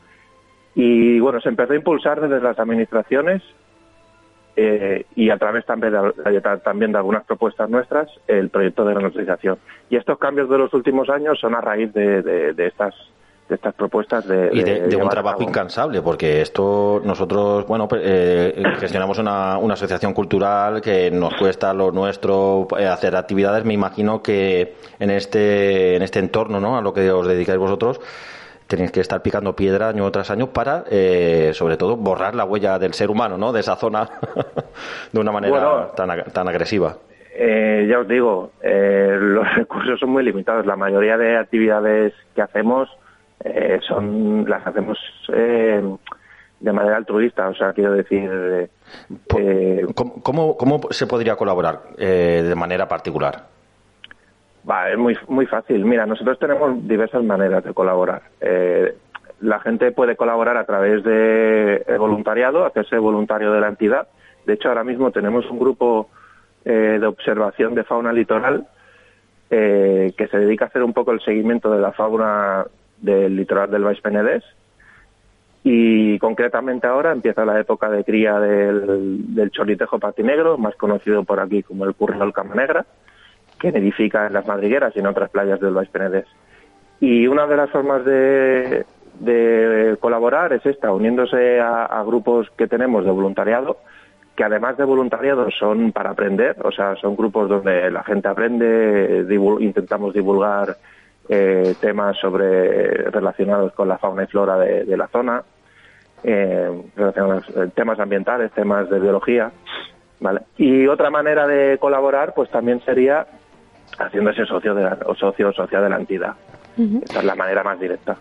y 0.76 1.20
bueno, 1.20 1.40
se 1.40 1.48
empezó 1.48 1.72
a 1.72 1.76
impulsar 1.76 2.20
desde 2.20 2.40
las 2.40 2.58
administraciones 2.58 3.42
eh, 4.56 5.04
y 5.16 5.30
a 5.30 5.36
través 5.38 5.64
también 5.66 5.92
de, 5.92 6.40
también 6.62 6.92
de 6.92 6.98
algunas 6.98 7.24
propuestas 7.24 7.68
nuestras 7.68 8.08
el 8.28 8.50
proyecto 8.50 8.84
de 8.84 8.94
renaturalización. 8.94 9.58
Y 9.90 9.96
estos 9.96 10.18
cambios 10.18 10.48
de 10.48 10.58
los 10.58 10.72
últimos 10.74 11.08
años 11.10 11.38
son 11.40 11.54
a 11.54 11.60
raíz 11.60 11.92
de, 11.92 12.22
de- 12.22 12.52
de 12.52 12.66
estas 12.66 12.94
de 13.46 13.56
estas 13.56 13.74
propuestas 13.74 14.26
de, 14.26 14.48
Y 14.54 14.62
de, 14.62 14.74
de 14.74 14.84
un 14.84 14.90
llevar 14.90 15.06
a 15.06 15.10
trabajo 15.10 15.42
incansable, 15.42 16.00
porque 16.00 16.40
esto 16.40 17.02
nosotros, 17.04 17.66
bueno, 17.66 17.86
pues, 17.86 18.00
eh, 18.02 18.54
gestionamos 18.78 19.18
una, 19.18 19.58
una 19.58 19.74
asociación 19.74 20.14
cultural 20.14 20.80
que 20.80 21.10
nos 21.10 21.34
cuesta 21.34 21.74
lo 21.74 21.92
nuestro 21.92 22.66
eh, 22.78 22.86
hacer 22.86 23.14
actividades. 23.14 23.62
Me 23.66 23.74
imagino 23.74 24.22
que 24.22 24.76
en 24.98 25.10
este, 25.10 25.94
en 25.94 26.00
este 26.00 26.20
entorno, 26.20 26.58
¿no? 26.58 26.78
A 26.78 26.80
lo 26.80 26.94
que 26.94 27.10
os 27.12 27.26
dedicáis 27.28 27.58
vosotros, 27.58 28.00
tenéis 28.66 28.90
que 28.92 29.00
estar 29.00 29.22
picando 29.22 29.54
piedra 29.54 29.88
año 29.88 30.10
tras 30.10 30.30
año 30.30 30.48
para, 30.48 30.84
eh, 30.90 31.50
sobre 31.54 31.76
todo, 31.76 31.96
borrar 31.96 32.34
la 32.34 32.44
huella 32.44 32.78
del 32.78 32.94
ser 32.94 33.10
humano, 33.10 33.36
¿no? 33.38 33.52
De 33.52 33.60
esa 33.60 33.76
zona 33.76 34.08
de 35.12 35.20
una 35.20 35.32
manera 35.32 35.52
Bueno. 35.52 35.86
tan, 35.96 36.24
tan 36.32 36.48
agresiva. 36.48 36.96
Eh, 37.36 37.86
ya 37.90 37.98
os 37.98 38.08
digo, 38.08 38.52
eh, 38.62 39.16
los 39.20 39.54
recursos 39.54 39.98
son 40.00 40.10
muy 40.10 40.22
limitados. 40.22 40.66
La 40.66 40.76
mayoría 40.76 41.16
de 41.16 41.36
actividades 41.36 42.12
que 42.34 42.42
hacemos 42.42 42.88
eh, 43.44 43.80
son 43.86 44.44
las 44.48 44.66
hacemos 44.66 44.98
eh, 45.32 45.82
de 46.60 46.72
manera 46.72 46.96
altruista. 46.96 47.48
O 47.48 47.54
sea, 47.54 47.72
quiero 47.72 47.92
decir. 47.92 48.70
¿Cómo, 49.94 50.22
cómo, 50.22 50.56
cómo 50.56 50.80
se 50.90 51.06
podría 51.06 51.36
colaborar 51.36 51.82
eh, 51.98 52.42
de 52.46 52.54
manera 52.54 52.88
particular? 52.88 53.53
Va, 54.68 54.90
es 54.90 54.98
muy, 54.98 55.16
muy 55.28 55.46
fácil. 55.46 55.84
Mira, 55.84 56.06
nosotros 56.06 56.38
tenemos 56.38 56.86
diversas 56.88 57.22
maneras 57.22 57.62
de 57.64 57.74
colaborar. 57.74 58.22
Eh, 58.40 58.94
la 59.40 59.60
gente 59.60 59.92
puede 59.92 60.16
colaborar 60.16 60.56
a 60.56 60.64
través 60.64 61.04
de 61.04 61.84
el 61.86 61.98
voluntariado, 61.98 62.64
hacerse 62.64 62.96
voluntario 62.96 63.52
de 63.52 63.60
la 63.60 63.68
entidad. 63.68 64.08
De 64.46 64.54
hecho, 64.54 64.68
ahora 64.68 64.84
mismo 64.84 65.10
tenemos 65.10 65.48
un 65.50 65.58
grupo 65.58 66.08
eh, 66.64 66.96
de 66.98 67.06
observación 67.06 67.74
de 67.74 67.84
fauna 67.84 68.12
litoral 68.12 68.66
eh, 69.50 70.14
que 70.16 70.28
se 70.28 70.38
dedica 70.38 70.64
a 70.64 70.68
hacer 70.68 70.82
un 70.82 70.94
poco 70.94 71.12
el 71.12 71.20
seguimiento 71.20 71.70
de 71.70 71.80
la 71.80 71.92
fauna 71.92 72.64
del 72.98 73.36
litoral 73.36 73.70
del 73.70 73.84
Baix 73.84 74.00
Penedès. 74.00 74.44
Y 75.62 76.18
concretamente 76.18 76.86
ahora 76.86 77.12
empieza 77.12 77.44
la 77.44 77.58
época 77.58 77.90
de 77.90 78.04
cría 78.04 78.38
del, 78.38 79.34
del 79.34 79.50
patinegro, 80.00 80.56
más 80.56 80.74
conocido 80.76 81.24
por 81.24 81.40
aquí 81.40 81.62
como 81.62 81.84
el 81.84 81.94
curriol 81.94 82.32
cama 82.32 82.54
negra 82.54 82.86
que 83.64 83.80
nidifica 83.80 84.26
en 84.26 84.34
las 84.34 84.46
madrigueras 84.46 84.94
y 84.94 84.98
en 84.98 85.06
otras 85.06 85.30
playas 85.30 85.58
del 85.58 85.72
Baix 85.72 85.90
Penedès. 85.90 86.26
Y 87.00 87.26
una 87.26 87.46
de 87.46 87.56
las 87.56 87.70
formas 87.70 88.04
de, 88.04 88.84
de 89.20 89.96
colaborar 90.00 90.52
es 90.52 90.64
esta, 90.66 90.92
uniéndose 90.92 91.60
a, 91.60 92.02
grupos 92.04 92.50
que 92.58 92.66
tenemos 92.66 93.04
de 93.04 93.10
voluntariado, 93.10 93.78
que 94.36 94.44
además 94.44 94.76
de 94.76 94.84
voluntariado 94.84 95.50
son 95.50 95.92
para 95.92 96.10
aprender, 96.10 96.56
o 96.62 96.72
sea, 96.72 96.96
son 96.96 97.16
grupos 97.16 97.48
donde 97.48 97.90
la 97.90 98.04
gente 98.04 98.28
aprende, 98.28 99.24
intentamos 99.60 100.12
divulgar 100.12 100.76
eh, 101.28 101.74
temas 101.80 102.18
sobre 102.18 103.10
relacionados 103.10 103.72
con 103.72 103.88
la 103.88 103.96
fauna 103.96 104.24
y 104.24 104.26
flora 104.26 104.58
de, 104.58 104.84
de 104.84 104.96
la 104.96 105.08
zona, 105.08 105.42
eh, 106.22 106.70
relacionados, 106.96 107.46
temas 107.74 107.98
ambientales, 107.98 108.52
temas 108.52 108.90
de 108.90 109.00
biología. 109.00 109.50
¿vale? 110.20 110.40
Y 110.56 110.86
otra 110.86 111.10
manera 111.10 111.46
de 111.46 111.78
colaborar, 111.78 112.34
pues 112.34 112.50
también 112.50 112.80
sería 112.84 113.26
haciéndose 113.98 114.44
socio 114.46 114.74
de 114.74 114.82
la, 114.82 114.98
o 115.06 115.14
socio 115.14 115.48
o 115.48 115.52
socia 115.52 115.80
de 115.80 115.88
la 115.88 115.96
entidad. 115.96 116.34
Uh 116.76 116.82
-huh. 116.82 117.04
Esa 117.04 117.20
es 117.20 117.24
la 117.24 117.34
manera 117.34 117.62
más 117.62 117.78
directa. 117.78 118.16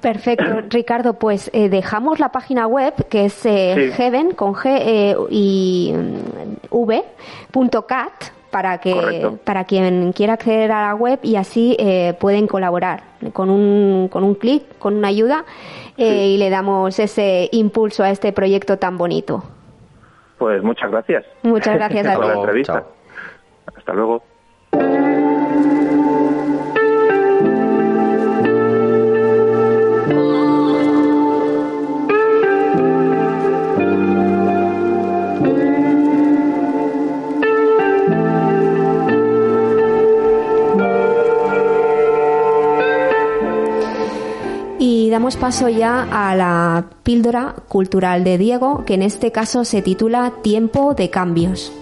Perfecto, 0.00 0.44
Ricardo, 0.70 1.14
pues 1.14 1.50
eh, 1.52 1.68
dejamos 1.68 2.18
la 2.20 2.28
página 2.30 2.66
web 2.66 2.94
que 3.08 3.26
es 3.26 3.46
eh, 3.46 3.74
sí. 3.76 4.02
heaven 4.02 4.32
con 4.32 4.54
G 4.54 4.78
eh, 4.80 5.16
y 5.30 5.94
V 6.70 7.04
punto 7.50 7.86
cat 7.86 8.12
para 8.50 8.78
que 8.78 8.92
Correcto. 8.92 9.38
para 9.44 9.64
quien 9.64 10.12
quiera 10.12 10.34
acceder 10.34 10.70
a 10.72 10.88
la 10.88 10.94
web 10.94 11.18
y 11.22 11.36
así 11.36 11.76
eh, 11.78 12.14
pueden 12.20 12.46
colaborar 12.46 13.02
con 13.32 13.50
un 13.50 14.08
con 14.08 14.22
un 14.24 14.34
clic, 14.34 14.78
con 14.78 14.96
una 14.96 15.08
ayuda 15.08 15.44
sí. 15.96 16.04
y 16.04 16.38
le 16.38 16.48
damos 16.50 16.98
ese 16.98 17.48
impulso 17.52 18.04
a 18.04 18.10
este 18.10 18.32
proyecto 18.32 18.78
tan 18.78 18.96
bonito. 18.98 19.42
Pues 20.38 20.62
muchas 20.62 20.90
gracias. 20.90 21.24
Muchas 21.42 21.74
gracias 21.78 22.06
a 22.06 22.14
ti. 22.14 22.26
la 22.26 22.34
entrevista. 22.34 22.72
Chao. 22.74 22.92
Hasta 23.76 23.92
luego. 23.94 24.22
Y 44.78 45.10
damos 45.10 45.36
paso 45.36 45.68
ya 45.68 46.06
a 46.10 46.34
la 46.34 46.86
píldora 47.02 47.54
cultural 47.68 48.24
de 48.24 48.38
Diego, 48.38 48.84
que 48.84 48.94
en 48.94 49.02
este 49.02 49.32
caso 49.32 49.64
se 49.64 49.82
titula 49.82 50.32
Tiempo 50.42 50.94
de 50.94 51.10
Cambios. 51.10 51.72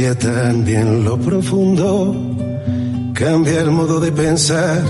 Cambia 0.00 0.18
también 0.18 1.04
lo 1.04 1.18
profundo, 1.18 2.14
cambia 3.12 3.60
el 3.60 3.70
modo 3.70 4.00
de 4.00 4.10
pensar, 4.10 4.80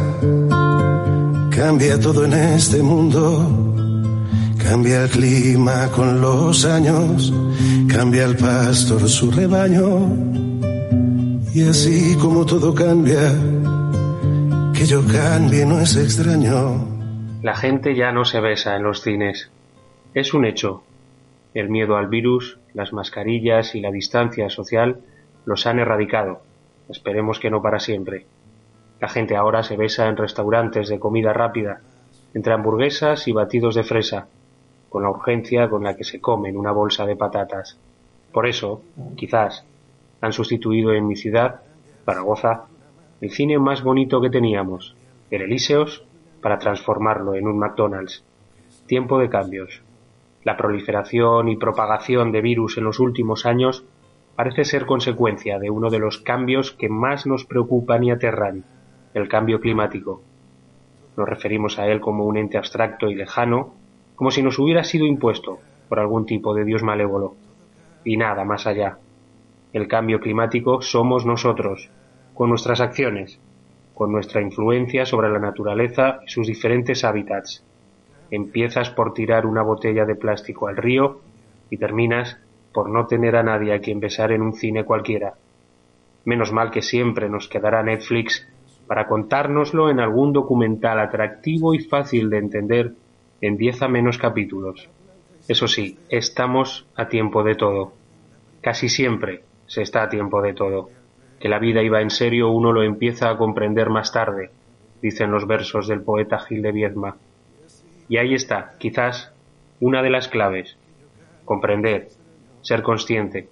cambia 1.50 1.98
todo 1.98 2.26
en 2.26 2.32
este 2.32 2.80
mundo, 2.80 3.74
cambia 4.56 5.02
el 5.02 5.10
clima 5.10 5.88
con 5.88 6.20
los 6.20 6.64
años, 6.64 7.32
cambia 7.88 8.24
el 8.24 8.36
pastor 8.36 9.08
su 9.08 9.32
rebaño, 9.32 10.14
y 11.54 11.68
así 11.68 12.16
como 12.20 12.46
todo 12.46 12.72
cambia, 12.72 13.34
que 14.72 14.86
yo 14.86 15.02
cambie 15.06 15.66
no 15.66 15.80
es 15.80 15.96
extraño. 15.96 16.86
La 17.42 17.56
gente 17.56 17.96
ya 17.96 18.12
no 18.12 18.24
se 18.24 18.38
besa 18.38 18.76
en 18.76 18.84
los 18.84 19.02
cines. 19.02 19.50
Es 20.14 20.34
un 20.34 20.44
hecho. 20.44 20.84
El 21.54 21.68
miedo 21.68 21.96
al 21.96 22.08
virus, 22.08 22.58
las 22.74 22.92
mascarillas 22.92 23.74
y 23.74 23.80
la 23.80 23.90
distancia 23.90 24.48
social 24.50 25.00
los 25.44 25.66
han 25.66 25.78
erradicado. 25.78 26.42
Esperemos 26.88 27.40
que 27.40 27.50
no 27.50 27.60
para 27.62 27.80
siempre. 27.80 28.26
La 29.00 29.08
gente 29.08 29.36
ahora 29.36 29.62
se 29.62 29.76
besa 29.76 30.08
en 30.08 30.16
restaurantes 30.16 30.88
de 30.88 30.98
comida 30.98 31.32
rápida, 31.32 31.80
entre 32.34 32.52
hamburguesas 32.52 33.26
y 33.26 33.32
batidos 33.32 33.74
de 33.74 33.82
fresa, 33.82 34.28
con 34.88 35.02
la 35.02 35.10
urgencia 35.10 35.68
con 35.68 35.84
la 35.84 35.96
que 35.96 36.04
se 36.04 36.20
comen 36.20 36.56
una 36.56 36.72
bolsa 36.72 37.06
de 37.06 37.16
patatas. 37.16 37.78
Por 38.32 38.46
eso, 38.46 38.82
quizás, 39.16 39.64
han 40.20 40.32
sustituido 40.32 40.92
en 40.92 41.06
mi 41.06 41.16
ciudad, 41.16 41.62
Zaragoza, 42.04 42.66
el 43.20 43.30
cine 43.30 43.58
más 43.58 43.82
bonito 43.82 44.20
que 44.20 44.30
teníamos, 44.30 44.94
el 45.30 45.42
Elíseos, 45.42 46.04
para 46.40 46.58
transformarlo 46.58 47.34
en 47.34 47.46
un 47.46 47.58
McDonald's. 47.58 48.24
Tiempo 48.86 49.18
de 49.18 49.28
cambios. 49.28 49.82
La 50.42 50.56
proliferación 50.56 51.48
y 51.48 51.56
propagación 51.56 52.32
de 52.32 52.40
virus 52.40 52.78
en 52.78 52.84
los 52.84 52.98
últimos 52.98 53.44
años 53.44 53.84
parece 54.36 54.64
ser 54.64 54.86
consecuencia 54.86 55.58
de 55.58 55.68
uno 55.68 55.90
de 55.90 55.98
los 55.98 56.18
cambios 56.18 56.72
que 56.72 56.88
más 56.88 57.26
nos 57.26 57.44
preocupan 57.44 58.04
y 58.04 58.10
aterran, 58.10 58.64
el 59.12 59.28
cambio 59.28 59.60
climático. 59.60 60.22
Nos 61.16 61.28
referimos 61.28 61.78
a 61.78 61.86
él 61.88 62.00
como 62.00 62.24
un 62.24 62.38
ente 62.38 62.56
abstracto 62.56 63.10
y 63.10 63.14
lejano, 63.14 63.74
como 64.16 64.30
si 64.30 64.42
nos 64.42 64.58
hubiera 64.58 64.82
sido 64.82 65.04
impuesto 65.04 65.58
por 65.90 65.98
algún 65.98 66.24
tipo 66.24 66.54
de 66.54 66.64
dios 66.64 66.82
malévolo. 66.82 67.34
Y 68.02 68.16
nada 68.16 68.44
más 68.44 68.66
allá. 68.66 68.96
El 69.74 69.88
cambio 69.88 70.20
climático 70.20 70.80
somos 70.80 71.26
nosotros, 71.26 71.90
con 72.32 72.48
nuestras 72.48 72.80
acciones, 72.80 73.38
con 73.92 74.10
nuestra 74.10 74.40
influencia 74.40 75.04
sobre 75.04 75.28
la 75.28 75.38
naturaleza 75.38 76.20
y 76.26 76.30
sus 76.30 76.46
diferentes 76.46 77.04
hábitats. 77.04 77.62
Empiezas 78.30 78.90
por 78.90 79.12
tirar 79.14 79.46
una 79.46 79.62
botella 79.62 80.04
de 80.04 80.14
plástico 80.14 80.68
al 80.68 80.76
río 80.76 81.20
y 81.70 81.76
terminas 81.76 82.38
por 82.72 82.88
no 82.88 83.06
tener 83.06 83.36
a 83.36 83.42
nadie 83.42 83.74
a 83.74 83.80
quien 83.80 84.00
besar 84.00 84.32
en 84.32 84.42
un 84.42 84.54
cine 84.54 84.84
cualquiera. 84.84 85.34
Menos 86.24 86.52
mal 86.52 86.70
que 86.70 86.82
siempre 86.82 87.28
nos 87.28 87.48
quedará 87.48 87.82
Netflix 87.82 88.46
para 88.86 89.06
contárnoslo 89.06 89.90
en 89.90 90.00
algún 90.00 90.32
documental 90.32 91.00
atractivo 91.00 91.74
y 91.74 91.80
fácil 91.80 92.28
de 92.30 92.38
entender 92.38 92.92
en 93.40 93.56
diez 93.56 93.82
a 93.82 93.88
menos 93.88 94.18
capítulos. 94.18 94.88
Eso 95.48 95.66
sí, 95.66 95.98
estamos 96.08 96.86
a 96.94 97.08
tiempo 97.08 97.42
de 97.42 97.54
todo. 97.54 97.92
Casi 98.60 98.88
siempre 98.88 99.42
se 99.66 99.82
está 99.82 100.02
a 100.02 100.08
tiempo 100.08 100.42
de 100.42 100.54
todo. 100.54 100.90
Que 101.38 101.48
la 101.48 101.58
vida 101.58 101.82
iba 101.82 102.02
en 102.02 102.10
serio 102.10 102.50
uno 102.50 102.72
lo 102.72 102.82
empieza 102.82 103.30
a 103.30 103.38
comprender 103.38 103.88
más 103.88 104.12
tarde, 104.12 104.50
dicen 105.00 105.30
los 105.30 105.46
versos 105.46 105.88
del 105.88 106.02
poeta 106.02 106.38
Gil 106.40 106.60
de 106.62 106.72
Viedma. 106.72 107.16
Y 108.10 108.16
ahí 108.16 108.34
está, 108.34 108.74
quizás, 108.78 109.32
una 109.78 110.02
de 110.02 110.10
las 110.10 110.26
claves. 110.26 110.76
Comprender, 111.44 112.08
ser 112.60 112.82
consciente. 112.82 113.48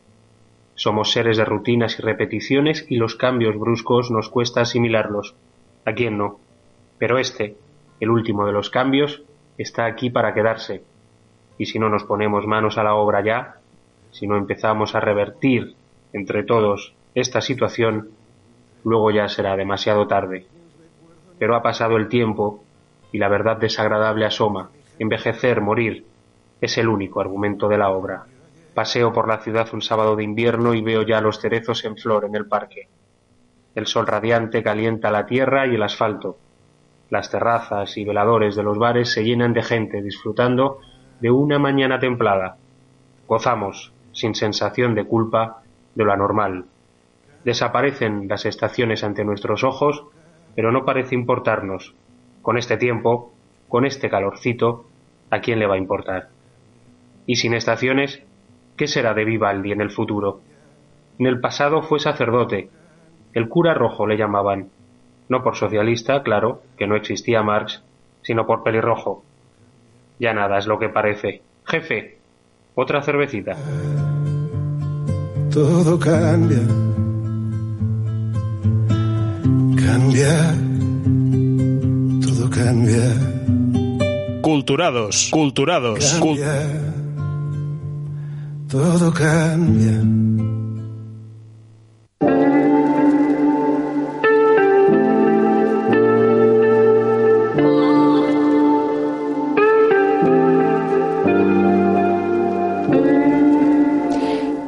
Somos 0.74 1.12
seres 1.12 1.36
de 1.36 1.44
rutinas 1.44 1.96
y 1.96 2.02
repeticiones 2.02 2.84
y 2.88 2.96
los 2.96 3.14
cambios 3.14 3.56
bruscos 3.56 4.10
nos 4.10 4.28
cuesta 4.28 4.62
asimilarlos. 4.62 5.36
¿A 5.84 5.92
quién 5.92 6.18
no? 6.18 6.40
Pero 6.98 7.18
este, 7.18 7.54
el 8.00 8.10
último 8.10 8.46
de 8.46 8.52
los 8.52 8.68
cambios, 8.68 9.22
está 9.58 9.84
aquí 9.84 10.10
para 10.10 10.34
quedarse. 10.34 10.82
Y 11.56 11.66
si 11.66 11.78
no 11.78 11.88
nos 11.88 12.02
ponemos 12.02 12.44
manos 12.44 12.78
a 12.78 12.82
la 12.82 12.96
obra 12.96 13.22
ya, 13.22 13.58
si 14.10 14.26
no 14.26 14.36
empezamos 14.36 14.96
a 14.96 15.00
revertir 15.00 15.76
entre 16.12 16.42
todos 16.42 16.94
esta 17.14 17.40
situación, 17.42 18.08
luego 18.82 19.12
ya 19.12 19.28
será 19.28 19.54
demasiado 19.54 20.08
tarde. 20.08 20.48
Pero 21.38 21.54
ha 21.54 21.62
pasado 21.62 21.96
el 21.96 22.08
tiempo 22.08 22.64
y 23.12 23.18
la 23.18 23.28
verdad 23.28 23.56
desagradable 23.56 24.26
asoma. 24.26 24.70
Envejecer, 24.98 25.60
morir, 25.60 26.06
es 26.60 26.78
el 26.78 26.88
único 26.88 27.20
argumento 27.20 27.68
de 27.68 27.78
la 27.78 27.90
obra. 27.90 28.24
Paseo 28.74 29.12
por 29.12 29.28
la 29.28 29.38
ciudad 29.38 29.68
un 29.72 29.82
sábado 29.82 30.16
de 30.16 30.24
invierno 30.24 30.74
y 30.74 30.82
veo 30.82 31.02
ya 31.02 31.20
los 31.20 31.40
cerezos 31.40 31.84
en 31.84 31.96
flor 31.96 32.24
en 32.24 32.34
el 32.34 32.46
parque. 32.46 32.88
El 33.74 33.86
sol 33.86 34.06
radiante 34.06 34.62
calienta 34.62 35.10
la 35.10 35.26
tierra 35.26 35.66
y 35.66 35.74
el 35.74 35.82
asfalto. 35.82 36.38
Las 37.10 37.30
terrazas 37.30 37.96
y 37.96 38.04
veladores 38.04 38.56
de 38.56 38.62
los 38.62 38.78
bares 38.78 39.12
se 39.12 39.24
llenan 39.24 39.52
de 39.52 39.62
gente 39.62 40.02
disfrutando 40.02 40.78
de 41.20 41.30
una 41.30 41.58
mañana 41.58 41.98
templada. 41.98 42.56
Gozamos, 43.26 43.92
sin 44.12 44.34
sensación 44.34 44.94
de 44.94 45.04
culpa, 45.04 45.62
de 45.94 46.04
lo 46.04 46.12
anormal. 46.12 46.66
Desaparecen 47.44 48.28
las 48.28 48.44
estaciones 48.46 49.04
ante 49.04 49.24
nuestros 49.24 49.64
ojos, 49.64 50.04
pero 50.54 50.72
no 50.72 50.84
parece 50.84 51.14
importarnos. 51.14 51.94
Con 52.48 52.56
este 52.56 52.78
tiempo, 52.78 53.34
con 53.68 53.84
este 53.84 54.08
calorcito, 54.08 54.86
¿a 55.28 55.40
quién 55.40 55.58
le 55.58 55.66
va 55.66 55.74
a 55.74 55.76
importar? 55.76 56.30
Y 57.26 57.36
sin 57.36 57.52
estaciones, 57.52 58.22
¿qué 58.78 58.86
será 58.86 59.12
de 59.12 59.26
Vivaldi 59.26 59.70
en 59.70 59.82
el 59.82 59.90
futuro? 59.90 60.40
En 61.18 61.26
el 61.26 61.40
pasado 61.40 61.82
fue 61.82 62.00
sacerdote. 62.00 62.70
El 63.34 63.50
cura 63.50 63.74
rojo 63.74 64.06
le 64.06 64.16
llamaban. 64.16 64.70
No 65.28 65.42
por 65.42 65.56
socialista, 65.56 66.22
claro, 66.22 66.62
que 66.78 66.86
no 66.86 66.96
existía 66.96 67.42
Marx, 67.42 67.82
sino 68.22 68.46
por 68.46 68.62
pelirrojo. 68.62 69.24
Ya 70.18 70.32
nada 70.32 70.56
es 70.56 70.66
lo 70.66 70.78
que 70.78 70.88
parece. 70.88 71.42
Jefe, 71.66 72.16
otra 72.74 73.02
cervecita. 73.02 73.58
Todo 75.52 75.98
cambia. 75.98 76.62
Cambia. 79.76 80.67
Cambia. 82.58 83.08
Culturados, 84.42 85.28
culturados, 85.30 86.18
cul- 86.20 86.38
Cambia. 86.40 86.94
Todo 88.68 89.12
cambia. 89.12 90.02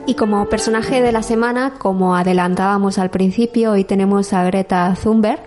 Y 0.07 0.15
como 0.15 0.47
personaje 0.49 1.01
de 1.03 1.13
la 1.13 1.23
semana, 1.23 1.75
como 1.79 2.17
adelantábamos 2.17 2.99
al 2.99 3.11
principio, 3.11 3.73
hoy 3.73 3.85
tenemos 3.85 4.33
a 4.33 4.43
Greta 4.45 4.97
Thunberg, 5.01 5.41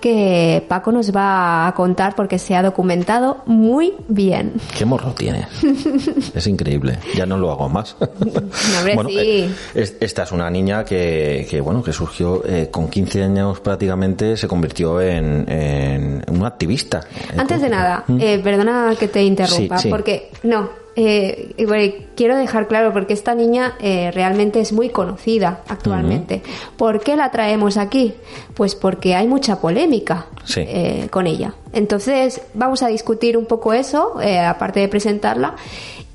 que 0.00 0.64
Paco 0.68 0.92
nos 0.92 1.14
va 1.14 1.66
a 1.66 1.74
contar 1.74 2.14
porque 2.14 2.38
se 2.38 2.54
ha 2.54 2.62
documentado 2.62 3.42
muy 3.46 3.94
bien. 4.08 4.54
Qué 4.76 4.84
morro 4.84 5.12
tiene. 5.12 5.46
Es 6.34 6.46
increíble. 6.46 6.98
Ya 7.14 7.26
no 7.26 7.36
lo 7.38 7.50
hago 7.50 7.68
más. 7.68 7.96
No, 8.26 8.78
hombre, 8.78 8.94
Bueno, 8.94 9.08
sí. 9.10 9.18
eh, 9.18 9.50
es- 9.74 9.96
esta 10.00 10.22
es 10.24 10.32
una 10.32 10.50
niña 10.50 10.84
que, 10.84 11.46
que, 11.48 11.60
bueno, 11.60 11.82
que 11.82 11.92
surgió 11.92 12.42
eh, 12.46 12.68
con 12.70 12.88
15 12.88 13.22
años 13.24 13.60
prácticamente, 13.60 14.36
se 14.36 14.46
convirtió 14.48 15.00
en, 15.00 15.44
en 15.50 16.24
una 16.28 16.48
activista. 16.48 17.00
Antes 17.36 17.60
de 17.60 17.68
nada, 17.68 18.04
Mm. 18.06 18.18
eh, 18.20 18.40
perdona 18.42 18.94
que 18.98 19.08
te 19.08 19.22
interrumpa, 19.22 19.78
Sí, 19.78 19.84
sí. 19.84 19.88
porque 19.88 20.30
no, 20.42 20.68
eh, 20.96 21.54
bueno, 21.66 21.92
quiero 22.16 22.36
dejar 22.36 22.66
claro 22.68 22.92
porque 22.92 23.12
esta 23.12 23.34
niña 23.34 23.74
eh, 23.80 24.10
realmente 24.12 24.60
es 24.60 24.72
muy 24.72 24.88
conocida 24.88 25.60
actualmente. 25.68 26.42
¿Por 26.76 27.00
qué 27.00 27.16
la 27.16 27.30
traemos 27.30 27.76
aquí? 27.76 28.14
Pues 28.54 28.74
porque 28.74 29.14
hay 29.14 29.26
mucha 29.28 29.60
polémica 29.60 30.26
Sí. 30.44 30.60
eh, 30.66 31.08
con 31.10 31.26
ella. 31.26 31.54
Entonces 31.72 32.40
vamos 32.54 32.82
a 32.82 32.88
discutir 32.88 33.36
un 33.36 33.44
poco 33.46 33.72
eso, 33.74 34.20
eh, 34.22 34.38
aparte 34.40 34.80
de 34.80 34.88
presentarla. 34.88 35.54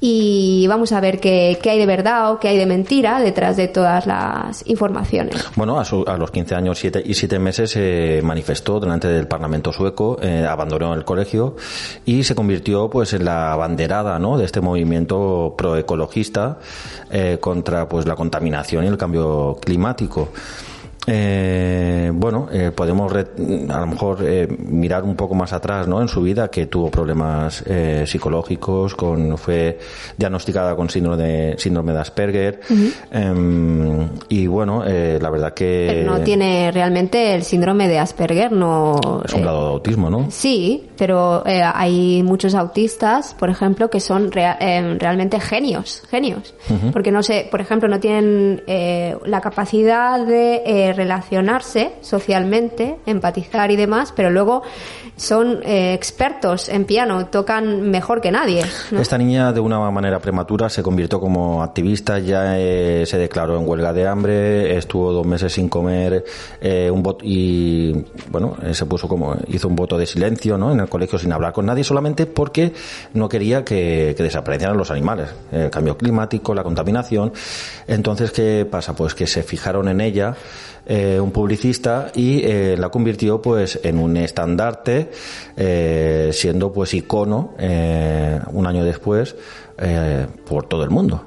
Y 0.04 0.66
vamos 0.68 0.92
a 0.94 1.00
ver 1.00 1.20
qué, 1.20 1.60
qué 1.62 1.70
hay 1.70 1.78
de 1.78 1.86
verdad 1.86 2.32
o 2.32 2.40
qué 2.40 2.48
hay 2.48 2.58
de 2.58 2.66
mentira 2.66 3.20
detrás 3.22 3.56
de 3.56 3.68
todas 3.68 4.08
las 4.08 4.68
informaciones. 4.68 5.36
Bueno, 5.56 5.80
a, 5.80 5.86
su- 5.86 6.04
a 6.08 6.18
los 6.18 6.32
15 6.32 6.56
años 6.56 6.80
siete, 6.80 7.04
y 7.06 7.14
7 7.14 7.38
meses 7.38 7.70
se 7.70 8.20
manifestó 8.24 8.80
delante 8.80 9.08
del 9.08 9.28
Parlamento 9.28 9.72
sueco, 9.72 10.18
eh, 10.20 10.44
abandonó 10.50 10.96
el 10.96 11.06
colegio 11.06 11.56
y 12.04 12.24
se 12.24 12.34
convirtió 12.34 12.90
pues 12.90 13.14
en 13.14 13.26
la 13.26 13.54
abanderada 13.54 14.18
¿no? 14.18 14.40
de 14.40 14.46
este 14.46 14.60
movimiento 14.60 15.54
proecologista 15.56 16.58
eh, 17.12 17.38
contra 17.40 17.88
pues 17.88 18.08
la 18.08 18.16
contaminación 18.16 18.84
y 18.86 18.88
el 18.88 18.98
cambio 18.98 19.58
climático. 19.62 20.30
Eh, 21.08 22.12
bueno, 22.14 22.48
eh, 22.52 22.72
podemos 22.76 23.12
re- 23.12 23.28
a 23.70 23.80
lo 23.80 23.88
mejor 23.88 24.20
eh, 24.24 24.48
mirar 24.66 25.04
un 25.04 25.16
poco 25.16 25.34
más 25.34 25.52
atrás 25.52 25.88
¿no? 25.88 26.00
en 26.02 26.08
su 26.08 26.22
vida, 26.22 26.50
que 26.50 26.68
tuvo 26.68 26.92
problemas 26.92 27.64
eh, 27.66 28.04
psicológicos, 28.06 28.94
con, 28.96 29.38
fue 29.38 29.80
diagnosticada 30.18 30.76
con 30.76 30.90
síndrome 30.90 31.24
de, 31.24 31.56
síndrome 31.58 31.94
de 31.94 32.00
Asperger. 32.00 32.62
Em, 33.12 34.10
y 34.30 34.48
bueno, 34.48 34.84
eh, 34.86 35.18
la 35.22 35.30
verdad 35.30 35.54
que 35.54 35.88
Pero 36.06 36.18
no 36.18 36.24
tiene 36.24 36.72
realmente 36.72 37.34
el 37.34 37.44
síndrome 37.44 37.88
de 37.88 38.00
Asperger, 38.00 38.52
no. 38.52 39.22
es 39.26 39.34
un 39.34 39.40
eh, 39.40 39.44
grado 39.44 39.66
de 39.66 39.72
autismo, 39.74 40.10
¿no? 40.10 40.28
Sí, 40.30 40.90
pero 40.98 41.44
eh, 41.46 41.62
hay 41.64 42.22
muchos 42.24 42.54
autistas, 42.56 43.34
por 43.34 43.50
ejemplo, 43.50 43.90
que 43.90 44.00
son 44.00 44.32
rea- 44.32 44.58
realmente 45.00 45.40
genios, 45.40 46.04
genios. 46.10 46.54
Porque 46.94 47.12
no 47.12 47.24
sé, 47.24 47.48
por 47.50 47.60
ejemplo, 47.60 47.90
no 47.90 48.00
tienen 48.00 48.62
eh, 48.68 49.16
la 49.26 49.42
capacidad 49.42 50.26
de 50.26 50.91
eh, 50.92 50.94
relacionarse 50.94 51.94
socialmente, 52.02 52.98
empatizar 53.06 53.72
y 53.72 53.76
demás, 53.76 54.14
pero 54.16 54.30
luego 54.30 54.62
son 55.16 55.62
eh, 55.64 55.94
expertos 55.94 56.70
en 56.70 56.86
piano, 56.86 57.28
tocan 57.28 57.90
mejor 57.90 58.22
que 58.22 58.32
nadie. 58.32 58.64
Esta 58.92 59.18
niña, 59.18 59.54
de 59.54 59.60
una 59.60 59.80
manera 59.92 60.20
prematura, 60.20 60.70
se 60.70 60.82
convirtió 60.82 61.20
como 61.20 61.62
activista, 61.62 62.20
ya 62.20 62.58
eh, 62.58 63.06
se 63.06 63.18
declaró 63.18 63.60
en 63.60 63.68
huelga 63.68 63.94
de 63.94 64.08
hambre, 64.08 64.78
estuvo 64.78 65.12
dos 65.12 65.26
meses 65.26 65.54
sin 65.54 65.70
comer, 65.70 66.24
eh, 66.60 66.90
un 66.90 67.04
voto 67.04 67.24
y 67.24 68.06
bueno, 68.30 68.58
eh, 68.64 68.74
se 68.74 68.86
puso 68.86 69.08
como 69.08 69.36
hizo 69.48 69.68
un 69.68 69.76
voto 69.76 69.98
de 69.98 70.06
silencio, 70.06 70.58
¿no? 70.58 70.72
En 70.72 70.80
el 70.80 70.90
colegio 70.90 71.20
sin 71.20 71.32
hablar 71.32 71.54
con 71.54 71.66
nadie, 71.66 71.84
solamente 71.84 72.26
porque 72.26 72.74
no 73.14 73.30
quería 73.30 73.64
que, 73.64 74.14
que 74.18 74.24
desaparecieran 74.24 74.78
los 74.78 74.92
animales, 74.92 75.30
el 75.52 75.70
cambio 75.70 75.98
climático, 75.98 76.56
la 76.56 76.64
contaminación. 76.64 77.32
Entonces, 77.88 78.32
¿qué 78.32 78.66
pasa? 78.70 78.96
Pues 78.96 79.14
que 79.14 79.28
se 79.28 79.44
fijaron 79.44 79.88
en 79.88 80.02
ella. 80.02 80.36
Eh, 80.86 81.20
un 81.20 81.32
publicista 81.32 82.12
y 82.16 82.42
eh, 82.44 82.76
la 82.78 82.90
convirtió 82.90 83.42
pues 83.42 83.80
en 83.84 84.00
un 84.00 84.18
estandarte 84.18 85.10
eh, 85.56 86.30
siendo 86.34 86.72
pues 86.74 86.94
icono 86.94 87.54
eh, 87.60 88.40
un 88.52 88.66
año 88.68 88.84
después 88.84 89.36
por 90.46 90.66
todo 90.68 90.84
el 90.84 90.90
mundo. 90.92 91.24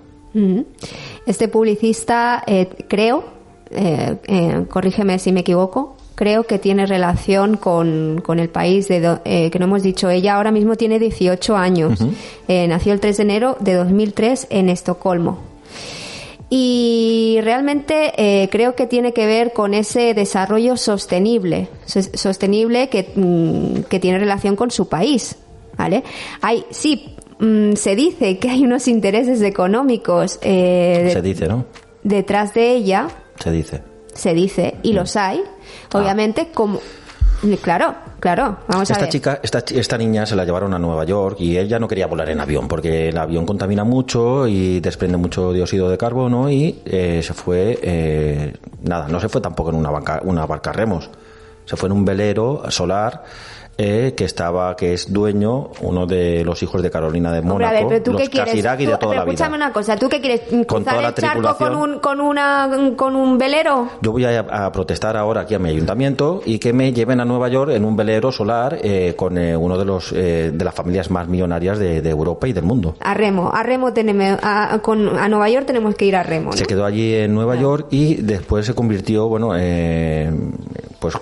Este 1.26 1.48
publicista, 1.48 2.42
eh, 2.46 2.68
creo, 2.88 3.24
corrígeme 4.68 5.18
si 5.18 5.32
me 5.32 5.40
equivoco, 5.40 5.96
creo 6.14 6.44
que 6.44 6.58
tiene 6.58 6.86
relación 6.86 7.56
con, 7.56 8.20
con 8.24 8.38
el 8.38 8.48
país 8.48 8.86
de 8.88 9.00
do- 9.00 9.20
eh, 9.24 9.50
que 9.50 9.58
no 9.58 9.64
hemos 9.64 9.82
dicho. 9.82 10.08
Ella 10.10 10.36
ahora 10.36 10.52
mismo 10.52 10.76
tiene 10.76 10.98
18 10.98 11.56
años. 11.56 11.98
Eh, 12.48 12.66
nació 12.68 12.92
el 12.92 13.00
3 13.00 13.16
de 13.16 13.22
enero 13.24 13.56
de 13.60 13.74
2003 13.74 14.46
en 14.50 14.68
Estocolmo. 14.68 15.38
Y 16.50 17.38
realmente 17.42 18.12
eh, 18.16 18.48
creo 18.50 18.74
que 18.76 18.86
tiene 18.86 19.12
que 19.12 19.26
ver 19.26 19.52
con 19.52 19.74
ese 19.74 20.14
desarrollo 20.14 20.76
sostenible, 20.76 21.68
sos- 21.86 22.10
sostenible 22.14 22.88
que, 22.88 23.10
mm, 23.16 23.82
que 23.88 23.98
tiene 23.98 24.18
relación 24.18 24.54
con 24.54 24.70
su 24.70 24.88
país, 24.88 25.36
¿vale? 25.76 26.04
Hay, 26.42 26.64
sí, 26.70 27.16
mm, 27.40 27.72
se 27.74 27.96
dice 27.96 28.38
que 28.38 28.50
hay 28.50 28.62
unos 28.64 28.86
intereses 28.88 29.40
económicos 29.42 30.38
eh, 30.42 31.10
se 31.12 31.22
dice 31.22 31.48
no 31.48 31.64
detrás 32.02 32.52
de 32.54 32.72
ella, 32.74 33.08
se 33.42 33.50
dice. 33.50 33.82
Se 34.12 34.32
dice, 34.34 34.74
y 34.84 34.92
los 34.92 35.16
hay, 35.16 35.40
obviamente, 35.92 36.48
como... 36.54 36.78
Claro, 37.62 37.94
claro, 38.20 38.58
vamos 38.68 38.88
a 38.90 38.94
esta 38.94 39.04
ver. 39.04 39.12
chica 39.12 39.40
esta, 39.42 39.58
esta 39.58 39.98
niña 39.98 40.24
se 40.24 40.34
la 40.34 40.44
llevaron 40.44 40.72
a 40.72 40.78
Nueva 40.78 41.04
York 41.04 41.36
y 41.40 41.58
ella 41.58 41.78
no 41.78 41.86
quería 41.86 42.06
volar 42.06 42.30
en 42.30 42.40
avión 42.40 42.68
porque 42.68 43.10
el 43.10 43.18
avión 43.18 43.44
contamina 43.44 43.84
mucho 43.84 44.46
y 44.46 44.80
desprende 44.80 45.18
mucho 45.18 45.52
dióxido 45.52 45.90
de 45.90 45.98
carbono 45.98 46.48
y 46.50 46.80
eh, 46.86 47.20
se 47.22 47.34
fue 47.34 47.78
eh, 47.82 48.54
nada 48.82 49.08
no 49.08 49.20
se 49.20 49.28
fue 49.28 49.40
tampoco 49.40 49.70
en 49.70 49.76
una 49.76 49.90
barca 49.90 50.20
una 50.24 50.46
barca 50.46 50.70
a 50.70 50.72
remos 50.72 51.10
se 51.66 51.76
fue 51.76 51.88
en 51.88 51.92
un 51.92 52.04
velero 52.04 52.62
solar 52.70 53.24
eh, 53.78 54.14
que 54.16 54.24
estaba, 54.24 54.76
que 54.76 54.92
es 54.94 55.12
dueño, 55.12 55.70
uno 55.80 56.06
de 56.06 56.44
los 56.44 56.62
hijos 56.62 56.82
de 56.82 56.90
Carolina 56.90 57.32
de 57.32 57.40
Mónaco, 57.42 57.54
Hombre, 57.54 57.66
a 57.66 57.72
ver, 57.72 57.86
pero 57.88 58.02
tú 58.02 58.12
los 58.12 58.22
qué 58.22 58.28
quieres. 58.28 58.50
Casiraghi 58.52 58.86
de 58.86 58.92
toda 58.92 58.98
pero 59.00 59.12
la 59.12 59.24
vida. 59.24 59.34
escúchame 59.34 59.56
una 59.56 59.72
cosa, 59.72 59.96
¿tú 59.96 60.08
qué 60.08 60.20
quieres? 60.20 60.42
Con 60.48 60.64
¿Cruzar 60.64 60.94
toda 60.94 61.02
la 61.02 61.14
charco 61.14 61.56
con 61.56 61.74
un, 61.76 61.98
con, 61.98 62.20
una, 62.20 62.70
con 62.96 63.16
un 63.16 63.38
velero? 63.38 63.88
Yo 64.00 64.12
voy 64.12 64.24
a, 64.24 64.40
a 64.40 64.72
protestar 64.72 65.16
ahora 65.16 65.42
aquí 65.42 65.54
a 65.54 65.58
mi 65.58 65.68
ayuntamiento 65.70 66.42
y 66.44 66.58
que 66.58 66.72
me 66.72 66.92
lleven 66.92 67.20
a 67.20 67.24
Nueva 67.24 67.48
York 67.48 67.72
en 67.72 67.84
un 67.84 67.96
velero 67.96 68.30
solar 68.32 68.78
eh, 68.82 69.14
con 69.16 69.36
eh, 69.38 69.56
uno 69.56 69.76
de 69.78 69.84
los 69.84 70.12
eh, 70.12 70.50
de 70.54 70.64
las 70.64 70.74
familias 70.74 71.10
más 71.10 71.28
millonarias 71.28 71.78
de, 71.78 72.00
de 72.02 72.10
Europa 72.10 72.46
y 72.48 72.52
del 72.52 72.64
mundo. 72.64 72.96
A 73.00 73.14
Remo, 73.14 73.50
a 73.52 73.62
Remo 73.62 73.92
tenemos, 73.92 74.38
a, 74.42 74.78
con, 74.82 75.18
a 75.18 75.28
Nueva 75.28 75.48
York 75.50 75.66
tenemos 75.66 75.94
que 75.94 76.04
ir 76.06 76.16
a 76.16 76.22
Remo. 76.22 76.50
¿no? 76.50 76.56
Se 76.56 76.64
quedó 76.66 76.84
allí 76.84 77.14
en 77.14 77.34
Nueva 77.34 77.56
York 77.56 77.86
y 77.90 78.16
después 78.16 78.66
se 78.66 78.74
convirtió, 78.74 79.28
bueno, 79.28 79.52
eh, 79.56 80.30
pues 81.10 81.18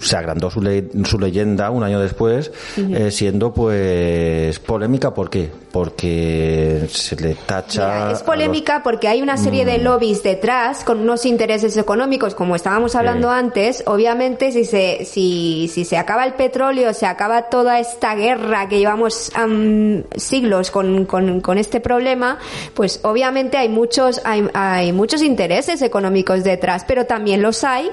se 0.00 0.16
agrandó 0.16 0.50
su, 0.50 0.62
le- 0.62 0.88
su 1.04 1.18
leyenda 1.18 1.70
un 1.70 1.82
año 1.82 2.00
después, 2.00 2.50
eh, 2.78 3.10
siendo 3.10 3.52
pues 3.52 4.58
polémica. 4.60 5.12
¿Por 5.12 5.28
qué? 5.28 5.50
Porque 5.72 6.86
se 6.90 7.16
le 7.16 7.34
tacha. 7.34 8.10
Es 8.12 8.22
polémica 8.22 8.82
porque 8.82 9.08
hay 9.08 9.20
una 9.22 9.36
serie 9.36 9.64
Mm. 9.64 9.66
de 9.68 9.78
lobbies 9.78 10.22
detrás 10.22 10.84
con 10.84 11.00
unos 11.00 11.26
intereses 11.26 11.76
económicos, 11.76 12.34
como 12.34 12.56
estábamos 12.56 12.94
hablando 12.94 13.30
antes. 13.30 13.82
Obviamente, 13.86 14.52
si 14.52 14.64
se, 14.64 15.04
si, 15.04 15.68
si 15.72 15.84
se 15.84 15.96
acaba 15.98 16.24
el 16.24 16.34
petróleo, 16.34 16.94
se 16.94 17.06
acaba 17.06 17.42
toda 17.50 17.80
esta 17.80 18.14
guerra 18.14 18.68
que 18.68 18.78
llevamos 18.78 19.30
am, 19.34 20.04
siglos 20.16 20.70
con, 20.70 21.04
con, 21.04 21.40
con 21.40 21.58
este 21.58 21.80
problema, 21.80 22.38
pues 22.74 23.00
obviamente 23.02 23.56
hay 23.56 23.68
muchos, 23.68 24.20
hay, 24.24 24.48
hay 24.54 24.92
muchos 24.92 25.22
intereses 25.22 25.82
económicos 25.82 26.44
detrás, 26.44 26.84
pero 26.86 27.04
también 27.06 27.42
los 27.42 27.64
hay 27.64 27.90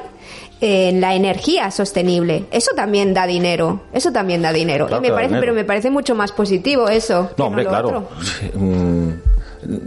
en 0.62 1.02
la 1.02 1.16
energía 1.16 1.70
sostenible. 1.72 2.46
Eso 2.52 2.72
también 2.76 3.14
da 3.14 3.28
dinero. 3.28 3.82
Eso 3.94 4.12
también 4.12 4.42
da 4.42 4.52
dinero. 4.54 4.88
Claro 4.88 5.00
y 5.00 5.02
me 5.02 5.08
que 5.08 5.12
da 5.12 5.16
parece, 5.16 5.30
dinero. 5.36 5.42
pero 5.42 5.54
me 5.56 5.66
parece 5.66 5.90
mucho 5.92 6.16
más 6.16 6.32
positivo 6.32 6.88
eso. 6.90 7.30
que 7.30 7.36
No, 7.38 7.48
hombre, 7.48 7.64
lo 7.64 7.70
claro. 7.70 7.88
otro. 7.88 8.08
Mm, 8.60 9.10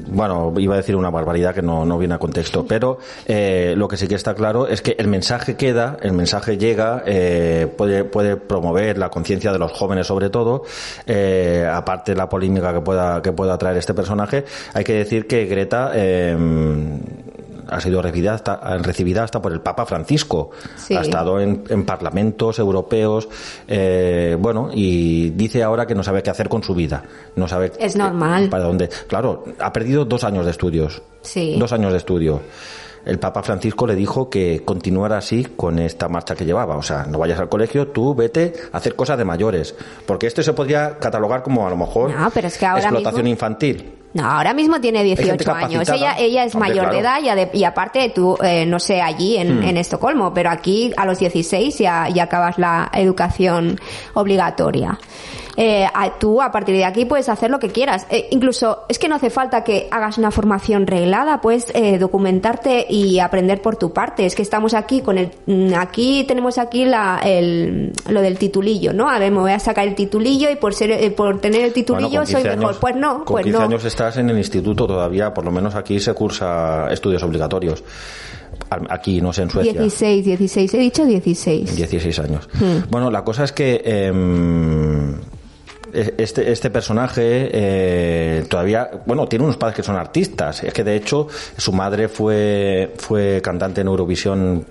Bueno, 0.08 0.52
iba 0.58 0.74
a 0.74 0.78
decir 0.78 0.96
una 0.96 1.08
barbaridad 1.10 1.54
que 1.54 1.62
no, 1.62 1.84
no 1.84 1.98
viene 1.98 2.14
a 2.14 2.18
contexto, 2.18 2.66
pero 2.66 2.98
eh, 3.26 3.74
lo 3.76 3.86
que 3.86 3.96
sí 3.96 4.08
que 4.08 4.16
está 4.16 4.34
claro 4.34 4.66
es 4.66 4.82
que 4.82 4.96
el 4.98 5.06
mensaje 5.06 5.54
queda, 5.54 5.96
el 6.02 6.12
mensaje 6.14 6.58
llega, 6.58 7.04
eh, 7.06 7.68
puede, 7.76 8.02
puede 8.02 8.36
promover 8.36 8.98
la 8.98 9.08
conciencia 9.08 9.52
de 9.52 9.58
los 9.60 9.70
jóvenes 9.70 10.08
sobre 10.08 10.30
todo, 10.30 10.64
eh, 11.06 11.64
aparte 11.72 12.10
de 12.12 12.18
la 12.18 12.28
polémica 12.28 12.72
que 12.74 12.80
pueda, 12.80 13.22
que 13.22 13.30
pueda 13.30 13.56
traer 13.56 13.76
este 13.76 13.94
personaje, 13.94 14.44
hay 14.74 14.82
que 14.82 14.94
decir 14.94 15.28
que 15.28 15.44
Greta 15.46 15.92
ha 17.68 17.80
sido 17.80 18.00
recibida 18.02 18.34
hasta, 18.34 18.78
recibida 18.78 19.24
hasta 19.24 19.40
por 19.42 19.52
el 19.52 19.60
Papa 19.60 19.86
Francisco. 19.86 20.50
Sí. 20.76 20.96
Ha 20.96 21.02
estado 21.02 21.40
en, 21.40 21.64
en 21.68 21.84
parlamentos 21.84 22.58
europeos, 22.58 23.28
eh, 23.66 24.36
bueno, 24.38 24.70
y 24.72 25.30
dice 25.30 25.62
ahora 25.62 25.86
que 25.86 25.94
no 25.94 26.02
sabe 26.02 26.22
qué 26.22 26.30
hacer 26.30 26.48
con 26.48 26.62
su 26.62 26.74
vida. 26.74 27.02
No 27.36 27.46
sabe 27.48 27.72
Es 27.78 27.96
normal. 27.96 28.48
para 28.48 28.64
dónde. 28.64 28.88
Claro, 29.06 29.44
ha 29.58 29.72
perdido 29.72 30.04
dos 30.04 30.24
años 30.24 30.44
de 30.44 30.50
estudios. 30.50 31.02
Sí. 31.22 31.56
Dos 31.58 31.72
años 31.72 31.92
de 31.92 31.98
estudio. 31.98 32.40
El 33.04 33.18
Papa 33.18 33.42
Francisco 33.42 33.86
le 33.86 33.94
dijo 33.94 34.28
que 34.28 34.62
continuara 34.64 35.16
así 35.18 35.44
con 35.56 35.78
esta 35.78 36.08
marcha 36.08 36.34
que 36.34 36.44
llevaba. 36.44 36.76
O 36.76 36.82
sea, 36.82 37.04
no 37.08 37.18
vayas 37.18 37.38
al 37.38 37.48
colegio, 37.48 37.88
tú 37.88 38.14
vete 38.14 38.52
a 38.72 38.76
hacer 38.76 38.94
cosas 38.96 39.16
de 39.16 39.24
mayores. 39.24 39.74
Porque 40.04 40.26
esto 40.26 40.42
se 40.42 40.52
podría 40.52 40.98
catalogar 40.98 41.42
como 41.42 41.66
a 41.66 41.70
lo 41.70 41.76
mejor 41.76 42.10
No, 42.14 42.28
pero 42.34 42.48
es 42.48 42.58
que 42.58 42.66
ahora 42.66 42.82
explotación 42.82 43.22
mismo- 43.22 43.30
infantil. 43.30 43.92
No, 44.14 44.24
ahora 44.24 44.54
mismo 44.54 44.80
tiene 44.80 45.00
gente 45.00 45.22
18 45.22 45.52
años. 45.52 45.88
Ella, 45.88 46.16
ella 46.18 46.44
es 46.44 46.54
Hombre, 46.54 46.70
mayor 46.70 46.90
de 46.90 46.98
edad 47.00 47.20
y, 47.52 47.58
y 47.58 47.64
aparte 47.64 48.10
tú, 48.14 48.36
eh, 48.42 48.64
no 48.66 48.80
sé, 48.80 49.02
allí 49.02 49.36
en, 49.36 49.60
Hmm. 49.60 49.64
en 49.64 49.76
Estocolmo, 49.76 50.32
pero 50.32 50.50
aquí 50.50 50.92
a 50.96 51.04
los 51.04 51.18
16 51.18 51.78
ya, 51.78 52.08
ya 52.08 52.24
acabas 52.24 52.58
la 52.58 52.90
educación 52.94 53.78
obligatoria. 54.14 54.98
Eh, 55.60 55.84
a- 55.92 56.16
tú 56.20 56.40
a 56.40 56.52
partir 56.52 56.76
de 56.76 56.84
aquí 56.84 57.04
puedes 57.04 57.28
hacer 57.28 57.50
lo 57.50 57.58
que 57.58 57.70
quieras. 57.70 58.06
Eh, 58.10 58.28
incluso 58.30 58.84
es 58.88 58.96
que 59.00 59.08
no 59.08 59.16
hace 59.16 59.28
falta 59.28 59.64
que 59.64 59.88
hagas 59.90 60.16
una 60.16 60.30
formación 60.30 60.86
reglada, 60.86 61.40
puedes 61.40 61.72
eh, 61.74 61.98
documentarte 61.98 62.86
y 62.88 63.18
aprender 63.18 63.60
por 63.60 63.74
tu 63.74 63.92
parte. 63.92 64.24
Es 64.24 64.36
que 64.36 64.42
estamos 64.42 64.72
aquí 64.74 65.00
con 65.00 65.18
el, 65.18 65.32
mm, 65.46 65.74
aquí 65.76 66.22
tenemos 66.28 66.58
aquí 66.58 66.84
la, 66.84 67.20
el, 67.24 67.92
lo 68.08 68.20
del 68.22 68.38
titulillo, 68.38 68.92
¿no? 68.92 69.10
A 69.10 69.18
ver, 69.18 69.32
me 69.32 69.40
voy 69.40 69.50
a 69.50 69.58
sacar 69.58 69.88
el 69.88 69.96
titulillo 69.96 70.48
y 70.48 70.54
por 70.54 70.74
ser, 70.74 70.92
eh, 70.92 71.10
por 71.10 71.40
tener 71.40 71.62
el 71.64 71.72
titulillo 71.72 72.08
Bueno, 72.08 72.26
soy 72.26 72.42
15 72.42 72.56
mejor. 72.56 72.76
pues 72.80 72.94
no, 72.94 73.24
Con 73.24 73.34
pues 73.34 73.44
15 73.46 73.58
no. 73.58 73.64
años 73.64 73.84
estás 73.84 74.16
en 74.18 74.30
el 74.30 74.38
instituto 74.38 74.86
todavía, 74.86 75.34
por 75.34 75.44
lo 75.44 75.50
menos 75.50 75.74
aquí 75.74 75.98
se 75.98 76.14
cursa 76.14 76.86
estudios 76.92 77.20
obligatorios. 77.24 77.82
Aquí, 78.90 79.20
no 79.20 79.32
sé, 79.32 79.42
en 79.42 79.50
Suecia. 79.50 79.72
16, 79.72 80.24
16, 80.24 80.74
he 80.74 80.78
dicho 80.78 81.04
16. 81.04 81.76
16 81.76 82.18
años. 82.18 82.48
Hmm. 82.54 82.90
Bueno, 82.90 83.10
la 83.10 83.24
cosa 83.24 83.44
es 83.44 83.52
que 83.52 83.80
em, 83.84 85.14
e- 85.14 85.16
este, 85.92 86.50
este 86.52 86.70
personaje 86.70 87.50
eh, 87.52 88.44
todavía, 88.48 88.90
bueno, 89.06 89.26
tiene 89.28 89.44
unos 89.44 89.56
padres 89.56 89.76
que 89.76 89.82
son 89.82 89.96
artistas. 89.96 90.62
Es 90.62 90.72
que 90.72 90.84
de 90.84 90.96
hecho 90.96 91.28
su 91.56 91.72
madre 91.72 92.08
fue, 92.08 92.94
fue 92.98 93.40
cantante 93.42 93.80
en 93.80 93.86
Eurovisión 93.88 94.66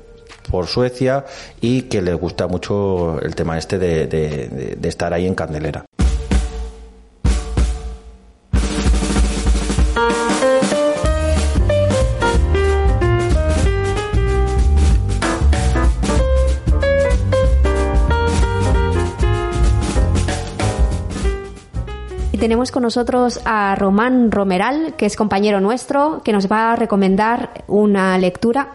por 0.49 0.67
Suecia 0.67 1.25
y 1.61 1.83
que 1.83 2.01
le 2.01 2.13
gusta 2.13 2.47
mucho 2.47 3.19
el 3.21 3.35
tema 3.35 3.57
este 3.57 3.77
de- 3.77 4.07
de 4.07 4.89
estar 4.89 5.13
ahí 5.13 5.27
en 5.27 5.35
Candelera. 5.35 5.85
Tenemos 22.47 22.71
con 22.71 22.83
nosotros 22.83 23.41
a 23.43 23.75
Román 23.75 24.31
Romeral, 24.31 24.93
que 24.95 25.05
es 25.05 25.17
compañero 25.17 25.59
nuestro, 25.59 26.21
que 26.23 26.31
nos 26.31 26.49
va 26.49 26.71
a 26.71 26.75
recomendar 26.77 27.49
una 27.67 28.17
lectura. 28.17 28.69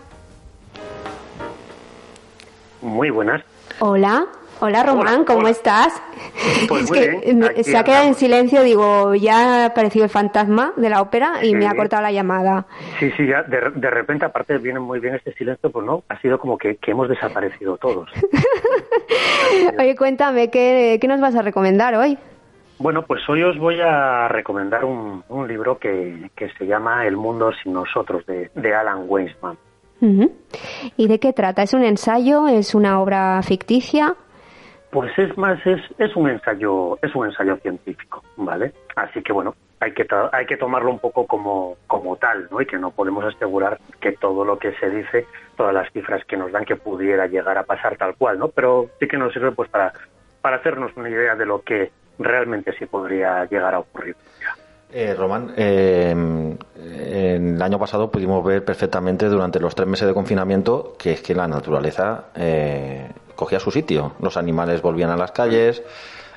Muy 2.82 3.08
buenas. 3.08 3.42
Hola, 3.78 4.26
hola 4.60 4.82
Román, 4.82 5.24
¿cómo 5.24 5.48
estás? 5.48 6.02
Pues 6.68 6.82
es 6.82 6.90
muy 6.90 6.98
que 6.98 7.08
bien, 7.08 7.64
se 7.64 7.74
ha 7.74 7.82
quedado 7.82 8.08
en 8.08 8.14
silencio, 8.14 8.62
digo, 8.62 9.14
ya 9.14 9.62
ha 9.62 9.64
aparecido 9.64 10.04
el 10.04 10.10
fantasma 10.10 10.74
de 10.76 10.90
la 10.90 11.00
ópera 11.00 11.42
y 11.42 11.54
me 11.54 11.66
ha 11.66 11.74
cortado 11.74 12.02
la 12.02 12.12
llamada. 12.12 12.66
Sí, 13.00 13.10
sí, 13.16 13.26
ya 13.26 13.42
de, 13.42 13.70
de 13.74 13.88
repente, 13.88 14.26
aparte 14.26 14.58
viene 14.58 14.80
muy 14.80 15.00
bien 15.00 15.14
este 15.14 15.32
silencio, 15.32 15.70
pues 15.70 15.86
no, 15.86 16.04
ha 16.10 16.20
sido 16.20 16.38
como 16.38 16.58
que, 16.58 16.76
que 16.76 16.90
hemos 16.90 17.08
desaparecido 17.08 17.78
todos. 17.78 18.10
Oye, 19.78 19.96
cuéntame, 19.96 20.50
¿qué, 20.50 20.98
qué 21.00 21.08
nos 21.08 21.22
vas 21.22 21.34
a 21.36 21.40
recomendar 21.40 21.94
hoy? 21.94 22.18
Bueno, 22.82 23.02
pues 23.02 23.22
hoy 23.28 23.44
os 23.44 23.56
voy 23.58 23.80
a 23.80 24.26
recomendar 24.26 24.84
un, 24.84 25.22
un 25.28 25.46
libro 25.46 25.78
que, 25.78 26.32
que 26.34 26.50
se 26.54 26.66
llama 26.66 27.06
El 27.06 27.16
mundo 27.16 27.52
sin 27.62 27.74
nosotros, 27.74 28.26
de, 28.26 28.50
de 28.56 28.74
Alan 28.74 29.04
Weisman. 29.06 29.56
¿Y 30.96 31.06
de 31.06 31.20
qué 31.20 31.32
trata? 31.32 31.62
¿Es 31.62 31.74
un 31.74 31.84
ensayo? 31.84 32.48
¿Es 32.48 32.74
una 32.74 33.00
obra 33.00 33.40
ficticia? 33.44 34.16
Pues 34.90 35.16
es 35.16 35.38
más, 35.38 35.64
es, 35.64 35.80
es 35.96 36.16
un 36.16 36.28
ensayo, 36.28 36.98
es 37.00 37.14
un 37.14 37.26
ensayo 37.26 37.56
científico, 37.58 38.24
¿vale? 38.36 38.72
Así 38.96 39.22
que 39.22 39.32
bueno, 39.32 39.54
hay 39.78 39.92
que, 39.92 40.04
hay 40.32 40.46
que 40.46 40.56
tomarlo 40.56 40.90
un 40.90 40.98
poco 40.98 41.24
como, 41.24 41.76
como 41.86 42.16
tal, 42.16 42.48
¿no? 42.50 42.60
Y 42.60 42.66
que 42.66 42.78
no 42.78 42.90
podemos 42.90 43.24
asegurar 43.24 43.78
que 44.00 44.10
todo 44.10 44.44
lo 44.44 44.58
que 44.58 44.72
se 44.80 44.90
dice, 44.90 45.28
todas 45.56 45.72
las 45.72 45.88
cifras 45.92 46.24
que 46.24 46.36
nos 46.36 46.50
dan 46.50 46.64
que 46.64 46.74
pudiera 46.74 47.28
llegar 47.28 47.56
a 47.58 47.62
pasar 47.62 47.96
tal 47.96 48.16
cual, 48.16 48.40
¿no? 48.40 48.48
Pero 48.48 48.88
sí 48.98 49.06
que 49.06 49.18
nos 49.18 49.32
sirve 49.32 49.52
pues 49.52 49.70
para, 49.70 49.92
para 50.40 50.56
hacernos 50.56 50.90
una 50.96 51.10
idea 51.10 51.36
de 51.36 51.46
lo 51.46 51.62
que 51.62 51.92
realmente 52.18 52.72
sí 52.78 52.86
podría 52.86 53.44
llegar 53.46 53.74
a 53.74 53.80
ocurrir. 53.80 54.16
Eh, 54.94 55.14
Román, 55.14 55.54
eh, 55.56 56.10
en 56.10 57.54
el 57.54 57.62
año 57.62 57.78
pasado 57.78 58.10
pudimos 58.10 58.44
ver 58.44 58.62
perfectamente 58.62 59.26
durante 59.26 59.58
los 59.58 59.74
tres 59.74 59.88
meses 59.88 60.06
de 60.06 60.12
confinamiento 60.12 60.96
que 60.98 61.12
es 61.12 61.22
que 61.22 61.34
la 61.34 61.48
naturaleza 61.48 62.26
eh, 62.34 63.08
cogía 63.34 63.58
su 63.58 63.70
sitio. 63.70 64.12
Los 64.20 64.36
animales 64.36 64.82
volvían 64.82 65.08
a 65.08 65.16
las 65.16 65.32
calles, 65.32 65.82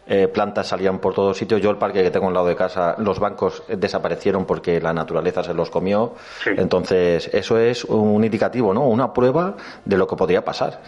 eh, 0.08 0.30
plantas 0.30 0.68
salían 0.68 1.00
por 1.00 1.14
todos 1.14 1.38
sitios. 1.38 1.62
Yo 1.62 1.70
el 1.70 1.78
parque 1.78 2.02
que 2.02 2.12
tengo 2.12 2.28
al 2.28 2.34
lado 2.34 2.48
de 2.48 2.56
casa, 2.56 2.96
los 3.00 3.20
bancos 3.20 3.64
desaparecieron 3.68 4.46
porque 4.46 4.80
la 4.80 4.94
naturaleza 4.94 5.44
se 5.44 5.54
los 5.54 5.70
comió. 5.70 6.14
Entonces, 6.46 7.30
eso 7.34 7.58
es 7.58 7.84
un 7.86 8.24
indicativo, 8.24 8.74
¿no? 8.74 8.88
Una 8.88 9.12
prueba 9.12 9.56
de 9.84 9.98
lo 9.98 10.08
que 10.08 10.16
podría 10.16 10.46
pasar. 10.46 10.80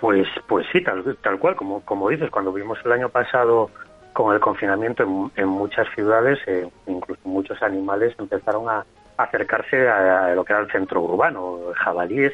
Pues, 0.00 0.28
pues 0.46 0.66
sí, 0.72 0.82
tal, 0.82 1.16
tal 1.22 1.38
cual, 1.38 1.56
como, 1.56 1.80
como 1.84 2.08
dices, 2.08 2.30
cuando 2.30 2.52
vimos 2.52 2.78
el 2.84 2.92
año 2.92 3.08
pasado 3.08 3.70
con 4.12 4.34
el 4.34 4.40
confinamiento 4.40 5.30
en, 5.36 5.48
muchas 5.48 5.86
ciudades, 5.94 6.38
eh, 6.46 6.68
incluso 6.86 7.20
muchos 7.24 7.62
animales 7.62 8.14
empezaron 8.18 8.68
a 8.68 8.84
acercarse 9.16 9.88
a, 9.88 10.34
lo 10.34 10.44
que 10.44 10.52
era 10.52 10.62
el 10.62 10.70
centro 10.70 11.02
urbano, 11.02 11.58
jabalíes, 11.74 12.32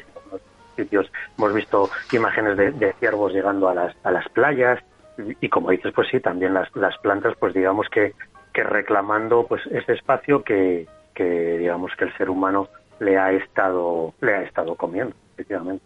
sitios 0.75 1.11
hemos 1.37 1.53
visto 1.53 1.89
imágenes 2.11 2.57
de, 2.57 2.71
de 2.71 2.93
ciervos 2.93 3.33
llegando 3.33 3.69
a 3.69 3.73
las, 3.73 3.95
a 4.03 4.11
las 4.11 4.27
playas 4.29 4.79
y, 5.17 5.45
y 5.45 5.49
como 5.49 5.71
dices, 5.71 5.93
pues 5.93 6.07
sí, 6.09 6.19
también 6.19 6.53
las, 6.53 6.73
las 6.75 6.97
plantas, 6.97 7.35
pues 7.39 7.53
digamos 7.53 7.87
que, 7.89 8.13
que 8.53 8.63
reclamando 8.63 9.45
pues 9.47 9.61
ese 9.67 9.93
espacio 9.93 10.43
que, 10.43 10.87
que 11.13 11.57
digamos 11.57 11.91
que 11.97 12.05
el 12.05 12.17
ser 12.17 12.29
humano 12.29 12.67
le 12.99 13.17
ha 13.17 13.31
estado 13.31 14.13
le 14.21 14.35
ha 14.35 14.41
estado 14.43 14.75
comiendo, 14.75 15.15
efectivamente. 15.33 15.83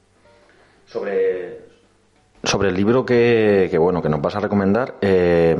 Sobre 0.85 1.68
sobre 2.43 2.69
el 2.69 2.75
libro 2.75 3.05
que, 3.05 3.67
que, 3.69 3.77
bueno 3.77 4.01
que 4.01 4.09
nos 4.09 4.21
vas 4.21 4.35
a 4.35 4.39
recomendar, 4.39 4.95
eh, 5.01 5.55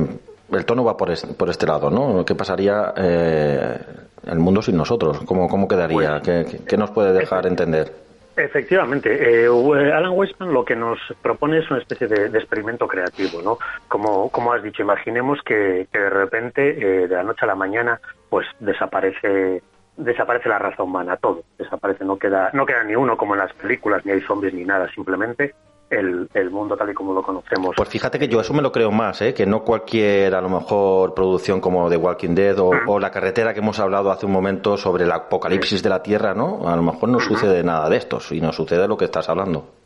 el 0.52 0.64
tono 0.64 0.84
va 0.84 0.96
por, 0.96 1.10
este, 1.10 1.32
por 1.34 1.48
este 1.48 1.66
lado, 1.66 1.90
¿no? 1.90 2.24
¿Qué 2.24 2.34
pasaría 2.34 2.92
eh, 2.96 3.78
el 4.26 4.38
mundo 4.38 4.62
sin 4.62 4.76
nosotros? 4.76 5.20
¿Cómo, 5.24 5.48
cómo 5.48 5.68
quedaría? 5.68 6.20
¿Qué, 6.20 6.60
qué 6.66 6.76
nos 6.76 6.90
puede 6.90 7.12
dejar 7.12 7.46
entender? 7.46 7.92
Efectivamente, 8.36 9.44
eh, 9.44 9.48
Alan 9.92 10.12
Weisman 10.12 10.52
lo 10.52 10.64
que 10.64 10.74
nos 10.74 10.98
propone 11.20 11.58
es 11.58 11.70
una 11.70 11.80
especie 11.80 12.06
de, 12.06 12.28
de 12.30 12.38
experimento 12.38 12.86
creativo, 12.86 13.42
¿no? 13.42 13.58
Como, 13.86 14.30
como 14.30 14.52
has 14.52 14.62
dicho, 14.62 14.82
imaginemos 14.82 15.40
que, 15.44 15.88
que 15.92 15.98
de 15.98 16.10
repente, 16.10 16.70
eh, 16.70 17.08
de 17.08 17.14
la 17.14 17.22
noche 17.22 17.40
a 17.42 17.48
la 17.48 17.54
mañana, 17.54 18.00
pues 18.28 18.46
desaparece 18.60 19.62
desaparece 19.96 20.48
la 20.48 20.58
raza 20.58 20.82
humana, 20.82 21.18
todo 21.18 21.42
desaparece, 21.58 22.06
no 22.06 22.16
queda, 22.16 22.50
no 22.54 22.64
queda 22.64 22.82
ni 22.84 22.94
uno 22.94 23.18
como 23.18 23.34
en 23.34 23.40
las 23.40 23.52
películas, 23.52 24.06
ni 24.06 24.12
hay 24.12 24.22
zombies 24.22 24.54
ni 24.54 24.64
nada, 24.64 24.88
simplemente 24.94 25.54
el, 25.90 26.28
el, 26.32 26.50
mundo 26.50 26.76
tal 26.76 26.90
y 26.90 26.94
como 26.94 27.12
lo 27.12 27.22
conocemos. 27.22 27.74
Pues 27.76 27.88
fíjate 27.88 28.18
que 28.18 28.28
yo 28.28 28.40
eso 28.40 28.54
me 28.54 28.62
lo 28.62 28.72
creo 28.72 28.90
más, 28.90 29.20
¿eh? 29.22 29.34
que 29.34 29.44
no 29.44 29.62
cualquier, 29.62 30.34
a 30.34 30.40
lo 30.40 30.48
mejor, 30.48 31.14
producción 31.14 31.60
como 31.60 31.90
The 31.90 31.96
Walking 31.96 32.34
Dead 32.34 32.58
o, 32.58 32.70
o, 32.86 32.98
La 33.00 33.10
Carretera 33.10 33.52
que 33.52 33.60
hemos 33.60 33.78
hablado 33.80 34.10
hace 34.10 34.26
un 34.26 34.32
momento 34.32 34.76
sobre 34.76 35.04
el 35.04 35.12
apocalipsis 35.12 35.82
de 35.82 35.90
la 35.90 36.02
Tierra, 36.02 36.34
¿no? 36.34 36.68
A 36.68 36.76
lo 36.76 36.82
mejor 36.82 37.08
no 37.08 37.18
sucede 37.20 37.62
nada 37.62 37.88
de 37.88 37.96
esto 37.96 38.18
y 38.30 38.40
no 38.40 38.52
sucede 38.52 38.86
lo 38.86 38.96
que 38.96 39.06
estás 39.06 39.28
hablando. 39.28 39.80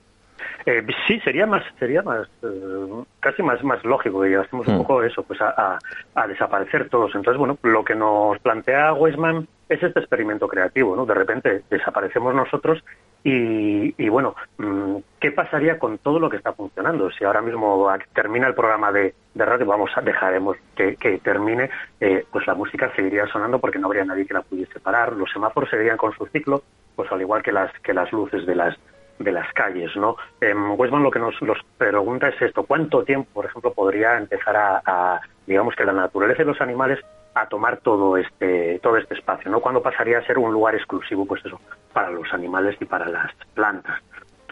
Eh, 0.66 0.82
sí, 1.06 1.20
sería 1.20 1.46
más, 1.46 1.62
sería 1.78 2.02
más, 2.02 2.26
eh, 2.42 3.04
casi 3.20 3.42
más, 3.42 3.62
más 3.62 3.84
lógico 3.84 4.22
que 4.22 4.28
llegásemos 4.28 4.66
un 4.66 4.78
poco 4.78 5.02
eso, 5.02 5.22
pues 5.22 5.38
a, 5.42 5.50
a, 5.50 5.78
a, 6.14 6.26
desaparecer 6.26 6.88
todos. 6.88 7.14
Entonces, 7.14 7.38
bueno, 7.38 7.58
lo 7.62 7.84
que 7.84 7.94
nos 7.94 8.38
plantea 8.38 8.94
Weisman 8.94 9.46
es 9.68 9.82
este 9.82 10.00
experimento 10.00 10.48
creativo, 10.48 10.96
¿no? 10.96 11.04
De 11.04 11.12
repente 11.12 11.62
desaparecemos 11.68 12.34
nosotros 12.34 12.82
y, 13.26 13.94
y 13.96 14.08
bueno, 14.10 14.34
¿qué 15.18 15.32
pasaría 15.32 15.78
con 15.78 15.96
todo 15.96 16.18
lo 16.18 16.28
que 16.28 16.36
está 16.36 16.52
funcionando? 16.52 17.10
Si 17.10 17.24
ahora 17.24 17.40
mismo 17.40 17.90
termina 18.12 18.46
el 18.46 18.54
programa 18.54 18.92
de, 18.92 19.14
radio, 19.34 19.64
vamos 19.64 19.90
a 19.96 20.02
dejaremos 20.02 20.58
que, 20.76 21.20
termine, 21.24 21.70
eh, 22.00 22.26
pues 22.30 22.46
la 22.46 22.54
música 22.54 22.92
seguiría 22.94 23.26
sonando 23.28 23.58
porque 23.58 23.78
no 23.78 23.86
habría 23.86 24.04
nadie 24.04 24.26
que 24.26 24.34
la 24.34 24.42
pudiese 24.42 24.78
parar, 24.78 25.14
los 25.14 25.32
semáforos 25.32 25.70
seguirían 25.70 25.96
con 25.96 26.12
su 26.12 26.26
ciclo, 26.26 26.62
pues 26.94 27.10
al 27.10 27.22
igual 27.22 27.42
que 27.42 27.50
las 27.50 27.72
que 27.80 27.94
las 27.94 28.12
luces 28.12 28.44
de 28.44 28.54
las 28.54 28.76
de 29.18 29.32
las 29.32 29.50
calles, 29.54 29.96
¿no? 29.96 30.16
Eh, 30.42 30.52
Westman 30.54 31.02
lo 31.02 31.10
que 31.10 31.18
nos 31.18 31.40
los 31.40 31.58
pregunta 31.78 32.28
es 32.28 32.42
esto: 32.42 32.64
¿cuánto 32.64 33.04
tiempo, 33.04 33.30
por 33.32 33.46
ejemplo, 33.46 33.72
podría 33.72 34.18
empezar 34.18 34.54
a, 34.56 35.20
digamos 35.46 35.74
que 35.74 35.84
la 35.84 35.92
naturaleza 35.92 36.42
y 36.42 36.46
los 36.46 36.60
animales 36.60 36.98
a 37.34 37.48
tomar 37.48 37.78
todo 37.78 38.16
este 38.16 38.78
todo 38.80 38.96
este 38.96 39.14
espacio, 39.14 39.50
¿no? 39.50 39.60
¿Cuándo 39.60 39.82
pasaría 39.82 40.18
a 40.18 40.26
ser 40.26 40.38
un 40.38 40.52
lugar 40.52 40.74
exclusivo, 40.74 41.26
pues 41.26 41.44
eso, 41.44 41.60
para 41.92 42.10
los 42.10 42.32
animales 42.32 42.76
y 42.80 42.84
para 42.84 43.08
las 43.08 43.32
plantas? 43.54 44.00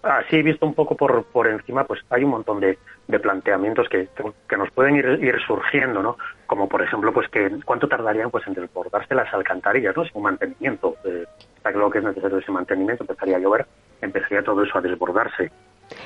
Así 0.02 0.42
visto 0.42 0.66
un 0.66 0.74
poco 0.74 0.96
por, 0.96 1.24
por 1.26 1.46
encima, 1.46 1.84
pues 1.84 2.00
hay 2.10 2.24
un 2.24 2.30
montón 2.30 2.58
de, 2.58 2.76
de 3.06 3.20
planteamientos 3.20 3.88
que, 3.88 4.08
que 4.48 4.56
nos 4.56 4.68
pueden 4.72 4.96
ir, 4.96 5.06
ir 5.22 5.40
surgiendo, 5.46 6.02
¿no? 6.02 6.18
Como 6.46 6.68
por 6.68 6.82
ejemplo, 6.82 7.12
pues 7.12 7.28
que 7.28 7.48
cuánto 7.64 7.86
tardarían 7.86 8.30
pues 8.30 8.44
en 8.48 8.54
desbordarse 8.54 9.14
las 9.14 9.32
alcantarillas, 9.32 9.96
¿no? 9.96 10.04
Sin 10.04 10.20
mantenimiento. 10.20 10.96
Eh, 11.04 11.24
está 11.56 11.70
claro 11.70 11.88
que 11.88 11.98
es 11.98 12.04
necesario 12.04 12.38
ese 12.38 12.50
mantenimiento, 12.50 13.04
empezaría 13.04 13.36
a 13.36 13.40
llover, 13.40 13.64
empezaría 14.00 14.42
todo 14.42 14.64
eso 14.64 14.76
a 14.76 14.80
desbordarse. 14.80 15.52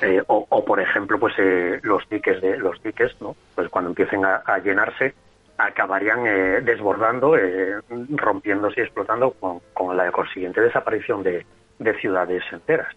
Eh, 0.01 0.21
o, 0.27 0.45
o, 0.47 0.65
por 0.65 0.79
ejemplo, 0.79 1.17
pues 1.17 1.33
eh, 1.39 1.79
los 1.81 2.07
diques 2.09 2.39
de 2.39 2.57
los 2.57 2.81
diques, 2.83 3.19
¿no? 3.19 3.35
Pues 3.55 3.67
cuando 3.69 3.89
empiecen 3.89 4.25
a, 4.25 4.43
a 4.45 4.59
llenarse, 4.59 5.15
acabarían 5.57 6.25
eh, 6.27 6.61
desbordando, 6.61 7.35
eh, 7.37 7.79
rompiéndose 8.09 8.81
y 8.81 8.83
explotando 8.83 9.31
con, 9.31 9.59
con, 9.73 9.97
la 9.97 10.11
consiguiente 10.11 10.61
desaparición 10.61 11.23
de, 11.23 11.45
de 11.79 11.99
ciudades 11.99 12.43
enteras. 12.51 12.95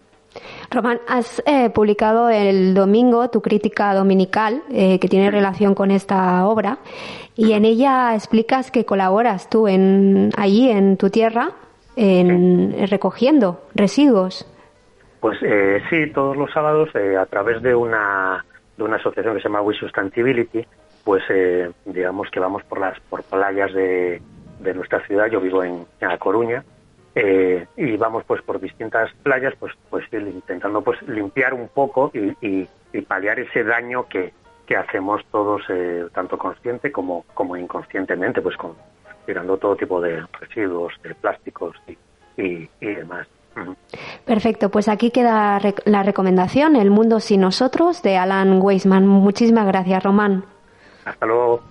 Román, 0.69 1.01
has 1.07 1.43
eh, 1.45 1.69
publicado 1.69 2.29
el 2.29 2.73
domingo 2.73 3.29
tu 3.29 3.41
crítica 3.41 3.93
dominical 3.93 4.63
eh, 4.71 4.99
que 4.99 5.07
tiene 5.07 5.29
relación 5.29 5.75
con 5.75 5.91
esta 5.91 6.45
obra 6.47 6.77
y 7.35 7.53
en 7.53 7.65
ella 7.65 8.15
explicas 8.15 8.71
que 8.71 8.85
colaboras 8.85 9.49
tú 9.49 9.67
en 9.67 10.29
allí 10.37 10.69
en 10.69 10.95
tu 10.97 11.09
tierra 11.09 11.49
en, 11.97 12.73
sí. 12.77 12.85
recogiendo 12.85 13.61
residuos. 13.75 14.47
Pues 15.19 15.37
eh, 15.43 15.81
sí, 15.89 16.11
todos 16.13 16.37
los 16.37 16.51
sábados 16.51 16.89
eh, 16.95 17.17
a 17.17 17.25
través 17.25 17.61
de 17.61 17.75
una 17.75 18.45
de 18.77 18.83
una 18.83 18.95
asociación 18.95 19.35
que 19.35 19.41
se 19.41 19.49
llama 19.49 19.61
We 19.61 19.75
Sustainability, 19.75 20.65
pues 21.03 21.23
eh, 21.29 21.71
digamos 21.85 22.29
que 22.29 22.39
vamos 22.39 22.63
por 22.63 22.79
las 22.79 22.99
por 23.01 23.23
playas 23.23 23.73
de, 23.73 24.21
de 24.59 24.73
nuestra 24.73 25.05
ciudad. 25.05 25.27
Yo 25.27 25.39
vivo 25.41 25.63
en, 25.63 25.85
La 25.99 26.17
Coruña 26.17 26.63
eh, 27.15 27.65
y 27.75 27.97
vamos 27.97 28.23
pues 28.25 28.41
por 28.41 28.59
distintas 28.59 29.11
playas 29.23 29.53
pues 29.59 29.73
pues 29.89 30.05
intentando 30.11 30.81
pues 30.81 31.01
limpiar 31.03 31.53
un 31.53 31.67
poco 31.67 32.11
y, 32.13 32.35
y, 32.41 33.01
paliar 33.01 33.39
ese 33.39 33.63
daño 33.63 34.07
que, 34.07 34.31
que 34.65 34.77
hacemos 34.77 35.25
todos 35.31 35.61
eh, 35.69 36.05
tanto 36.13 36.37
consciente 36.37 36.91
como 36.91 37.25
como 37.33 37.57
inconscientemente 37.57 38.41
pues 38.41 38.55
con 38.55 38.75
tirando 39.25 39.57
todo 39.57 39.75
tipo 39.75 39.99
de 39.99 40.23
residuos 40.39 40.93
de 41.03 41.13
plásticos 41.15 41.75
y, 41.87 42.41
y, 42.41 42.69
y 42.79 42.95
demás 42.95 43.27
Perfecto, 44.25 44.69
pues 44.69 44.87
aquí 44.87 45.11
queda 45.11 45.59
la 45.85 46.03
recomendación 46.03 46.75
El 46.75 46.89
mundo 46.89 47.19
sin 47.19 47.41
nosotros 47.41 48.01
de 48.01 48.17
Alan 48.17 48.61
Weisman. 48.61 49.05
Muchísimas 49.07 49.67
gracias, 49.67 50.03
Román. 50.03 50.45
Hasta 51.05 51.25
luego. 51.25 51.70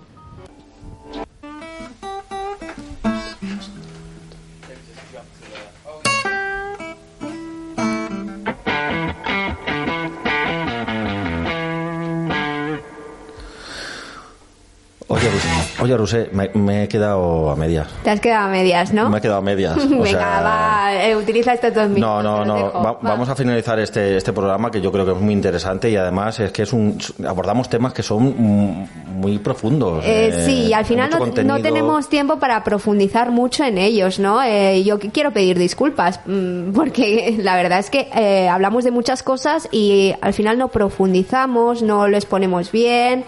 Oye 15.81 15.97
Rusé, 15.97 16.29
me, 16.31 16.49
me, 16.53 16.83
he 16.83 16.87
quedado 16.87 17.49
a 17.49 17.55
medias. 17.55 17.87
Te 18.03 18.09
has 18.09 18.19
quedado 18.19 18.47
a 18.47 18.49
medias, 18.49 18.93
¿no? 18.93 19.09
Me 19.09 19.17
he 19.17 19.21
quedado 19.21 19.39
a 19.39 19.41
medias. 19.41 19.77
O 19.91 20.03
Venga, 20.03 20.19
sea... 20.19 20.41
va, 20.41 21.05
eh, 21.05 21.15
utiliza 21.15 21.53
estos 21.53 21.73
dos 21.73 21.89
minutos. 21.89 22.23
No, 22.23 22.23
no, 22.23 22.45
no. 22.45 22.71
Va, 22.73 22.93
va. 22.93 22.99
Vamos 23.01 23.29
a 23.29 23.35
finalizar 23.35 23.77
este, 23.79 24.17
este 24.17 24.33
programa 24.33 24.71
que 24.71 24.81
yo 24.81 24.91
creo 24.91 25.05
que 25.05 25.11
es 25.11 25.17
muy 25.17 25.33
interesante 25.33 25.89
y 25.89 25.95
además 25.95 26.39
es 26.39 26.51
que 26.51 26.63
es 26.63 26.73
un 26.73 26.97
abordamos 27.27 27.69
temas 27.69 27.93
que 27.93 28.03
son 28.03 28.87
muy 29.21 29.37
profundos. 29.39 30.03
Eh, 30.05 30.27
eh, 30.27 30.45
sí, 30.45 30.73
al 30.73 30.85
final 30.85 31.09
no, 31.09 31.25
no, 31.43 31.61
tenemos 31.61 32.09
tiempo 32.09 32.39
para 32.39 32.63
profundizar 32.63 33.31
mucho 33.31 33.63
en 33.63 33.77
ellos, 33.77 34.19
¿no? 34.19 34.41
Eh, 34.43 34.83
yo 34.83 34.99
quiero 34.99 35.31
pedir 35.31 35.57
disculpas 35.57 36.19
mm, 36.25 36.71
porque 36.73 37.37
la 37.41 37.55
verdad 37.55 37.79
es 37.79 37.89
que 37.89 38.07
hablamos 38.49 38.83
de 38.83 38.91
muchas 38.91 39.23
cosas 39.23 39.69
y 39.71 40.13
al 40.21 40.33
final 40.33 40.57
no 40.57 40.69
profundizamos, 40.69 41.81
no 41.81 42.07
lo 42.07 42.17
exponemos 42.17 42.71
bien, 42.71 43.25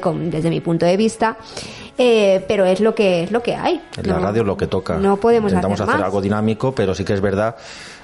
con, 0.00 0.30
desde 0.30 0.50
mi 0.50 0.60
punto 0.60 0.86
de 0.86 0.96
vista 0.96 1.36
eh, 1.98 2.44
pero 2.48 2.64
es 2.64 2.80
lo 2.80 2.94
que 2.94 3.24
es 3.24 3.30
lo 3.30 3.42
que 3.42 3.54
hay. 3.54 3.82
En 3.96 4.08
la 4.08 4.18
radio 4.18 4.42
es 4.42 4.46
lo 4.46 4.56
que 4.56 4.66
toca. 4.66 4.96
No 4.96 5.16
podemos 5.16 5.52
Intentamos 5.52 5.80
hacer, 5.80 5.94
hacer 5.94 6.04
algo 6.04 6.20
dinámico, 6.20 6.74
pero 6.74 6.94
sí 6.94 7.04
que 7.04 7.12
es 7.12 7.20
verdad 7.20 7.56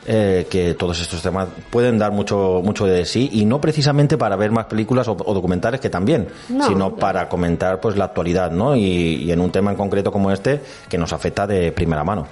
eh, 0.06 0.46
que 0.50 0.74
todos 0.74 1.00
estos 1.00 1.22
temas 1.22 1.48
pueden 1.70 1.98
dar 1.98 2.12
mucho 2.12 2.62
mucho 2.64 2.86
de 2.86 3.04
sí 3.04 3.28
y 3.32 3.44
no 3.44 3.60
precisamente 3.60 4.16
para 4.16 4.36
ver 4.36 4.50
más 4.50 4.66
películas 4.66 5.08
o, 5.08 5.12
o 5.12 5.34
documentales 5.34 5.80
que 5.80 5.90
también, 5.90 6.28
no, 6.48 6.66
sino 6.66 6.94
para 6.96 7.28
comentar 7.28 7.80
pues 7.80 7.96
la 7.96 8.06
actualidad, 8.06 8.50
¿no? 8.50 8.76
Y, 8.76 8.82
y 9.24 9.32
en 9.32 9.40
un 9.40 9.50
tema 9.50 9.72
en 9.72 9.76
concreto 9.76 10.12
como 10.12 10.30
este 10.30 10.60
que 10.88 10.96
nos 10.96 11.12
afecta 11.12 11.46
de 11.46 11.72
primera 11.72 12.04
mano. 12.04 12.26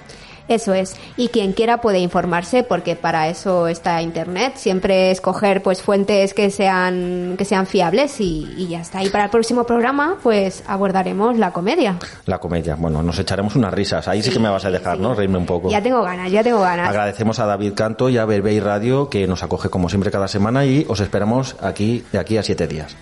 Eso 0.49 0.73
es. 0.73 0.95
Y 1.15 1.29
quien 1.29 1.53
quiera 1.53 1.79
puede 1.79 1.99
informarse 1.99 2.63
porque 2.63 2.95
para 2.95 3.29
eso 3.29 3.67
está 3.67 4.01
internet. 4.01 4.53
Siempre 4.55 5.11
escoger 5.11 5.61
pues 5.61 5.81
fuentes 5.81 6.33
que 6.33 6.49
sean 6.49 7.35
que 7.37 7.45
sean 7.45 7.67
fiables 7.67 8.19
y, 8.19 8.51
y, 8.57 8.67
ya 8.67 8.81
está. 8.81 9.03
Y 9.03 9.09
para 9.09 9.25
el 9.25 9.29
próximo 9.29 9.63
programa 9.63 10.17
pues 10.21 10.63
abordaremos 10.67 11.37
la 11.37 11.51
comedia. 11.51 11.97
La 12.25 12.39
comedia. 12.39 12.75
Bueno, 12.75 13.03
nos 13.03 13.19
echaremos 13.19 13.55
unas 13.55 13.73
risas. 13.73 14.07
Ahí 14.07 14.21
sí, 14.21 14.29
sí 14.29 14.33
que 14.33 14.39
me 14.39 14.49
vas 14.49 14.65
a 14.65 14.71
dejar, 14.71 14.97
sí. 14.97 15.03
¿no? 15.03 15.13
Reírme 15.13 15.37
un 15.37 15.45
poco. 15.45 15.69
Ya 15.69 15.81
tengo 15.81 16.01
ganas, 16.01 16.31
ya 16.31 16.43
tengo 16.43 16.59
ganas. 16.59 16.89
Agradecemos 16.89 17.39
a 17.39 17.45
David 17.45 17.73
Canto 17.75 18.09
y 18.09 18.17
a 18.17 18.25
Berbey 18.25 18.59
Radio 18.59 19.09
que 19.09 19.27
nos 19.27 19.43
acoge 19.43 19.69
como 19.69 19.87
siempre 19.89 20.11
cada 20.11 20.27
semana 20.27 20.65
y 20.65 20.85
os 20.89 20.99
esperamos 20.99 21.55
aquí 21.61 22.03
de 22.11 22.19
aquí 22.19 22.37
a 22.37 22.43
siete 22.43 22.67
días. 22.67 22.95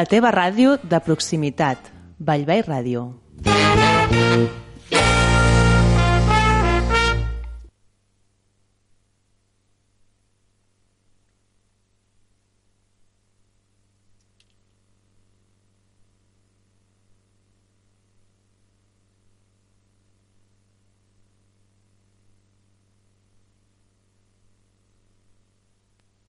La 0.00 0.06
teva 0.08 0.30
ràdio 0.32 0.78
de 0.88 0.96
proximitat. 1.04 1.88
Vallvei 2.28 2.62
Ràdio. 2.64 3.00